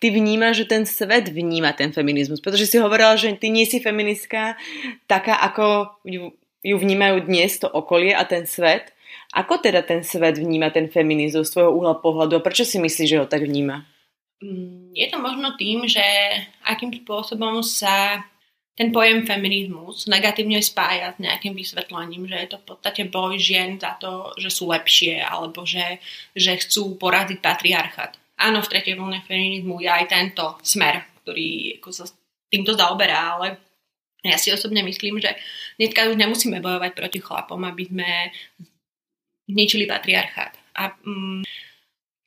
ty 0.03 0.11
vnímaš, 0.11 0.67
že 0.67 0.67
ten 0.67 0.83
svet 0.83 1.31
vníma 1.31 1.71
ten 1.79 1.95
feminizmus? 1.95 2.43
Pretože 2.43 2.67
si 2.67 2.83
hovorila, 2.83 3.15
že 3.15 3.39
ty 3.39 3.55
nie 3.55 3.63
si 3.63 3.79
feministka 3.79 4.59
taká, 5.07 5.39
ako 5.39 5.95
ju, 6.03 6.35
vnímajú 6.67 7.31
dnes 7.31 7.63
to 7.63 7.71
okolie 7.71 8.11
a 8.11 8.27
ten 8.27 8.51
svet. 8.51 8.91
Ako 9.31 9.63
teda 9.63 9.87
ten 9.87 10.03
svet 10.03 10.43
vníma 10.43 10.75
ten 10.75 10.91
feminizmus 10.91 11.55
z 11.55 11.55
tvojho 11.55 11.71
uhla 11.79 12.03
pohľadu 12.03 12.43
a 12.43 12.45
prečo 12.45 12.67
si 12.67 12.83
myslíš, 12.83 13.09
že 13.15 13.21
ho 13.23 13.31
tak 13.31 13.47
vníma? 13.47 13.87
Mm, 14.43 14.91
je 14.91 15.07
to 15.07 15.23
možno 15.23 15.55
tým, 15.55 15.87
že 15.87 16.03
akým 16.67 16.91
spôsobom 16.91 17.63
sa 17.63 18.27
ten 18.73 18.89
pojem 18.89 19.29
feminizmus 19.29 20.09
negatívne 20.09 20.59
spája 20.65 21.13
s 21.13 21.23
nejakým 21.23 21.53
vysvetlením, 21.53 22.25
že 22.25 22.37
je 22.41 22.49
to 22.51 22.59
v 22.59 22.67
podstate 22.73 23.03
boj 23.07 23.37
žien 23.37 23.77
za 23.77 23.95
to, 24.01 24.33
že 24.41 24.49
sú 24.49 24.73
lepšie 24.73 25.21
alebo 25.21 25.69
že, 25.69 26.01
že 26.33 26.57
chcú 26.57 26.97
poraziť 26.97 27.39
patriarchat. 27.39 28.22
Áno, 28.39 28.59
v 28.65 28.71
tretej 28.71 28.97
vlne 28.99 29.23
feminizmu 29.25 29.83
je 29.83 29.91
aj 29.91 30.05
tento 30.09 30.59
smer, 30.65 31.05
ktorý 31.23 31.79
ako 31.79 31.91
sa 31.93 32.05
týmto 32.53 32.77
zaoberá, 32.77 33.39
ale 33.39 33.61
ja 34.23 34.39
si 34.39 34.55
osobne 34.55 34.87
myslím, 34.87 35.19
že 35.19 35.35
dneska 35.79 36.07
už 36.07 36.15
nemusíme 36.15 36.63
bojovať 36.63 36.93
proti 36.95 37.19
chlapom, 37.19 37.59
aby 37.67 37.91
sme 37.91 38.11
zničili 39.51 39.85
patriarchát. 39.91 40.55
A 40.79 40.95
mm, 40.95 41.43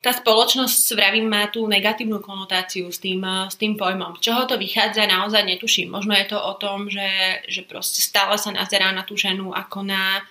tá 0.05 0.13
spoločnosť, 0.13 0.93
vravím, 0.93 1.25
má 1.25 1.49
tú 1.49 1.65
negatívnu 1.65 2.21
konotáciu 2.21 2.93
s 2.93 3.01
tým, 3.01 3.25
s 3.49 3.57
tým 3.57 3.73
pojmom. 3.73 4.21
Čoho 4.21 4.45
to 4.45 4.53
vychádza, 4.59 5.09
naozaj 5.09 5.41
netuším. 5.41 5.89
Možno 5.89 6.13
je 6.13 6.29
to 6.29 6.37
o 6.37 6.53
tom, 6.61 6.91
že, 6.91 7.41
že 7.49 7.65
proste 7.65 8.05
stále 8.05 8.37
sa 8.37 8.53
nazerá 8.53 8.93
na 8.93 9.01
tú 9.01 9.17
ženu 9.17 9.49
ako 9.49 9.81
na, 9.81 10.21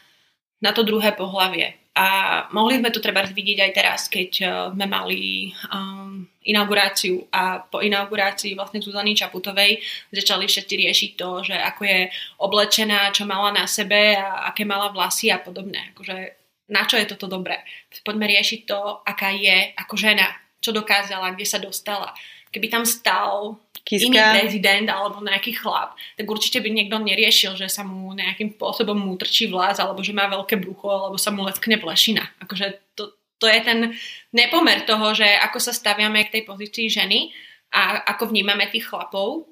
na 0.62 0.70
to 0.70 0.86
druhé 0.86 1.10
pohlavie. 1.16 1.74
A 1.94 2.06
mohli 2.50 2.82
sme 2.82 2.90
to 2.90 2.98
treba 2.98 3.22
vidieť 3.22 3.58
aj 3.62 3.72
teraz, 3.72 4.00
keď 4.10 4.30
uh, 4.42 4.50
sme 4.74 4.86
mali 4.90 5.54
um, 5.70 6.26
inauguráciu 6.42 7.22
a 7.30 7.62
po 7.62 7.78
inaugurácii 7.78 8.58
vlastne 8.58 8.82
Zuzany 8.82 9.14
Čaputovej 9.14 9.78
začali 10.10 10.50
všetci 10.50 10.74
riešiť 10.74 11.10
to, 11.14 11.28
že 11.46 11.54
ako 11.54 11.82
je 11.86 12.00
oblečená, 12.42 13.14
čo 13.14 13.30
mala 13.30 13.54
na 13.54 13.70
sebe 13.70 14.18
a 14.18 14.50
aké 14.50 14.66
mala 14.66 14.90
vlasy 14.90 15.30
a 15.30 15.38
podobné. 15.38 15.94
Akože 15.94 16.34
na 16.68 16.82
čo 16.82 16.98
je 16.98 17.06
toto 17.06 17.30
dobré. 17.30 17.62
Poďme 18.02 18.26
riešiť 18.26 18.60
to, 18.66 19.04
aká 19.06 19.30
je 19.30 19.72
ako 19.78 19.94
žena, 19.94 20.34
čo 20.58 20.72
dokázala, 20.72 21.36
kde 21.36 21.46
sa 21.46 21.60
dostala. 21.60 22.10
Keby 22.50 22.72
tam 22.72 22.84
stal 22.88 23.60
Kiska. 23.84 24.08
iný 24.08 24.16
prezident 24.16 24.88
alebo 24.88 25.20
nejaký 25.20 25.60
chlap, 25.60 25.92
tak 26.16 26.24
určite 26.24 26.64
by 26.64 26.72
niekto 26.72 26.96
neriešil, 26.96 27.52
že 27.52 27.68
sa 27.68 27.84
mu 27.84 28.16
nejakým 28.16 28.56
spôsobom 28.56 28.96
mu 28.96 29.12
trčí 29.20 29.52
vlas, 29.52 29.76
alebo 29.76 30.00
že 30.00 30.16
má 30.16 30.24
veľké 30.24 30.56
brucho, 30.56 30.88
alebo 30.88 31.20
sa 31.20 31.28
mu 31.28 31.44
leckne 31.44 31.76
plešina. 31.76 32.24
Akože 32.40 32.96
to, 32.96 33.12
to 33.36 33.44
je 33.44 33.60
ten 33.60 33.92
nepomer 34.32 34.88
toho, 34.88 35.12
že 35.12 35.28
ako 35.28 35.60
sa 35.60 35.76
staviame 35.76 36.24
k 36.24 36.40
tej 36.40 36.42
pozícii 36.48 36.88
ženy 36.88 37.28
a 37.76 38.08
ako 38.16 38.32
vnímame 38.32 38.72
tých 38.72 38.88
chlapov. 38.88 39.44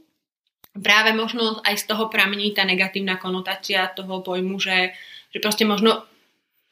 Práve 0.72 1.12
možno 1.12 1.60
aj 1.60 1.84
z 1.84 1.92
toho 1.92 2.08
pramení 2.08 2.56
tá 2.56 2.64
negatívna 2.64 3.20
konotácia 3.20 3.92
toho 3.92 4.24
pojmu, 4.24 4.56
že, 4.56 4.96
že 5.28 5.38
proste 5.44 5.68
možno 5.68 6.08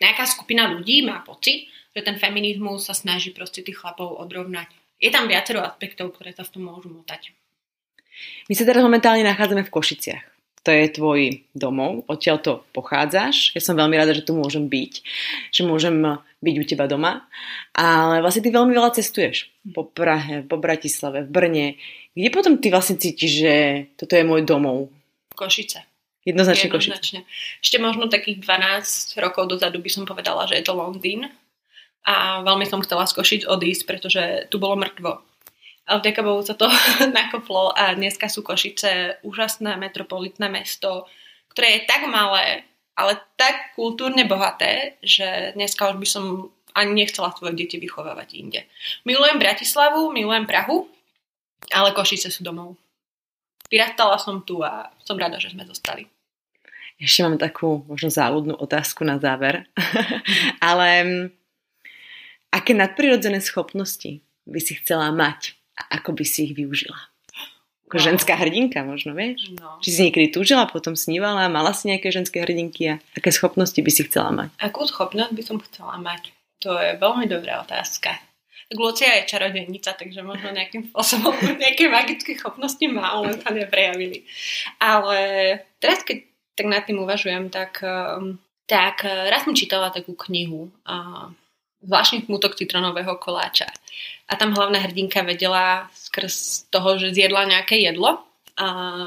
nejaká 0.00 0.24
skupina 0.24 0.64
ľudí 0.72 1.04
má 1.04 1.20
pocit, 1.20 1.68
že 1.92 2.00
ten 2.00 2.16
feminizmus 2.16 2.88
sa 2.88 2.96
snaží 2.96 3.36
proste 3.36 3.60
tých 3.60 3.76
chlapov 3.76 4.16
odrovnať. 4.16 4.72
Je 4.96 5.12
tam 5.12 5.28
viacero 5.28 5.60
aspektov, 5.60 6.16
ktoré 6.16 6.32
sa 6.32 6.48
v 6.48 6.56
tom 6.56 6.72
môžu 6.72 6.88
motať. 6.88 7.36
My 8.48 8.54
sa 8.58 8.66
teraz 8.66 8.82
momentálne 8.82 9.24
nachádzame 9.24 9.66
v 9.66 9.74
Košiciach. 9.74 10.24
To 10.60 10.70
je 10.76 10.92
tvoj 10.92 11.20
domov, 11.56 12.04
odtiaľ 12.04 12.36
to 12.44 12.52
pochádzaš. 12.76 13.56
Ja 13.56 13.64
som 13.64 13.80
veľmi 13.80 13.96
rada, 13.96 14.12
že 14.12 14.20
tu 14.20 14.36
môžem 14.36 14.68
byť, 14.68 14.92
že 15.56 15.62
môžem 15.64 16.20
byť 16.44 16.54
u 16.60 16.64
teba 16.68 16.84
doma. 16.84 17.24
Ale 17.72 18.20
vlastne 18.20 18.44
ty 18.44 18.52
veľmi 18.52 18.76
veľa 18.76 18.92
cestuješ. 18.92 19.48
Po 19.72 19.88
Prahe, 19.88 20.44
po 20.44 20.60
Bratislave, 20.60 21.24
v 21.24 21.32
Brne. 21.32 21.66
Kde 22.12 22.28
potom 22.28 22.60
ty 22.60 22.68
vlastne 22.68 23.00
cítiš, 23.00 23.40
že 23.40 23.54
toto 23.96 24.12
je 24.12 24.24
môj 24.24 24.44
domov? 24.44 24.92
Košice. 25.32 25.80
Jednoznačne, 26.28 26.68
Jednoznačne. 26.68 27.24
Košice. 27.24 27.64
Ešte 27.64 27.76
možno 27.80 28.12
takých 28.12 28.44
12 28.44 29.16
rokov 29.16 29.48
dozadu 29.48 29.80
by 29.80 29.88
som 29.88 30.04
povedala, 30.04 30.44
že 30.44 30.60
je 30.60 30.64
to 30.68 30.76
Londýn. 30.76 31.24
A 32.04 32.44
veľmi 32.44 32.68
som 32.68 32.84
chcela 32.84 33.08
z 33.08 33.16
Košic 33.16 33.42
odísť, 33.48 33.88
pretože 33.88 34.22
tu 34.52 34.60
bolo 34.60 34.76
mŕtvo. 34.76 35.24
Ale 35.90 35.98
vďaka 35.98 36.22
Bohu 36.22 36.42
sa 36.46 36.54
to 36.54 36.70
nakoplo 37.18 37.74
a 37.74 37.98
dneska 37.98 38.30
sú 38.30 38.46
Košice 38.46 39.18
úžasné 39.26 39.74
metropolitné 39.74 40.46
mesto, 40.46 41.10
ktoré 41.50 41.82
je 41.82 41.90
tak 41.90 42.06
malé, 42.06 42.62
ale 42.94 43.18
tak 43.34 43.74
kultúrne 43.74 44.22
bohaté, 44.22 45.02
že 45.02 45.50
dneska 45.58 45.90
už 45.90 45.98
by 45.98 46.06
som 46.06 46.24
ani 46.78 47.02
nechcela 47.02 47.34
svoje 47.34 47.58
deti 47.58 47.82
vychovávať 47.82 48.28
inde. 48.38 48.60
Milujem 49.02 49.42
Bratislavu, 49.42 50.14
milujem 50.14 50.46
Prahu, 50.46 50.86
ale 51.74 51.90
Košice 51.90 52.30
sú 52.30 52.46
domov 52.46 52.78
vyrastala 53.70 54.18
som 54.18 54.42
tu 54.42 54.60
a 54.60 54.90
som 55.06 55.16
rada, 55.16 55.38
že 55.38 55.54
sme 55.54 55.62
zostali. 55.64 56.10
Ešte 57.00 57.24
mám 57.24 57.40
takú 57.40 57.86
možno 57.88 58.12
záľudnú 58.12 58.58
otázku 58.60 59.06
na 59.06 59.16
záver. 59.16 59.64
Ale 60.60 60.88
mm, 61.00 61.24
aké 62.52 62.76
nadprirodzené 62.76 63.40
schopnosti 63.40 64.20
by 64.44 64.60
si 64.60 64.76
chcela 64.82 65.08
mať 65.14 65.56
a 65.80 65.96
ako 65.96 66.12
by 66.12 66.24
si 66.28 66.52
ich 66.52 66.52
využila? 66.52 67.00
Ako 67.88 67.96
wow. 67.96 68.06
ženská 68.12 68.36
hrdinka 68.36 68.84
možno, 68.84 69.16
vieš? 69.16 69.50
No. 69.56 69.80
Či 69.80 69.88
si 69.90 70.00
niekedy 70.06 70.30
túžila, 70.30 70.68
potom 70.68 70.92
snívala, 70.94 71.48
mala 71.48 71.72
si 71.72 71.88
nejaké 71.88 72.12
ženské 72.12 72.44
hrdinky 72.44 72.92
a 72.92 72.94
aké 73.16 73.32
schopnosti 73.32 73.80
by 73.80 73.90
si 73.90 74.06
chcela 74.06 74.30
mať? 74.30 74.52
Akú 74.60 74.84
schopnosť 74.84 75.32
by 75.34 75.42
som 75.42 75.58
chcela 75.64 75.96
mať? 75.98 76.30
To 76.60 76.76
je 76.76 77.00
veľmi 77.00 77.26
dobrá 77.26 77.64
otázka. 77.64 78.20
Lucia 78.70 79.18
je 79.18 79.26
čarodejnica, 79.26 79.98
takže 79.98 80.22
možno 80.22 80.54
nejakým 80.54 80.94
spôsobom 80.94 81.34
nejaké 81.64 81.90
magické 81.90 82.38
schopnosti 82.38 82.86
má, 82.86 83.18
len 83.18 83.34
sa 83.42 83.50
neprejavili. 83.50 84.22
Ale 84.78 85.18
teraz, 85.82 86.06
keď 86.06 86.22
tak 86.54 86.66
nad 86.70 86.86
tým 86.86 87.02
uvažujem, 87.02 87.50
tak, 87.50 87.82
um, 87.82 88.38
tak 88.70 89.02
uh, 89.02 89.26
raz 89.26 89.42
som 89.42 89.58
čítala 89.58 89.90
takú 89.90 90.14
knihu 90.14 90.70
Zvláštny 91.80 92.28
smutok 92.28 92.56
citronového 92.60 93.16
koláča. 93.16 93.68
A 94.28 94.36
tam 94.36 94.52
hlavná 94.52 94.78
hrdinka 94.84 95.24
vedela 95.24 95.88
skrz 95.96 96.68
toho, 96.68 97.00
že 97.00 97.16
zjedla 97.16 97.48
nejaké 97.48 97.80
jedlo, 97.80 98.20
a 98.60 98.66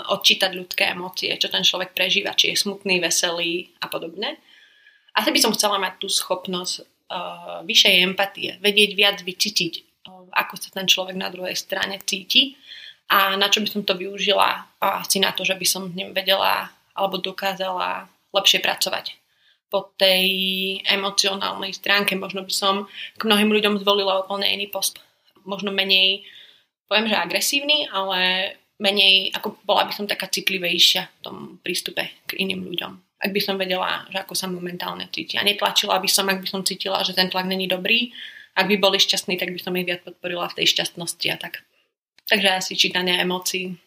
odčítať 0.10 0.52
ľudské 0.58 0.90
emócie, 0.90 1.30
čo 1.38 1.46
ten 1.46 1.62
človek 1.62 1.94
prežíva, 1.94 2.34
či 2.34 2.54
je 2.54 2.62
smutný, 2.66 2.98
veselý 2.98 3.70
a 3.78 3.86
podobne. 3.86 4.42
Asi 5.14 5.30
by 5.30 5.38
som 5.38 5.54
chcela 5.54 5.78
mať 5.78 6.02
tú 6.02 6.10
schopnosť 6.10 6.74
uh, 6.82 7.62
vyššej 7.62 7.96
empatie, 8.02 8.58
vedieť 8.58 8.92
viac 8.98 9.18
vycítiť, 9.22 9.74
uh, 10.10 10.26
ako 10.34 10.58
sa 10.58 10.70
ten 10.74 10.90
človek 10.90 11.14
na 11.14 11.30
druhej 11.30 11.54
strane 11.54 12.02
cíti 12.02 12.58
a 13.14 13.38
na 13.38 13.46
čo 13.46 13.62
by 13.62 13.70
som 13.70 13.86
to 13.86 13.94
využila 13.94 14.74
asi 14.82 15.22
na 15.22 15.30
to, 15.38 15.46
že 15.46 15.54
by 15.54 15.66
som 15.70 15.86
s 15.86 15.94
ním 15.94 16.18
vedela 16.18 16.74
alebo 16.98 17.22
dokázala 17.22 18.10
lepšie 18.34 18.58
pracovať. 18.58 19.14
Po 19.74 19.98
tej 19.98 20.30
emocionálnej 20.86 21.74
stránke 21.74 22.14
možno 22.14 22.46
by 22.46 22.54
som 22.54 22.86
k 23.18 23.26
mnohým 23.26 23.50
ľuďom 23.50 23.82
zvolila 23.82 24.22
úplne 24.22 24.46
iný 24.46 24.70
post. 24.70 25.02
Možno 25.50 25.74
menej, 25.74 26.22
poviem, 26.86 27.10
že 27.10 27.18
agresívny, 27.18 27.90
ale 27.90 28.54
menej, 28.78 29.34
ako 29.34 29.58
bola 29.66 29.90
by 29.90 29.94
som 29.98 30.06
taká 30.06 30.30
citlivejšia 30.30 31.10
v 31.10 31.20
tom 31.26 31.38
prístupe 31.66 32.06
k 32.30 32.38
iným 32.38 32.70
ľuďom 32.70 33.02
ak 33.24 33.32
by 33.32 33.40
som 33.40 33.56
vedela, 33.56 34.04
že 34.12 34.20
ako 34.20 34.36
sa 34.36 34.52
momentálne 34.52 35.08
cítia. 35.08 35.40
Netlačila 35.48 35.96
by 36.04 36.10
som, 36.12 36.28
ak 36.28 36.44
by 36.44 36.48
som 36.52 36.68
cítila, 36.68 37.00
že 37.08 37.16
ten 37.16 37.32
tlak 37.32 37.48
není 37.48 37.72
dobrý. 37.72 38.12
Ak 38.54 38.68
by 38.68 38.76
boli 38.76 39.00
šťastní, 39.00 39.40
tak 39.40 39.56
by 39.56 39.60
som 39.64 39.74
ich 39.80 39.88
viac 39.88 40.04
podporila 40.04 40.52
v 40.52 40.62
tej 40.62 40.76
šťastnosti 40.76 41.28
a 41.32 41.38
tak. 41.40 41.64
Takže 42.28 42.50
asi 42.52 42.76
čítanie 42.76 43.16
emócií. 43.16 43.80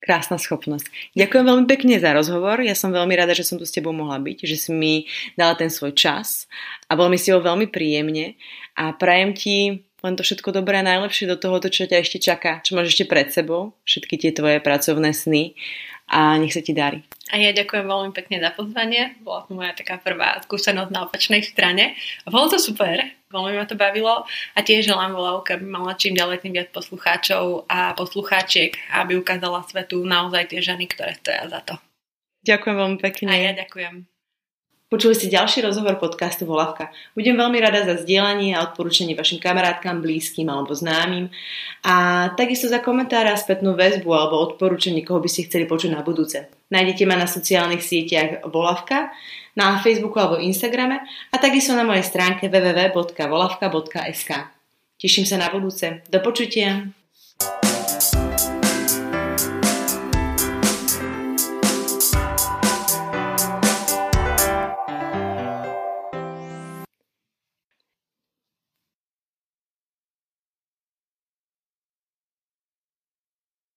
Krásna 0.00 0.40
schopnosť. 0.40 0.88
Ďakujem 1.12 1.44
veľmi 1.44 1.66
pekne 1.68 2.00
za 2.00 2.16
rozhovor. 2.16 2.64
Ja 2.64 2.72
som 2.72 2.88
veľmi 2.88 3.12
rada, 3.12 3.36
že 3.36 3.44
som 3.44 3.60
tu 3.60 3.68
s 3.68 3.74
tebou 3.76 3.92
mohla 3.92 4.16
byť, 4.16 4.48
že 4.48 4.56
si 4.56 4.70
mi 4.72 5.04
dala 5.36 5.52
ten 5.52 5.68
svoj 5.68 5.92
čas 5.92 6.48
a 6.88 6.96
bolo 6.96 7.12
mi 7.12 7.20
s 7.20 7.28
tebou 7.28 7.44
veľmi 7.44 7.68
príjemne 7.68 8.40
a 8.80 8.96
prajem 8.96 9.36
ti 9.36 9.56
len 10.00 10.16
to 10.16 10.24
všetko 10.24 10.56
dobré 10.56 10.80
a 10.80 10.88
najlepšie 10.88 11.28
do 11.28 11.36
toho, 11.36 11.60
čo 11.60 11.84
ťa 11.84 12.00
ešte 12.00 12.16
čaká, 12.16 12.64
čo 12.64 12.72
máš 12.72 12.96
ešte 12.96 13.04
pred 13.04 13.28
sebou, 13.28 13.76
všetky 13.84 14.16
tie 14.16 14.32
tvoje 14.32 14.56
pracovné 14.64 15.12
sny 15.12 15.52
a 16.10 16.34
nech 16.36 16.50
sa 16.50 16.60
ti 16.60 16.74
darí. 16.74 17.06
A 17.30 17.38
ja 17.38 17.54
ďakujem 17.54 17.86
veľmi 17.86 18.10
pekne 18.10 18.42
za 18.42 18.50
pozvanie. 18.50 19.14
Bola 19.22 19.46
to 19.46 19.54
moja 19.54 19.70
taká 19.70 20.02
prvá 20.02 20.42
skúsenosť 20.42 20.90
na 20.90 21.06
opačnej 21.06 21.46
strane. 21.46 21.94
Bolo 22.26 22.50
to 22.50 22.58
super, 22.58 22.98
veľmi 23.30 23.54
ma 23.54 23.64
to 23.70 23.78
bavilo 23.78 24.26
a 24.26 24.58
tiež 24.58 24.90
želám 24.90 25.14
volavke, 25.14 25.54
aby 25.54 25.62
mala 25.62 25.94
čím 25.94 26.18
ďalej 26.18 26.42
tým 26.42 26.58
viac 26.58 26.74
poslucháčov 26.74 27.70
a 27.70 27.94
poslucháčiek, 27.94 28.74
aby 28.90 29.14
ukázala 29.14 29.62
svetu 29.62 30.02
naozaj 30.02 30.50
tie 30.50 30.58
ženy, 30.58 30.90
ktoré 30.90 31.14
stoja 31.14 31.46
za 31.46 31.62
to. 31.62 31.78
Ďakujem 32.42 32.76
veľmi 32.76 32.98
pekne. 32.98 33.30
A 33.30 33.36
ja 33.38 33.52
ďakujem. 33.54 34.19
Počuli 34.90 35.14
ste 35.14 35.30
ďalší 35.30 35.62
rozhovor 35.62 36.02
podcastu 36.02 36.50
Volavka. 36.50 36.90
Budem 37.14 37.38
veľmi 37.38 37.62
rada 37.62 37.86
za 37.86 38.02
zdieľanie 38.02 38.58
a 38.58 38.66
odporúčanie 38.66 39.14
vašim 39.14 39.38
kamarátkam, 39.38 40.02
blízkym 40.02 40.50
alebo 40.50 40.74
známym 40.74 41.30
a 41.86 42.26
takisto 42.34 42.66
za 42.66 42.82
komentáre 42.82 43.30
a 43.30 43.38
spätnú 43.38 43.78
väzbu 43.78 44.10
alebo 44.10 44.42
odporúčanie, 44.42 45.06
koho 45.06 45.22
by 45.22 45.30
ste 45.30 45.46
chceli 45.46 45.70
počuť 45.70 45.94
na 45.94 46.02
budúce. 46.02 46.50
Nájdete 46.74 47.06
ma 47.06 47.14
na 47.14 47.30
sociálnych 47.30 47.86
sieťach 47.86 48.50
Volavka, 48.50 49.14
na 49.54 49.78
Facebooku 49.78 50.18
alebo 50.18 50.42
Instagrame 50.42 51.06
a 51.30 51.38
takisto 51.38 51.70
na 51.78 51.86
mojej 51.86 52.02
stránke 52.02 52.50
www.volavka.sk. 52.50 54.30
Teším 54.98 55.22
sa 55.22 55.38
na 55.38 55.54
budúce. 55.54 56.02
Do 56.10 56.18
počutia. 56.18 56.90